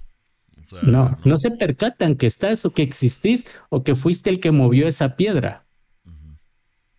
[0.81, 4.87] no, no, se percatan que estás o que existís o que fuiste el que movió
[4.87, 5.65] esa piedra.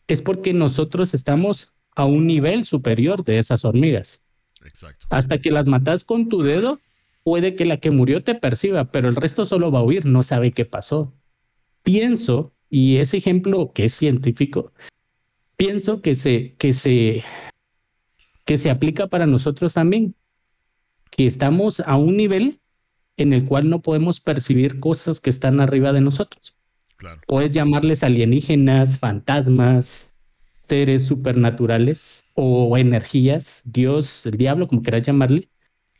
[0.06, 4.22] Es porque nosotros estamos a un nivel superior de esas hormigas.
[4.64, 5.06] Exacto.
[5.10, 6.80] Hasta que las matas con tu dedo,
[7.24, 10.22] puede que la que murió te perciba, pero el resto solo va a huir, no
[10.22, 11.12] sabe qué pasó.
[11.82, 14.72] Pienso, y ese ejemplo que es científico,
[15.56, 17.22] pienso que se, que se,
[18.44, 20.14] que se aplica para nosotros también,
[21.20, 22.62] que estamos a un nivel
[23.18, 26.56] en el cual no podemos percibir cosas que están arriba de nosotros.
[26.96, 27.20] Claro.
[27.26, 30.14] Puedes llamarles alienígenas, fantasmas,
[30.62, 35.50] seres supernaturales o energías, Dios, el diablo, como quieras llamarle,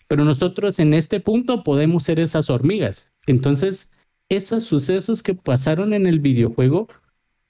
[0.09, 3.13] pero nosotros en este punto podemos ser esas hormigas.
[3.27, 3.93] Entonces,
[4.31, 6.89] esos sucesos que pasaron en el videojuego,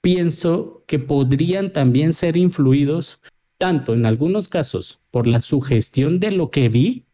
[0.01, 3.21] pienso que podrían también ser influidos
[3.57, 7.05] tanto en algunos casos por la sugestión de lo que vi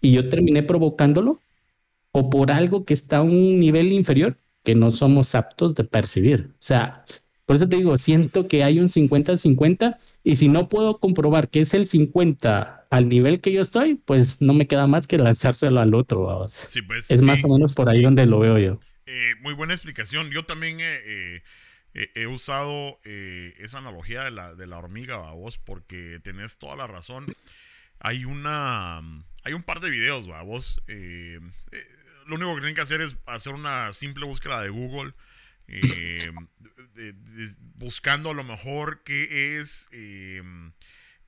[0.00, 1.40] y yo terminé provocándolo,
[2.12, 6.50] o por algo que está a un nivel inferior que no somos aptos de percibir.
[6.52, 7.04] O sea,
[7.46, 11.60] por eso te digo, siento que hay un 50-50 y si no puedo comprobar que
[11.60, 15.80] es el 50 al nivel que yo estoy, pues no me queda más que lanzárselo
[15.80, 16.44] al otro.
[16.86, 18.78] Pues, es más o menos por ahí donde lo veo yo.
[19.06, 20.30] Eh, muy buena explicación.
[20.30, 21.42] Yo también eh,
[21.94, 26.86] he usado eh, esa analogía de la, de la hormiga, vos, porque tenés toda la
[26.86, 27.26] razón.
[28.00, 29.00] Hay una...
[29.44, 30.82] Hay un par de videos, vos.
[30.86, 35.14] lo único que tienen que hacer es hacer una simple búsqueda de Google
[35.68, 36.32] eh,
[37.76, 40.42] buscando a lo mejor qué es eh,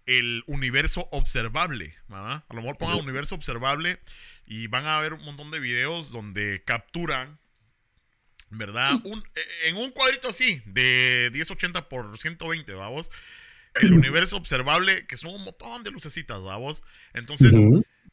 [0.07, 1.95] el universo observable.
[2.09, 4.01] A lo mejor pongan universo observable
[4.47, 7.39] y van a ver un montón de videos donde capturan,
[8.49, 8.89] ¿verdad?
[9.05, 13.11] E, en un cuadrito así, de 1080 por 120, vamos.
[13.83, 16.83] El universo observable, que son un montón de lucecitas, vamos.
[17.13, 17.55] Entonces,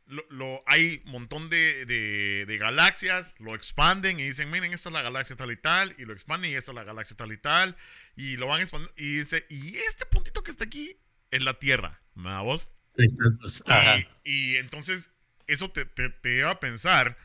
[0.07, 5.35] lo, hay un montón de, galaxias, lo expanden y dicen, miren, esta es la galaxia
[5.35, 7.75] tal y tal, y lo expanden y esta es la galaxia tal y tal,
[8.15, 10.97] y lo van expandiendo, y dice, y este puntito que está aquí
[11.31, 12.69] es la Tierra, ¿me vos?
[14.23, 15.11] Y, y, entonces
[15.45, 17.17] eso te, te, te, lleva a pensar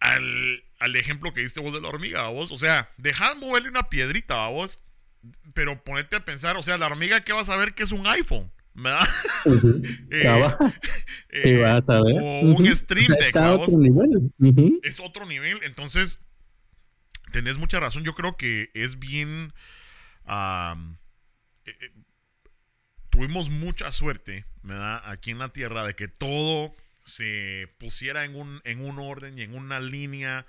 [0.00, 3.88] al, al, ejemplo que diste vos de la hormiga, vos, o sea, dejad moverle una
[3.88, 4.80] piedrita, vos,
[5.54, 8.06] pero ponete a pensar, o sea, la hormiga, ¿qué vas a ver que es un
[8.06, 8.50] iPhone?
[8.74, 9.06] ¿Verdad?
[10.10, 10.22] Eh,
[11.30, 13.36] eh, a O un stream deck.
[13.36, 14.80] otro nivel.
[14.82, 15.60] Es otro nivel.
[15.62, 16.20] Entonces,
[17.32, 18.04] tenés mucha razón.
[18.04, 19.52] Yo creo que es bien.
[21.64, 21.90] Eh,
[23.10, 25.02] tuvimos mucha suerte, ¿verdad?
[25.04, 26.72] Aquí en la Tierra de que todo
[27.04, 30.44] se pusiera en un, en un orden y en una línea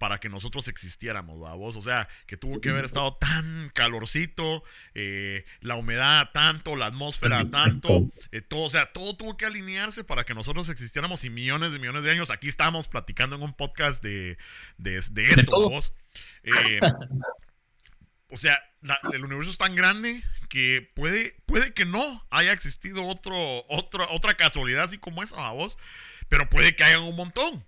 [0.00, 1.76] para que nosotros existiéramos, vos?
[1.76, 4.64] O sea, que tuvo que haber estado tan calorcito,
[4.94, 10.02] eh, la humedad tanto, la atmósfera tanto, eh, todo, o sea, todo tuvo que alinearse
[10.02, 12.30] para que nosotros existiéramos y millones de millones de años.
[12.30, 14.38] Aquí estamos platicando en un podcast de,
[14.78, 15.92] de, esto, vos.
[16.44, 16.80] Eh,
[18.30, 18.58] o sea,
[19.12, 23.36] el universo es tan grande que puede, puede que no haya existido otro,
[23.68, 25.76] otro, otra casualidad así como esa, vos.
[26.30, 27.66] Pero puede que haya un montón.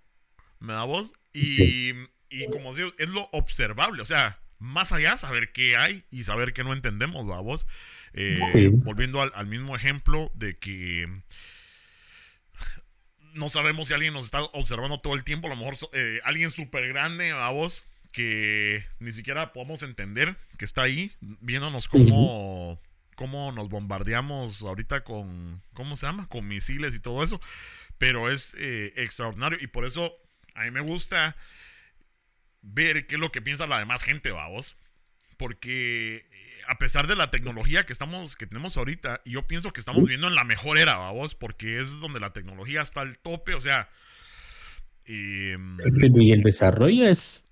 [0.60, 1.12] ¿Me da vos?
[1.32, 1.92] Y,
[2.32, 4.02] y como digo, es lo observable.
[4.02, 7.66] O sea, más allá saber qué hay y saber que no entendemos, ¿va vos?
[8.14, 8.40] Eh,
[8.72, 11.09] volviendo al, mismo ejemplo de que
[13.34, 15.46] no sabemos si alguien nos está observando todo el tiempo.
[15.46, 17.86] A lo mejor eh, alguien súper grande, ¿va vos?
[18.12, 22.78] Que ni siquiera podemos entender que está ahí, viéndonos cómo,
[23.14, 26.26] cómo nos bombardeamos ahorita con, ¿cómo se llama?
[26.26, 27.40] Con misiles y todo eso
[28.02, 30.18] pero es eh, extraordinario y por eso
[30.56, 31.36] a mí me gusta
[32.62, 34.76] ver qué es lo que piensa la demás gente, vamos.
[35.36, 36.22] Porque eh,
[36.68, 40.28] a pesar de la tecnología que estamos que tenemos ahorita, yo pienso que estamos viviendo
[40.28, 43.89] en la mejor era, vamos, porque es donde la tecnología está al tope, o sea,
[45.05, 45.78] em,
[46.16, 47.48] y el desarrollo es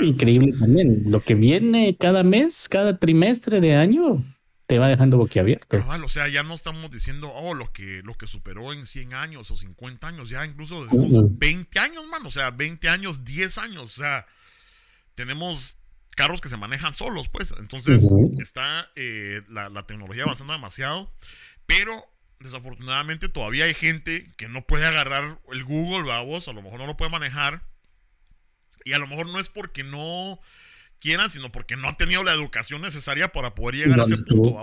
[0.00, 1.04] increíble también.
[1.06, 4.24] Lo que viene cada mes, cada trimestre de año,
[4.66, 5.84] te va dejando boquiabierto.
[6.04, 9.50] o sea, ya no estamos diciendo, oh, lo que, lo que superó en 100 años
[9.50, 13.82] o 50 años, ya incluso decimos 20 años, man, o sea, 20 años, 10 años,
[13.82, 14.26] o sea,
[15.14, 15.78] tenemos
[16.14, 18.06] carros que se manejan solos, pues, entonces
[18.38, 21.12] está eh, la, tecnología avanzando demasiado,
[21.66, 22.04] pero
[22.40, 26.86] desafortunadamente todavía hay gente que no puede agarrar el Google, vamos, a lo mejor no
[26.86, 27.62] lo puede manejar,
[28.84, 30.38] y a lo mejor no es porque no
[30.98, 34.58] quieran, sino porque no ha tenido la educación necesaria para poder llegar a ese punto,
[34.58, 34.62] ¿a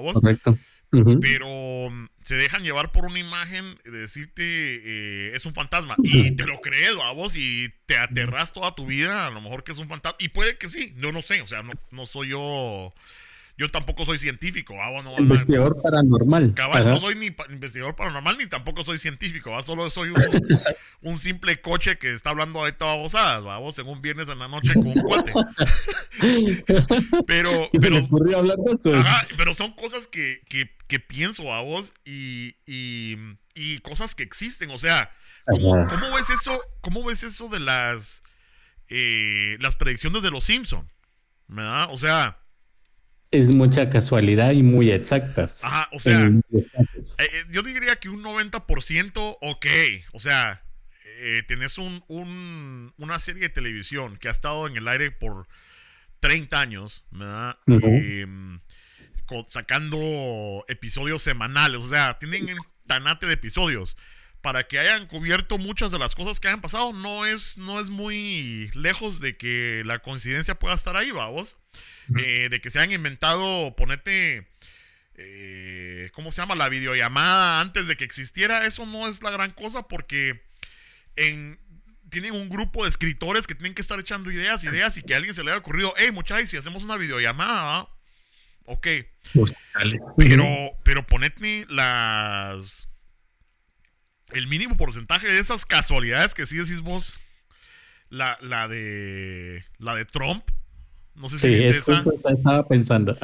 [0.92, 5.96] Pero mm, se dejan llevar por una imagen de decirte eh, es un fantasma.
[6.04, 9.64] Y te lo crees a vos y te aterras toda tu vida a lo mejor
[9.64, 10.18] que es un fantasma.
[10.20, 12.94] Y puede que sí, yo no sé, o sea, no, no soy yo
[13.60, 14.74] yo tampoco soy científico.
[15.18, 16.56] investigador paranormal.
[16.86, 19.62] no soy ni investigador paranormal ni tampoco soy científico.
[19.62, 20.14] Solo soy
[21.02, 22.96] un, simple coche que está hablando de todas
[23.44, 23.80] babosadas.
[23.80, 25.32] En un viernes en la noche con un cuate.
[27.28, 28.00] pero, pero,
[29.36, 34.72] pero son cosas que, que, pienso a vos y, y, cosas que existen.
[34.72, 35.12] O sea,
[35.46, 36.58] ¿cómo, ves eso?
[36.80, 38.24] ¿Cómo ves eso de las,
[38.88, 40.90] eh, las predicciones de los Simpsons?
[41.50, 41.90] ¿Verdad?
[41.92, 42.40] O sea
[43.32, 45.64] es mucha casualidad y muy exactas.
[45.64, 49.66] Ajá, o sea, eh, eh, yo diría que un 90% ok.
[50.14, 50.64] O sea,
[51.20, 52.04] eh, tienes un,
[52.98, 55.48] una serie de televisión que ha estado en el aire por
[56.22, 57.58] 30 años, ¿verdad?
[57.68, 58.60] Em,
[59.46, 63.96] sacando episodios semanales, o sea, tienen un tanate de episodios.
[64.42, 67.90] Para que hayan cubierto muchas de las cosas que hayan pasado, no es, no es
[67.90, 71.58] muy lejos de que la coincidencia pueda estar ahí, vamos.
[72.18, 74.48] Eh, de que se han inventado, ponete,
[75.16, 76.56] eh, ¿cómo se llama?
[76.56, 80.42] La videollamada antes de que existiera, eso no es la gran cosa porque
[81.16, 81.60] en,
[82.10, 85.18] tienen un grupo de escritores que tienen que estar echando ideas, ideas y que a
[85.18, 87.88] alguien se le haya ocurrido, hey muchachos, si hacemos una videollamada,
[88.66, 88.88] ok.
[89.34, 89.56] Pues,
[90.18, 90.48] pero,
[90.84, 92.89] pero ponete las...
[94.32, 97.20] El mínimo porcentaje de esas casualidades que sí decís vos,
[98.10, 100.44] la, la de la de Trump,
[101.16, 103.18] no sé si sí, estaba pensando.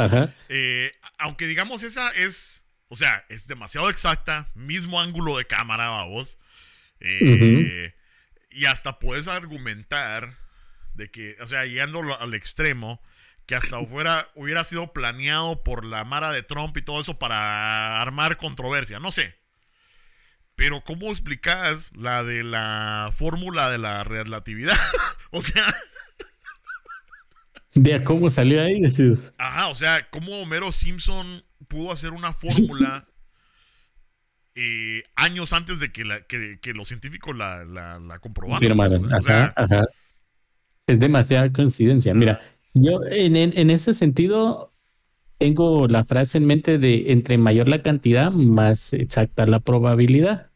[0.49, 6.37] Eh, aunque digamos esa es, o sea, es demasiado exacta, mismo ángulo de cámara, vamos.
[6.99, 7.93] Eh,
[8.51, 10.33] y hasta puedes argumentar
[10.93, 13.01] de que, o sea, llegando al extremo,
[13.45, 18.01] que hasta fuera, hubiera sido planeado por la Mara de Trump y todo eso para
[18.01, 19.35] armar controversia, no sé.
[20.55, 24.75] Pero ¿cómo explicas la de la fórmula de la relatividad?
[25.31, 25.63] o sea,
[27.75, 29.33] de cómo salió ahí, decís.
[29.37, 33.03] Ajá, o sea, cómo Homero Simpson pudo hacer una fórmula
[34.55, 39.13] eh, años antes de que, los científicos la, la, comprobaran.
[39.13, 39.85] ajá, ajá.
[40.87, 42.13] Es demasiada coincidencia.
[42.13, 42.39] Mira,
[42.73, 44.71] yo en, en, ese sentido
[45.45, 50.47] tengo la frase en mente de entre mayor la cantidad, más exacta la probabilidad.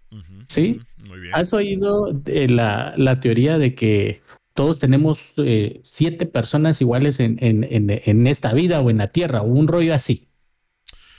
[0.48, 0.82] ¿Sí?
[1.08, 1.32] Muy bien.
[1.36, 4.24] ¿Has oído la, la teoría de que
[4.56, 9.46] todos tenemos eh, siete personas iguales en, en, esta vida o en la tierra, o
[9.46, 10.28] un rollo así.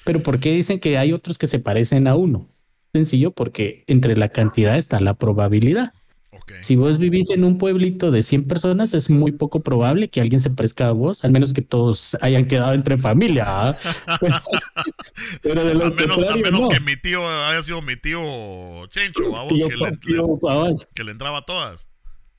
[0.05, 2.49] Pero ¿por qué dicen que hay otros que se parecen a uno?
[2.93, 5.93] Sencillo, porque entre la cantidad está la probabilidad.
[6.61, 10.41] Si vos vivís en un pueblito de 100 personas, es muy poco probable que alguien
[10.41, 13.45] se parezca a vos, al menos que todos hayan quedado entre familia.
[13.47, 13.77] ¿ah?
[15.43, 18.21] Pero de lo a menos, a menos que mi tío haya sido mi tío
[18.89, 19.99] Chencho, que, le,
[20.95, 21.89] que le entraba a todas.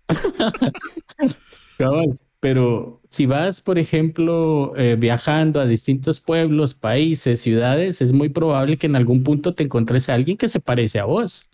[2.41, 8.78] Pero si vas, por ejemplo, eh, viajando a distintos pueblos, países, ciudades, es muy probable
[8.78, 11.49] que en algún punto te encontres a alguien que se parece a vos,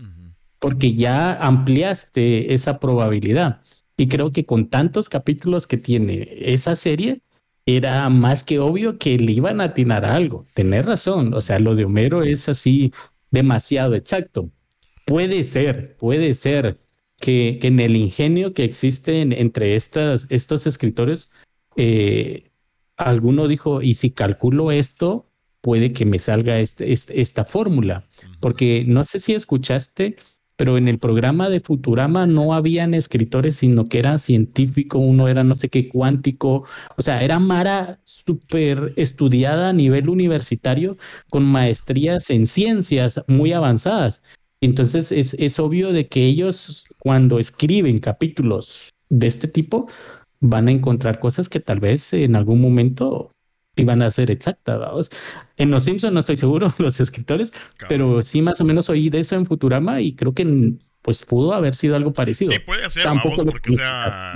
[0.60, 3.62] porque ya ampliaste esa probabilidad.
[3.98, 7.22] Y creo que con tantos capítulos que tiene esa serie,
[7.68, 10.46] era más que obvio que le iban a atinar a algo.
[10.54, 12.94] Tener razón, o sea, lo de Homero es así
[13.30, 14.50] demasiado exacto.
[15.06, 16.80] Puede ser, puede ser
[17.20, 21.32] que, en el ingenio que existe entre estas, estos escritores,
[21.76, 22.52] eh,
[22.96, 25.30] alguno dijo, y si calculo esto,
[25.60, 28.06] puede que me salga este, este, esta fórmula.
[28.40, 30.16] Porque no sé si escuchaste
[30.58, 35.44] pero en el programa de Futurama no habían escritores, sino que era científico, uno era
[35.44, 36.66] no sé qué cuántico,
[36.98, 40.98] o sea, era Mara súper estudiada a nivel universitario
[41.30, 44.24] con maestrías en ciencias muy avanzadas.
[44.60, 49.88] Entonces es, es obvio de que ellos cuando escriben capítulos de este tipo
[50.40, 53.32] van a encontrar cosas que tal vez en algún momento
[53.82, 54.80] iban a ser exactas.
[54.80, 55.12] ¿vamos?
[55.58, 57.54] En Los Simpsons no estoy seguro, los escritores,
[57.88, 61.54] pero sí más o menos oí de eso en Futurama y creo que pues pudo
[61.54, 62.52] haber sido algo parecido.
[62.52, 64.34] Sí, puede ser, vamos, porque o sea,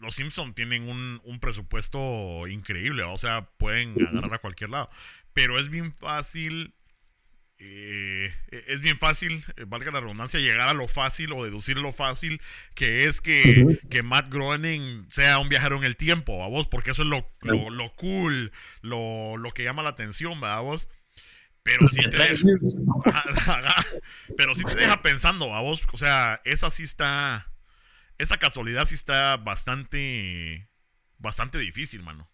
[0.00, 4.88] los Simpsons tienen un, un, presupuesto increíble, o sea, pueden agarrar a cualquier lado,
[5.32, 6.74] pero es bien fácil
[7.62, 8.32] eh,
[8.68, 12.40] es bien fácil, eh, valga la redundancia, llegar a lo fácil o deducir lo fácil,
[12.74, 16.92] que es que, que Matt Groening sea un viajero en el tiempo, a vos, porque
[16.92, 18.50] eso es lo, lo, cool,
[18.80, 20.88] lo, lo, que llama la atención, ¿verdad vos?
[21.62, 22.44] Pero sí te deja,
[24.38, 27.52] pero sí te deja pensando, a vos, o sea, esa sí está,
[28.16, 30.70] esa casualidad sí está bastante,
[31.18, 32.30] bastante difícil, mano.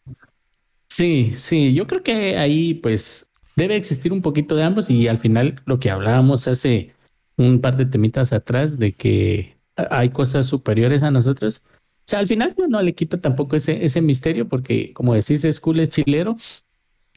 [0.89, 5.19] Sí, sí, yo creo que ahí pues debe existir un poquito de ambos y al
[5.19, 6.95] final lo que hablábamos hace
[7.37, 11.63] un par de temitas atrás de que hay cosas superiores a nosotros.
[11.67, 15.45] O sea, al final yo no le quito tampoco ese, ese misterio porque como decís,
[15.45, 16.37] es cool, es chilero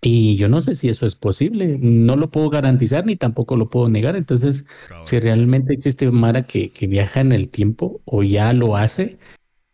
[0.02, 1.78] y yo no sé si eso es posible.
[1.80, 4.16] No lo puedo garantizar ni tampoco lo puedo negar.
[4.16, 4.66] Entonces,
[5.04, 9.20] si realmente existe Mara que, que viaja en el tiempo o ya lo hace,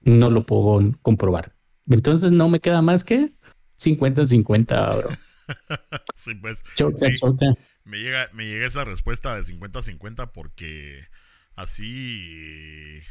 [0.01, 1.53] no lo puedo comprobar.
[1.87, 3.29] Entonces no me queda más que
[3.79, 5.09] 50-50, bro.
[6.15, 6.63] sí, pues.
[7.84, 11.07] Me llega, me llega esa respuesta de 50-50 porque
[11.55, 13.01] así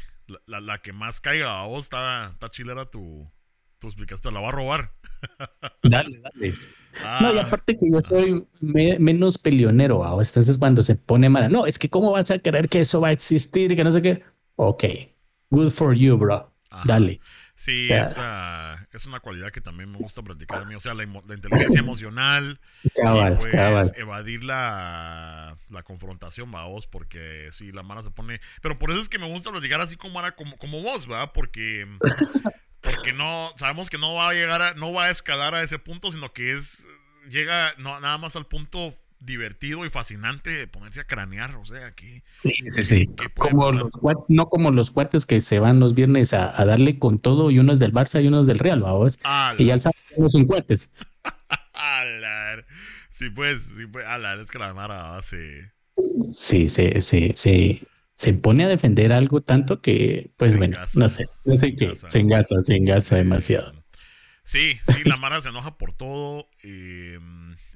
[0.45, 3.29] la, que más caiga a vos está, está chilera tu,
[3.79, 4.93] tu explicaste, la va a robar.
[5.83, 6.53] dale, dale.
[7.21, 7.43] no, y ah.
[7.45, 10.11] aparte que yo soy menos peleonero, ¿va?
[10.11, 13.09] entonces cuando se pone mala, no, es que cómo vas a creer que eso va
[13.09, 14.23] a existir y que no sé qué.
[14.55, 14.83] Ok,
[15.49, 16.51] good for you, bro.
[16.83, 17.19] Dale.
[17.57, 20.75] Sí, esa es una cualidad que también me gusta practicar a mí.
[20.75, 22.89] O sea, la, inteligencia emocional y
[23.35, 28.41] pues evadir la, la confrontación, va vos, porque si la mara se pone.
[28.61, 31.31] Pero por eso es que me gusta platicar así como, como, como vos, ¿verdad?
[31.33, 31.87] Porque.
[32.81, 35.79] Porque no, sabemos que no va a llegar a, no va a escalar a ese
[35.79, 36.85] punto, sino que es,
[37.31, 38.93] llega no, nada más al punto
[39.25, 42.23] divertido y fascinante ponerse a cranear, o sea, que...
[42.37, 43.09] Sí, sí, sí.
[43.35, 43.91] Como los,
[44.27, 47.73] no como los cuates que se van los viernes a, darle con todo y uno
[47.73, 49.19] es del Barça y uno es del Real, vamos.
[49.57, 50.91] Y ya sabemos son cuates.
[53.09, 55.73] sí, pues, sí, pues, alar, es que la Mara hace...
[56.31, 57.83] Sí, sí, sí, sí.
[58.13, 62.19] Se pone a defender algo tanto que, pues bueno, no sé, no sé qué, se
[62.19, 63.73] engasa, se engasa demasiado.
[64.43, 66.47] Sí, sí, la Mara se enoja por todo.
[66.63, 67.17] Eh,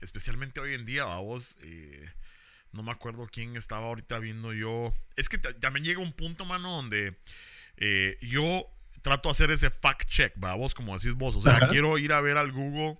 [0.01, 2.09] especialmente hoy en día, vamos, eh,
[2.71, 4.93] no me acuerdo quién estaba ahorita viendo yo.
[5.15, 7.17] Es que también llega un punto, mano, donde
[7.77, 8.65] eh, yo
[9.01, 11.35] trato de hacer ese fact check, vamos, como decís vos.
[11.35, 12.99] O sea, quiero ir a ver al Google.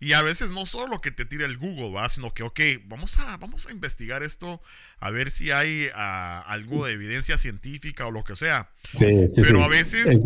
[0.00, 2.08] Y a veces no solo lo que te tira el Google, ¿va?
[2.08, 4.62] sino que, ok, vamos a, vamos a investigar esto,
[4.98, 8.70] a ver si hay ah, algo de evidencia científica o lo que sea.
[8.92, 10.20] Sí, sí, Pero a veces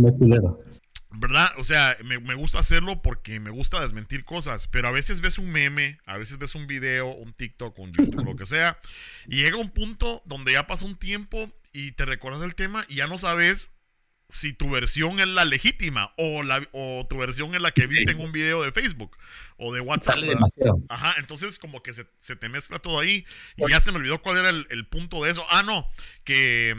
[1.14, 1.50] ¿Verdad?
[1.58, 5.50] O sea, me, gusta hacerlo porque me gusta desmentir cosas, pero a veces ves un
[5.50, 8.78] meme, a veces ves un video, un TikTok, un YouTube, lo que sea,
[9.26, 12.96] y llega un punto donde ya pasa un tiempo y te recuerdas del tema y
[12.96, 13.72] ya no sabes
[14.32, 18.12] si tu versión es la legítima o, la, o tu versión es la que viste
[18.12, 19.18] en un video de Facebook
[19.58, 20.16] o de WhatsApp.
[20.88, 22.04] Ajá, entonces como que se,
[22.36, 23.26] te mezcla todo ahí
[23.56, 25.44] y ya se me olvidó cuál era el, punto de eso.
[25.50, 25.86] Ah, no,
[26.24, 26.74] que,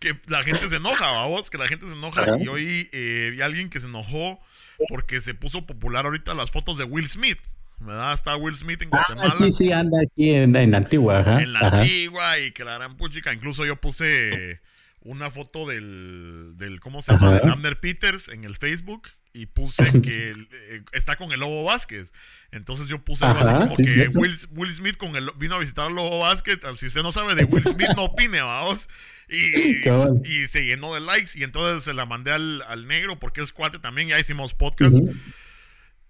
[0.00, 2.38] que, la gente se enoja, vamos, que la gente se enoja.
[2.40, 4.40] Y hoy eh, vi a alguien que se enojó
[4.88, 7.38] porque se puso popular ahorita las fotos de Will Smith.
[7.78, 8.14] ¿verdad?
[8.14, 9.30] Está Will Smith en ah, Guatemala.
[9.30, 11.18] sí, sí, anda aquí en, en Antigua.
[11.18, 13.34] Ajá, en la Antigua y que la gran puchica.
[13.34, 14.60] Incluso yo puse
[15.02, 17.32] una foto del, del ¿cómo se llama?
[17.32, 22.12] Del Abner Peters en el Facebook y puse que eh, está con el Lobo Vázquez.
[22.50, 24.08] Entonces yo puse algo así como que
[24.50, 26.58] Will, Smith con el, vino a visitar al Lobo Vázquez.
[26.76, 28.88] Si usted no sabe de Will Smith, no opine, vamos.
[29.28, 29.88] Y,
[30.24, 31.30] y, se llenó de likes.
[31.36, 34.08] Y entonces se la mandé al, al negro porque es cuate también.
[34.08, 34.96] Ya hicimos podcast.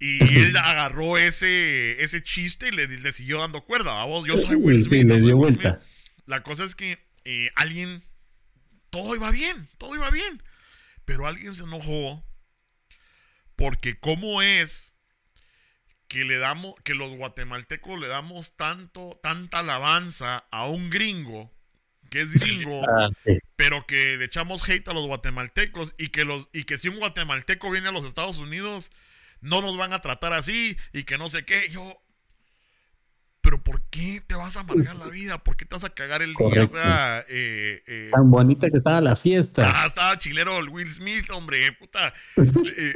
[0.00, 3.92] Y él agarró ese, ese chiste y le, siguió dando cuerda.
[3.92, 4.26] ¿vamos?
[4.26, 5.02] Yo soy Will Smith.
[5.02, 5.80] Sí, le dio vuelta.
[6.26, 8.02] La cosa es que eh, alguien.
[8.90, 10.42] Todo iba bien, todo iba bien.
[11.04, 12.24] Pero alguien se enojó
[13.56, 14.96] porque cómo es
[16.08, 21.52] que le damos, que los guatemaltecos le damos tanto, tanta alabanza a un gringo,
[22.10, 23.10] que es gringo, ah,
[23.54, 26.98] pero que le echamos hate a los guatemaltecos y que los, y que si un
[26.98, 28.90] guatemalteco viene a los Estados Unidos,
[29.40, 31.68] no nos van a tratar así y que no sé qué.
[31.70, 32.02] Yo,
[33.50, 35.42] pero ¿por qué te vas a amargar la vida?
[35.42, 36.62] ¿Por qué te vas a cagar el día?
[36.62, 39.68] O sea, eh, eh, tan bonita que estaba la fiesta.
[39.74, 42.14] Ah, estaba chilero el Will Smith, hombre, puta.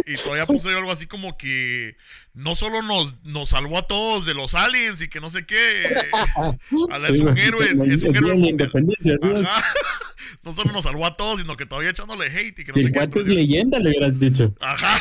[0.06, 1.97] y, todavía puse algo así como que
[2.35, 5.56] no solo nos, nos salvó a todos de los aliens y que no sé qué.
[5.82, 9.16] es un héroe, es un héroe independencia,
[10.44, 12.93] No solo nos salvó a todos, sino que todavía echándole hate y que no sé
[12.93, 13.20] qué.
[13.20, 14.55] es leyenda, le hubieras dicho.
[14.60, 14.94] Ajá.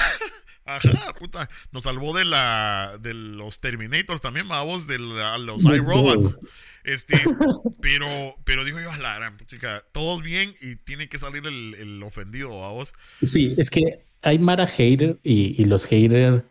[0.65, 1.49] Ajá, puta.
[1.71, 6.39] Nos salvó de la de los Terminators también, vamos, de los iRobots.
[6.83, 7.15] Este,
[7.81, 8.07] pero,
[8.43, 12.59] pero digo yo, a la gran chica, todos bien y tiene que salir el, ofendido,
[12.59, 12.93] vamos.
[13.21, 16.43] Sí, es que hay Mara hater y, los haters.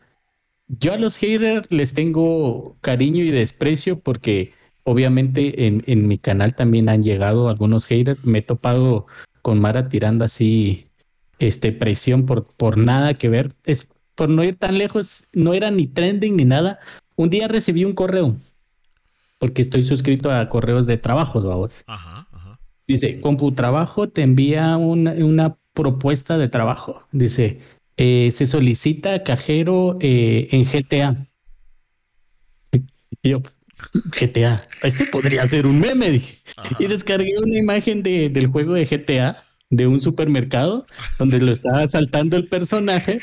[0.69, 6.55] Yo a los haters les tengo cariño y desprecio porque obviamente en, en mi canal
[6.55, 8.25] también han llegado algunos haters.
[8.25, 9.07] Me he topado
[9.43, 10.87] con Mara tirando así
[11.39, 13.53] este presión por, por nada que ver.
[13.65, 16.79] Es por no ir tan lejos, no era ni trending ni nada.
[17.17, 18.37] Un día recibí un correo,
[19.39, 21.85] porque estoy suscrito a correos de trabajo, vamos.
[21.87, 22.61] Ajá, ajá.
[22.87, 27.03] Dice, CompuTrabajo te envía una, propuesta de trabajo.
[27.13, 27.61] Dice,
[27.97, 31.17] eh, se solicita cajero eh, en GTA.
[33.23, 33.43] Y yo,
[34.21, 36.39] GTA, este podría ser un meme, dije.
[36.79, 39.43] Y descargué una imagen de, del juego de GTA
[39.73, 40.87] de un supermercado
[41.19, 43.21] donde lo estaba saltando el personaje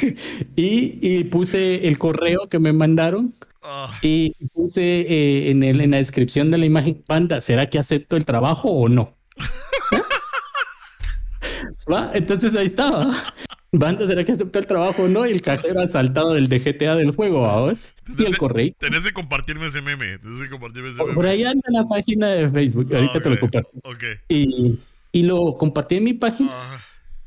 [0.56, 3.92] y, puse el correo que me mandaron ah.
[4.00, 8.16] y puse eh, en, el, en la descripción de la imagen, panda, ¿será que acepto
[8.16, 9.16] el trabajo o no?
[11.92, 12.12] ¿Va?
[12.14, 13.34] Entonces ahí estaba.
[13.72, 15.26] Banda, ¿será que aceptó el trabajo o no?
[15.26, 17.94] Y el cajero ha saltado del DGTA del juego, vamos.
[18.16, 18.72] Y el correo.
[18.78, 20.18] Tenés que compartirme ese meme.
[20.18, 21.14] Tenés que compartirme ese meme.
[21.14, 22.94] Por ahí anda la página de Facebook.
[22.94, 23.70] Ahorita te lo comparto.
[23.84, 24.04] Ok.
[24.28, 24.78] Y
[25.12, 26.52] y lo compartí en mi página,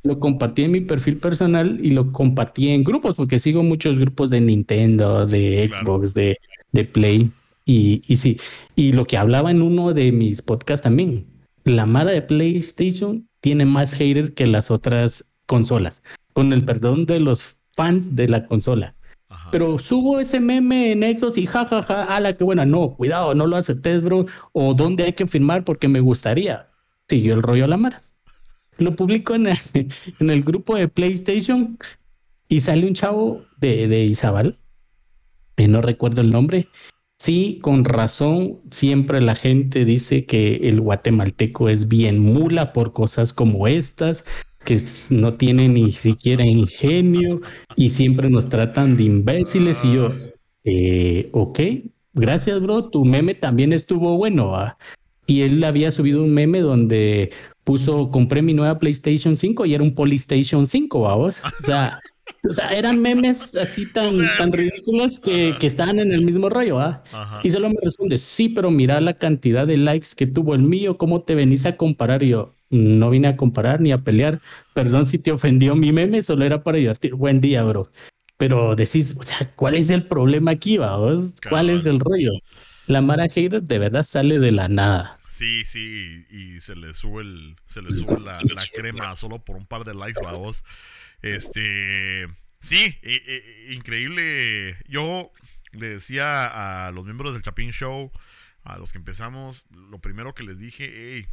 [0.03, 4.30] lo compartí en mi perfil personal y lo compartí en grupos, porque sigo muchos grupos
[4.30, 6.38] de Nintendo, de Xbox, de,
[6.72, 7.31] de Play.
[7.65, 8.38] Y, y sí,
[8.76, 11.26] y lo que hablaba en uno de mis podcasts también,
[11.64, 16.03] la mara de PlayStation tiene más hater que las otras consolas,
[16.34, 18.95] con el perdón de los fans de la consola.
[19.51, 22.65] Pero subo ese meme en Xbox y jajaja, ja, ja, ala, qué buena.
[22.65, 24.27] No, cuidado, no lo aceptes, bro.
[24.51, 26.68] O dónde hay que firmar porque me gustaría
[27.07, 28.01] siguió el rollo a la mar.
[28.77, 29.47] Lo publico en
[30.19, 31.77] el, grupo de PlayStation
[32.47, 34.57] y sale un chavo de, de Izabal,
[35.55, 36.67] que no recuerdo el nombre.
[37.17, 43.31] Sí, con razón, siempre la gente dice que el guatemalteco es bien mula por cosas
[43.31, 44.25] como estas,
[44.65, 44.77] que
[45.11, 47.41] no tiene ni siquiera ingenio
[47.75, 49.85] y siempre nos tratan de imbéciles.
[49.85, 50.13] Y yo,
[50.63, 51.59] eh, ok,
[52.13, 52.89] gracias, bro.
[52.89, 54.55] Tu meme también estuvo bueno
[55.26, 57.32] y él había subido un meme donde
[57.64, 61.41] puso, compré mi nueva PlayStation 5 y era un Polystation 5, vamos.
[61.44, 62.00] O sea,
[62.50, 66.80] o sea, eran memes así tan, tan ridículos que, que, estaban en el mismo rollo,
[66.80, 67.04] ¿ah?
[67.44, 70.98] Y solo me responde, sí, pero mira la cantidad de likes que tuvo el mío,
[70.98, 72.24] ¿cómo te venís a comparar?
[72.24, 74.41] Y yo, no vine a comparar ni a pelear.
[74.74, 77.16] Perdón si te ofendió mi meme, solo era para divertir.
[77.16, 77.90] Buen día, bro.
[78.38, 81.36] Pero decís, o sea, ¿cuál es el problema aquí, vamos?
[81.48, 82.32] ¿Cuál es el rollo?
[82.88, 85.18] La Mara Hater de verdad sale de la nada.
[85.27, 88.34] Sí, sí, y se le sube el, se le sube la,
[88.76, 90.64] crema solo por un par de likes, vamos.
[91.22, 92.27] Este,
[92.60, 92.99] sí,
[93.69, 94.77] increíble.
[94.88, 95.31] Yo
[95.72, 98.11] le decía a los miembros del Chapin Show,
[98.64, 101.27] a los que empezamos, lo primero que les dije, hey,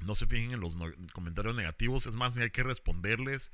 [0.00, 0.76] no se fijen en los
[1.12, 3.52] comentarios negativos, es más, ni hay que responderles.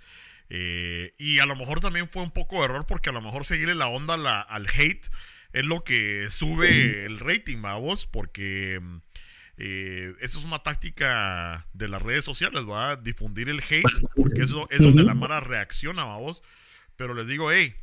[0.50, 3.44] Eh, y a lo mejor también fue un poco de error porque a lo mejor
[3.44, 5.06] seguirle la onda al hate
[5.52, 8.80] es lo que sube el rating, vos, porque
[9.56, 13.82] eh, eso es una táctica de las redes sociales, va a difundir el hate,
[14.14, 16.42] porque eso es donde la Mara reacciona, vos.
[16.96, 17.74] Pero les digo, hey.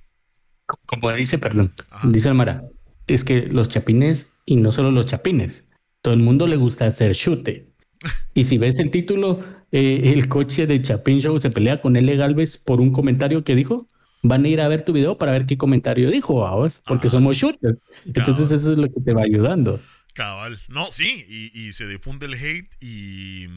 [0.86, 1.74] Como dice, perdón,
[2.04, 2.64] dice el Mara,
[3.08, 5.66] es que los chapines, y no solo los chapines,
[6.02, 7.72] todo el mundo le gusta hacer chute.
[8.34, 12.16] Y si ves el título, eh, el coche de Chapin Show se pelea con L.
[12.18, 13.88] Galvez por un comentario que dijo.
[14.28, 17.38] Van a ir a ver tu video para ver qué comentario dijo, vamos, porque somos
[17.38, 17.80] shooters.
[18.06, 19.80] Entonces, eso es lo que te va ayudando.
[20.16, 20.60] Cabal.
[20.70, 23.48] No, sí, y, se difunde el hate y,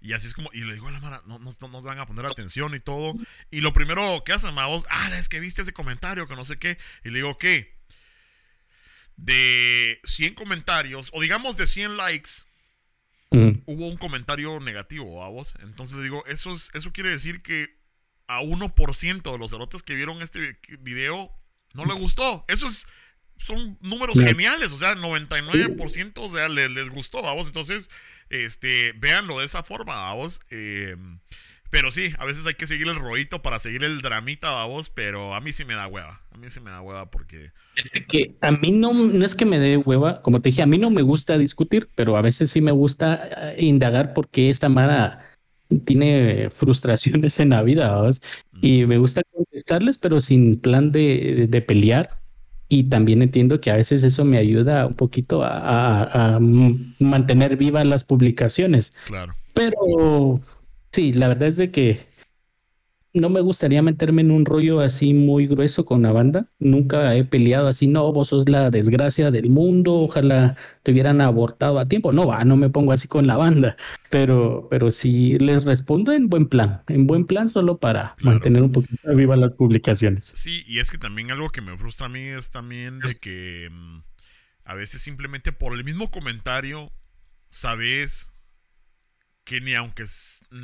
[0.00, 2.26] y, así es como, y le digo a la Mara, no, nos van a poner
[2.26, 3.12] atención y todo.
[3.50, 6.58] Y lo primero que hacen, vos, ah, es que viste ese comentario, que no sé
[6.58, 6.76] qué.
[7.04, 7.78] Y le digo, ¿qué?
[9.16, 12.30] De 100 comentarios, o digamos de 100 likes,
[13.30, 15.54] hubo un comentario negativo a vos.
[15.62, 17.73] Entonces le digo, eso, es, eso quiere decir que
[18.26, 21.30] a 1% de los cerotes que vieron este video
[21.74, 22.44] no le gustó.
[22.48, 22.86] Eso es,
[23.36, 27.46] son números geniales, o sea, 99% o sea, les, les, gustó, vamos.
[27.46, 27.90] Entonces,
[28.30, 30.40] este, véanlo de esa forma, vamos.
[30.50, 30.96] Eh,
[31.70, 35.34] pero sí, a veces hay que seguir el rollito para seguir el dramita, vamos, pero
[35.34, 36.22] a mí sí me da hueva.
[36.30, 37.50] A mí sí me da hueva porque...
[38.06, 40.78] Que a mí no, no es que me dé hueva, como te dije, a mí
[40.78, 45.33] no me gusta discutir, pero a veces sí me gusta eh, indagar porque esta mara
[45.84, 48.22] tiene frustraciones en la vida, ¿vamos?
[48.60, 52.20] Y me gusta contestarles, pero sin plan de, de, pelear.
[52.68, 56.38] Y también entiendo que a veces eso me ayuda un poquito a, a
[56.98, 58.92] mantener vivas las publicaciones.
[59.06, 59.34] Claro.
[59.52, 60.40] Pero
[60.94, 61.98] Sí, la verdad es de que
[63.14, 66.50] no me gustaría meterme en un rollo así muy grueso con la banda.
[66.58, 71.78] Nunca he peleado así, no, vos sos la desgracia del mundo, ojalá te hubieran abortado
[71.78, 72.12] a tiempo.
[72.12, 73.76] No va, no me pongo así con la banda,
[74.10, 78.72] pero, pero sí les respondo en buen plan, en buen plan solo para mantener un
[78.72, 80.32] poquito viva las publicaciones.
[80.34, 83.68] Sí, y es que también algo que me frustra a mí es también de que
[83.70, 84.02] mm,
[84.64, 86.90] a veces simplemente por el mismo comentario
[87.48, 88.30] sabes
[89.44, 90.04] que ni aunque,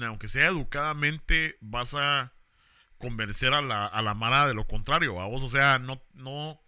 [0.03, 2.33] aunque sea educadamente vas a
[3.01, 6.63] convencer a la, a la Mara de lo contrario, vos, o sea, no, no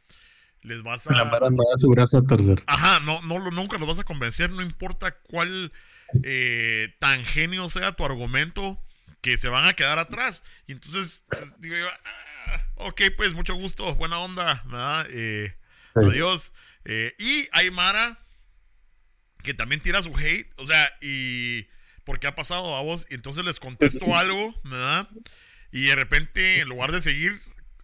[0.62, 1.14] les vas a...
[1.14, 2.64] La Mara no da su brazo a torcer.
[2.66, 5.72] Ajá, no, no, nunca los vas a convencer, no importa cuál
[6.24, 8.82] eh, tan genio sea tu argumento,
[9.20, 10.42] que se van a quedar atrás.
[10.66, 15.06] Y entonces, pues, digo yo, ah, ok, pues mucho gusto, buena onda, ¿verdad?
[15.10, 15.54] Eh,
[15.94, 16.52] Adiós.
[16.84, 18.18] Eh, y hay Mara
[19.42, 21.66] que también tira su hate, o sea, y
[22.04, 23.06] ¿por qué ha pasado a vos?
[23.10, 25.08] Y entonces les contesto algo, ¿verdad?
[25.72, 27.40] Y de repente, en lugar de seguir,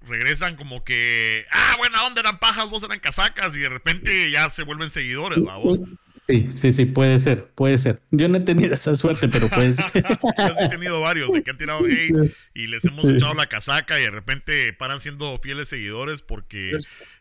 [0.07, 4.49] regresan como que, ah, buena onda, eran pajas, vos eran casacas, y de repente ya
[4.51, 5.59] se vuelven seguidores, ¿verdad?
[5.59, 5.81] Vos?
[6.29, 8.03] Sí, sí, sí, puede ser, puede ser.
[8.11, 10.05] Yo no he tenido esa suerte, pero puede ser.
[10.39, 13.99] Yo sí he tenido varios de que han tirado y les hemos echado la casaca
[13.99, 16.77] y de repente paran siendo fieles seguidores porque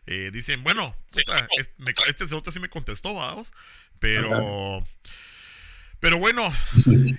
[0.06, 3.54] eh, dicen, bueno, este, este sí me contestó, vamos.
[3.98, 4.84] Pero...
[6.00, 6.48] Pero bueno,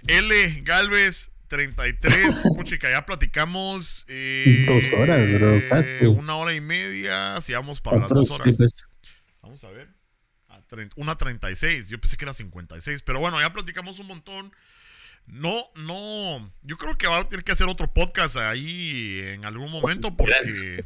[0.07, 0.61] L.
[0.61, 4.05] Galvez 33, puchica, ya platicamos.
[4.07, 8.55] Eh, dos horas, bro, Una hora y media, si vamos para las dos horas.
[8.55, 8.87] Pues.
[9.41, 9.89] Vamos a ver.
[10.95, 14.53] una 36, yo pensé que era 56, pero bueno, ya platicamos un montón.
[15.25, 19.69] No, no, yo creo que va a tener que hacer otro podcast ahí en algún
[19.71, 20.85] momento porque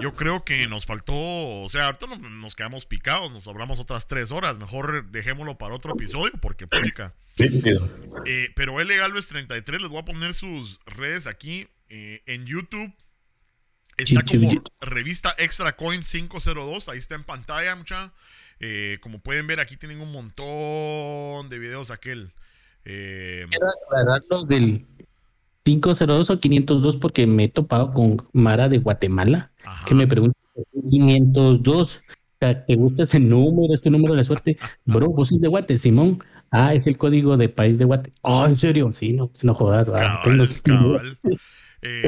[0.00, 4.32] yo creo que nos faltó, o sea, ahorita nos quedamos picados, nos hablamos otras tres
[4.32, 7.14] horas, mejor dejémoslo para otro episodio porque pública.
[8.26, 8.96] Eh, pero L.
[8.96, 12.92] Galvez 33, les voy a poner sus redes aquí eh, en YouTube.
[13.96, 14.50] Está como
[14.80, 18.12] revista Extra Coin 502, ahí está en pantalla, mucha.
[18.60, 22.32] Eh, como pueden ver, aquí tienen un montón de videos aquel.
[22.84, 24.86] Eh, Quiero aclararlo del
[25.64, 29.50] 502 o 502 porque me he topado con Mara de Guatemala
[29.86, 30.38] que me pregunta
[30.90, 32.00] 502.
[32.38, 34.58] ¿Te gusta ese número, este número de la suerte?
[34.84, 36.18] Bro, vos sos de Guate, Simón.
[36.50, 38.12] Ah, es el código de país de Guate.
[38.20, 38.92] Oh, ¿en serio?
[38.92, 39.90] Sí, no, pues no jodas.
[41.86, 42.02] Eh,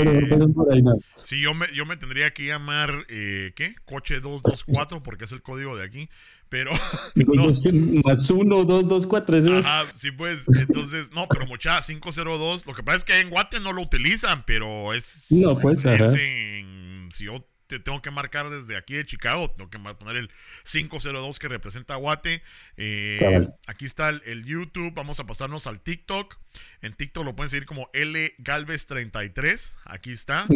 [1.23, 3.74] sí, yo me, yo me tendría que llamar, eh, ¿qué?
[3.85, 6.09] Coche 224 porque es el código de aquí.
[6.48, 6.73] Pero.
[8.05, 9.59] Más 1, 2, 2, 4.
[9.59, 10.47] Ajá, sí, pues.
[10.61, 12.66] Entonces, no, pero mucha 502.
[12.66, 15.27] Lo que pasa es que en Guate no lo utilizan, pero es.
[15.31, 19.70] No, pues, es en, si yo te tengo que marcar desde aquí de Chicago, tengo
[19.70, 20.30] que poner el
[20.64, 22.43] 502 que representa a Guate.
[22.76, 26.38] Eh, aquí está el, YouTube, vamos a pasarnos al TikTok.
[26.82, 30.47] En TikTok lo pueden seguir como L Galvez 33, aquí está.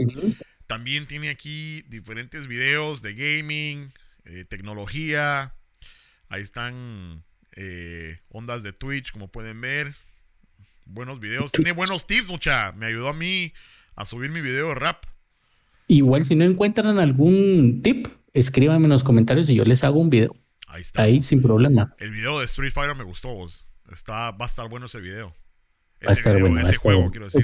[0.66, 3.92] También tiene aquí diferentes videos de gaming,
[4.24, 5.54] eh, tecnología.
[6.28, 7.24] Ahí están
[7.56, 9.92] eh, ondas de Twitch, como pueden ver.
[10.84, 11.50] Buenos videos.
[11.50, 12.72] Tiene buenos tips, mucha.
[12.72, 13.52] Me ayudó a mí
[13.96, 15.04] a subir mi video de rap.
[15.90, 20.08] Igual si no encuentran algún tip, escríbanme en los comentarios y yo les hago un
[20.08, 20.32] video.
[20.68, 21.02] Ahí está.
[21.02, 21.96] Ahí sin problema.
[21.98, 23.44] El video de Street Fighter me gustó.
[23.90, 25.34] Está, va a estar bueno ese video.
[26.06, 26.60] va a estar bueno.
[26.60, 27.42] Ese juego, quiero decir.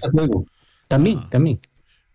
[0.87, 1.61] También, también.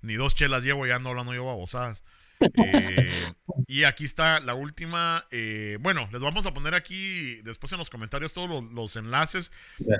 [0.01, 2.03] Ni dos chelas llevo ya no hablando yo babosadas.
[2.55, 3.33] Eh,
[3.67, 5.27] y aquí está la última.
[5.29, 9.51] Eh, bueno, les vamos a poner aquí después en los comentarios todos los, enlaces.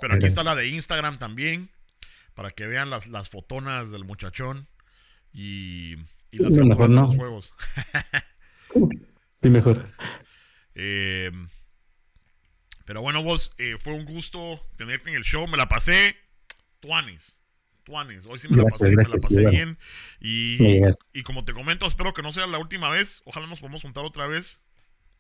[0.02, 1.70] pero aquí está la de Instagram también.
[2.34, 4.68] Para que vean las, las fotonas del muchachón.
[5.34, 5.98] Y,
[6.32, 7.02] y las mejor no.
[7.03, 7.53] los juegos.
[9.41, 9.90] sí, mejor.
[10.76, 11.32] Eh,
[12.86, 15.48] pero bueno, vos, fue un gusto tenerte en el show.
[15.48, 16.16] Me la pasé.
[16.80, 17.41] Tuanis.
[18.28, 19.78] Hoy sí me la pasé, bien.
[20.20, 20.82] Y,
[21.24, 23.22] como te comento, espero que no sea la última vez.
[23.26, 24.62] Ojalá nos podamos juntar otra vez.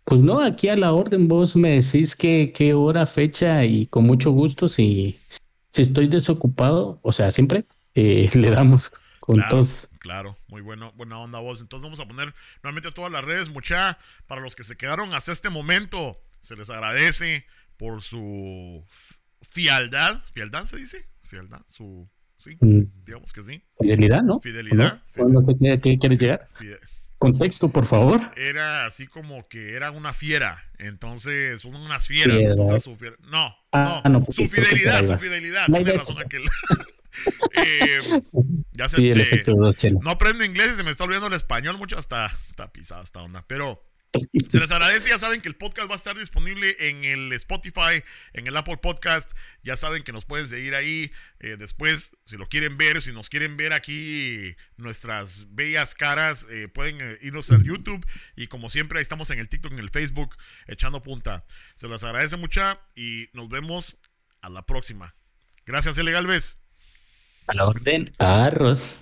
[0.05, 4.03] Pues no, aquí a la orden vos me decís qué, qué hora, fecha y con
[4.05, 5.19] mucho gusto si,
[5.69, 9.89] si estoy desocupado, o sea, siempre eh, le damos con claro, todos.
[10.01, 11.61] Claro, muy bueno, buena onda vos.
[11.61, 12.33] Entonces vamos a poner
[12.63, 16.71] nuevamente todas las redes, mucha, para los que se quedaron hasta este momento, se les
[16.71, 17.45] agradece
[17.77, 18.83] por su
[19.41, 22.09] fialdad, fialdad se dice, fialdad, su
[22.41, 23.03] Sí, mm.
[23.05, 23.61] digamos que sí.
[23.79, 24.39] Fidelidad, ¿no?
[24.39, 24.99] Fidelidad.
[25.17, 26.47] No, sé qué, quieres llegar.
[27.19, 28.19] Contexto, por favor.
[28.35, 30.57] Era así como que era una fiera.
[30.79, 32.39] Entonces, son unas fieras.
[32.39, 32.97] Entonces, su
[33.29, 34.25] No, ah, no.
[34.31, 35.67] su fidelidad, su fidelidad.
[35.67, 36.41] Tiene razón aquel.
[37.55, 38.21] eh,
[38.73, 42.27] ya se, se no aprendo inglés y se me está olvidando el español mucho hasta,
[42.49, 43.43] está pisada esta onda.
[43.47, 43.83] Pero
[44.49, 48.03] se les agradece, ya saben que el podcast va a estar disponible en el Spotify,
[48.33, 49.31] en el Apple Podcast.
[49.63, 51.11] Ya saben que nos pueden seguir ahí.
[51.39, 56.67] Eh, después, si lo quieren ver, si nos quieren ver aquí nuestras bellas caras, eh,
[56.67, 58.05] pueden irnos al YouTube.
[58.35, 60.35] Y como siempre, ahí estamos en el TikTok, en el Facebook,
[60.67, 61.45] echando punta.
[61.75, 62.61] Se les agradece mucho
[62.95, 63.97] y nos vemos
[64.41, 65.15] a la próxima.
[65.65, 66.60] Gracias, Ele Galvez.
[67.47, 68.97] A la orden, arroz.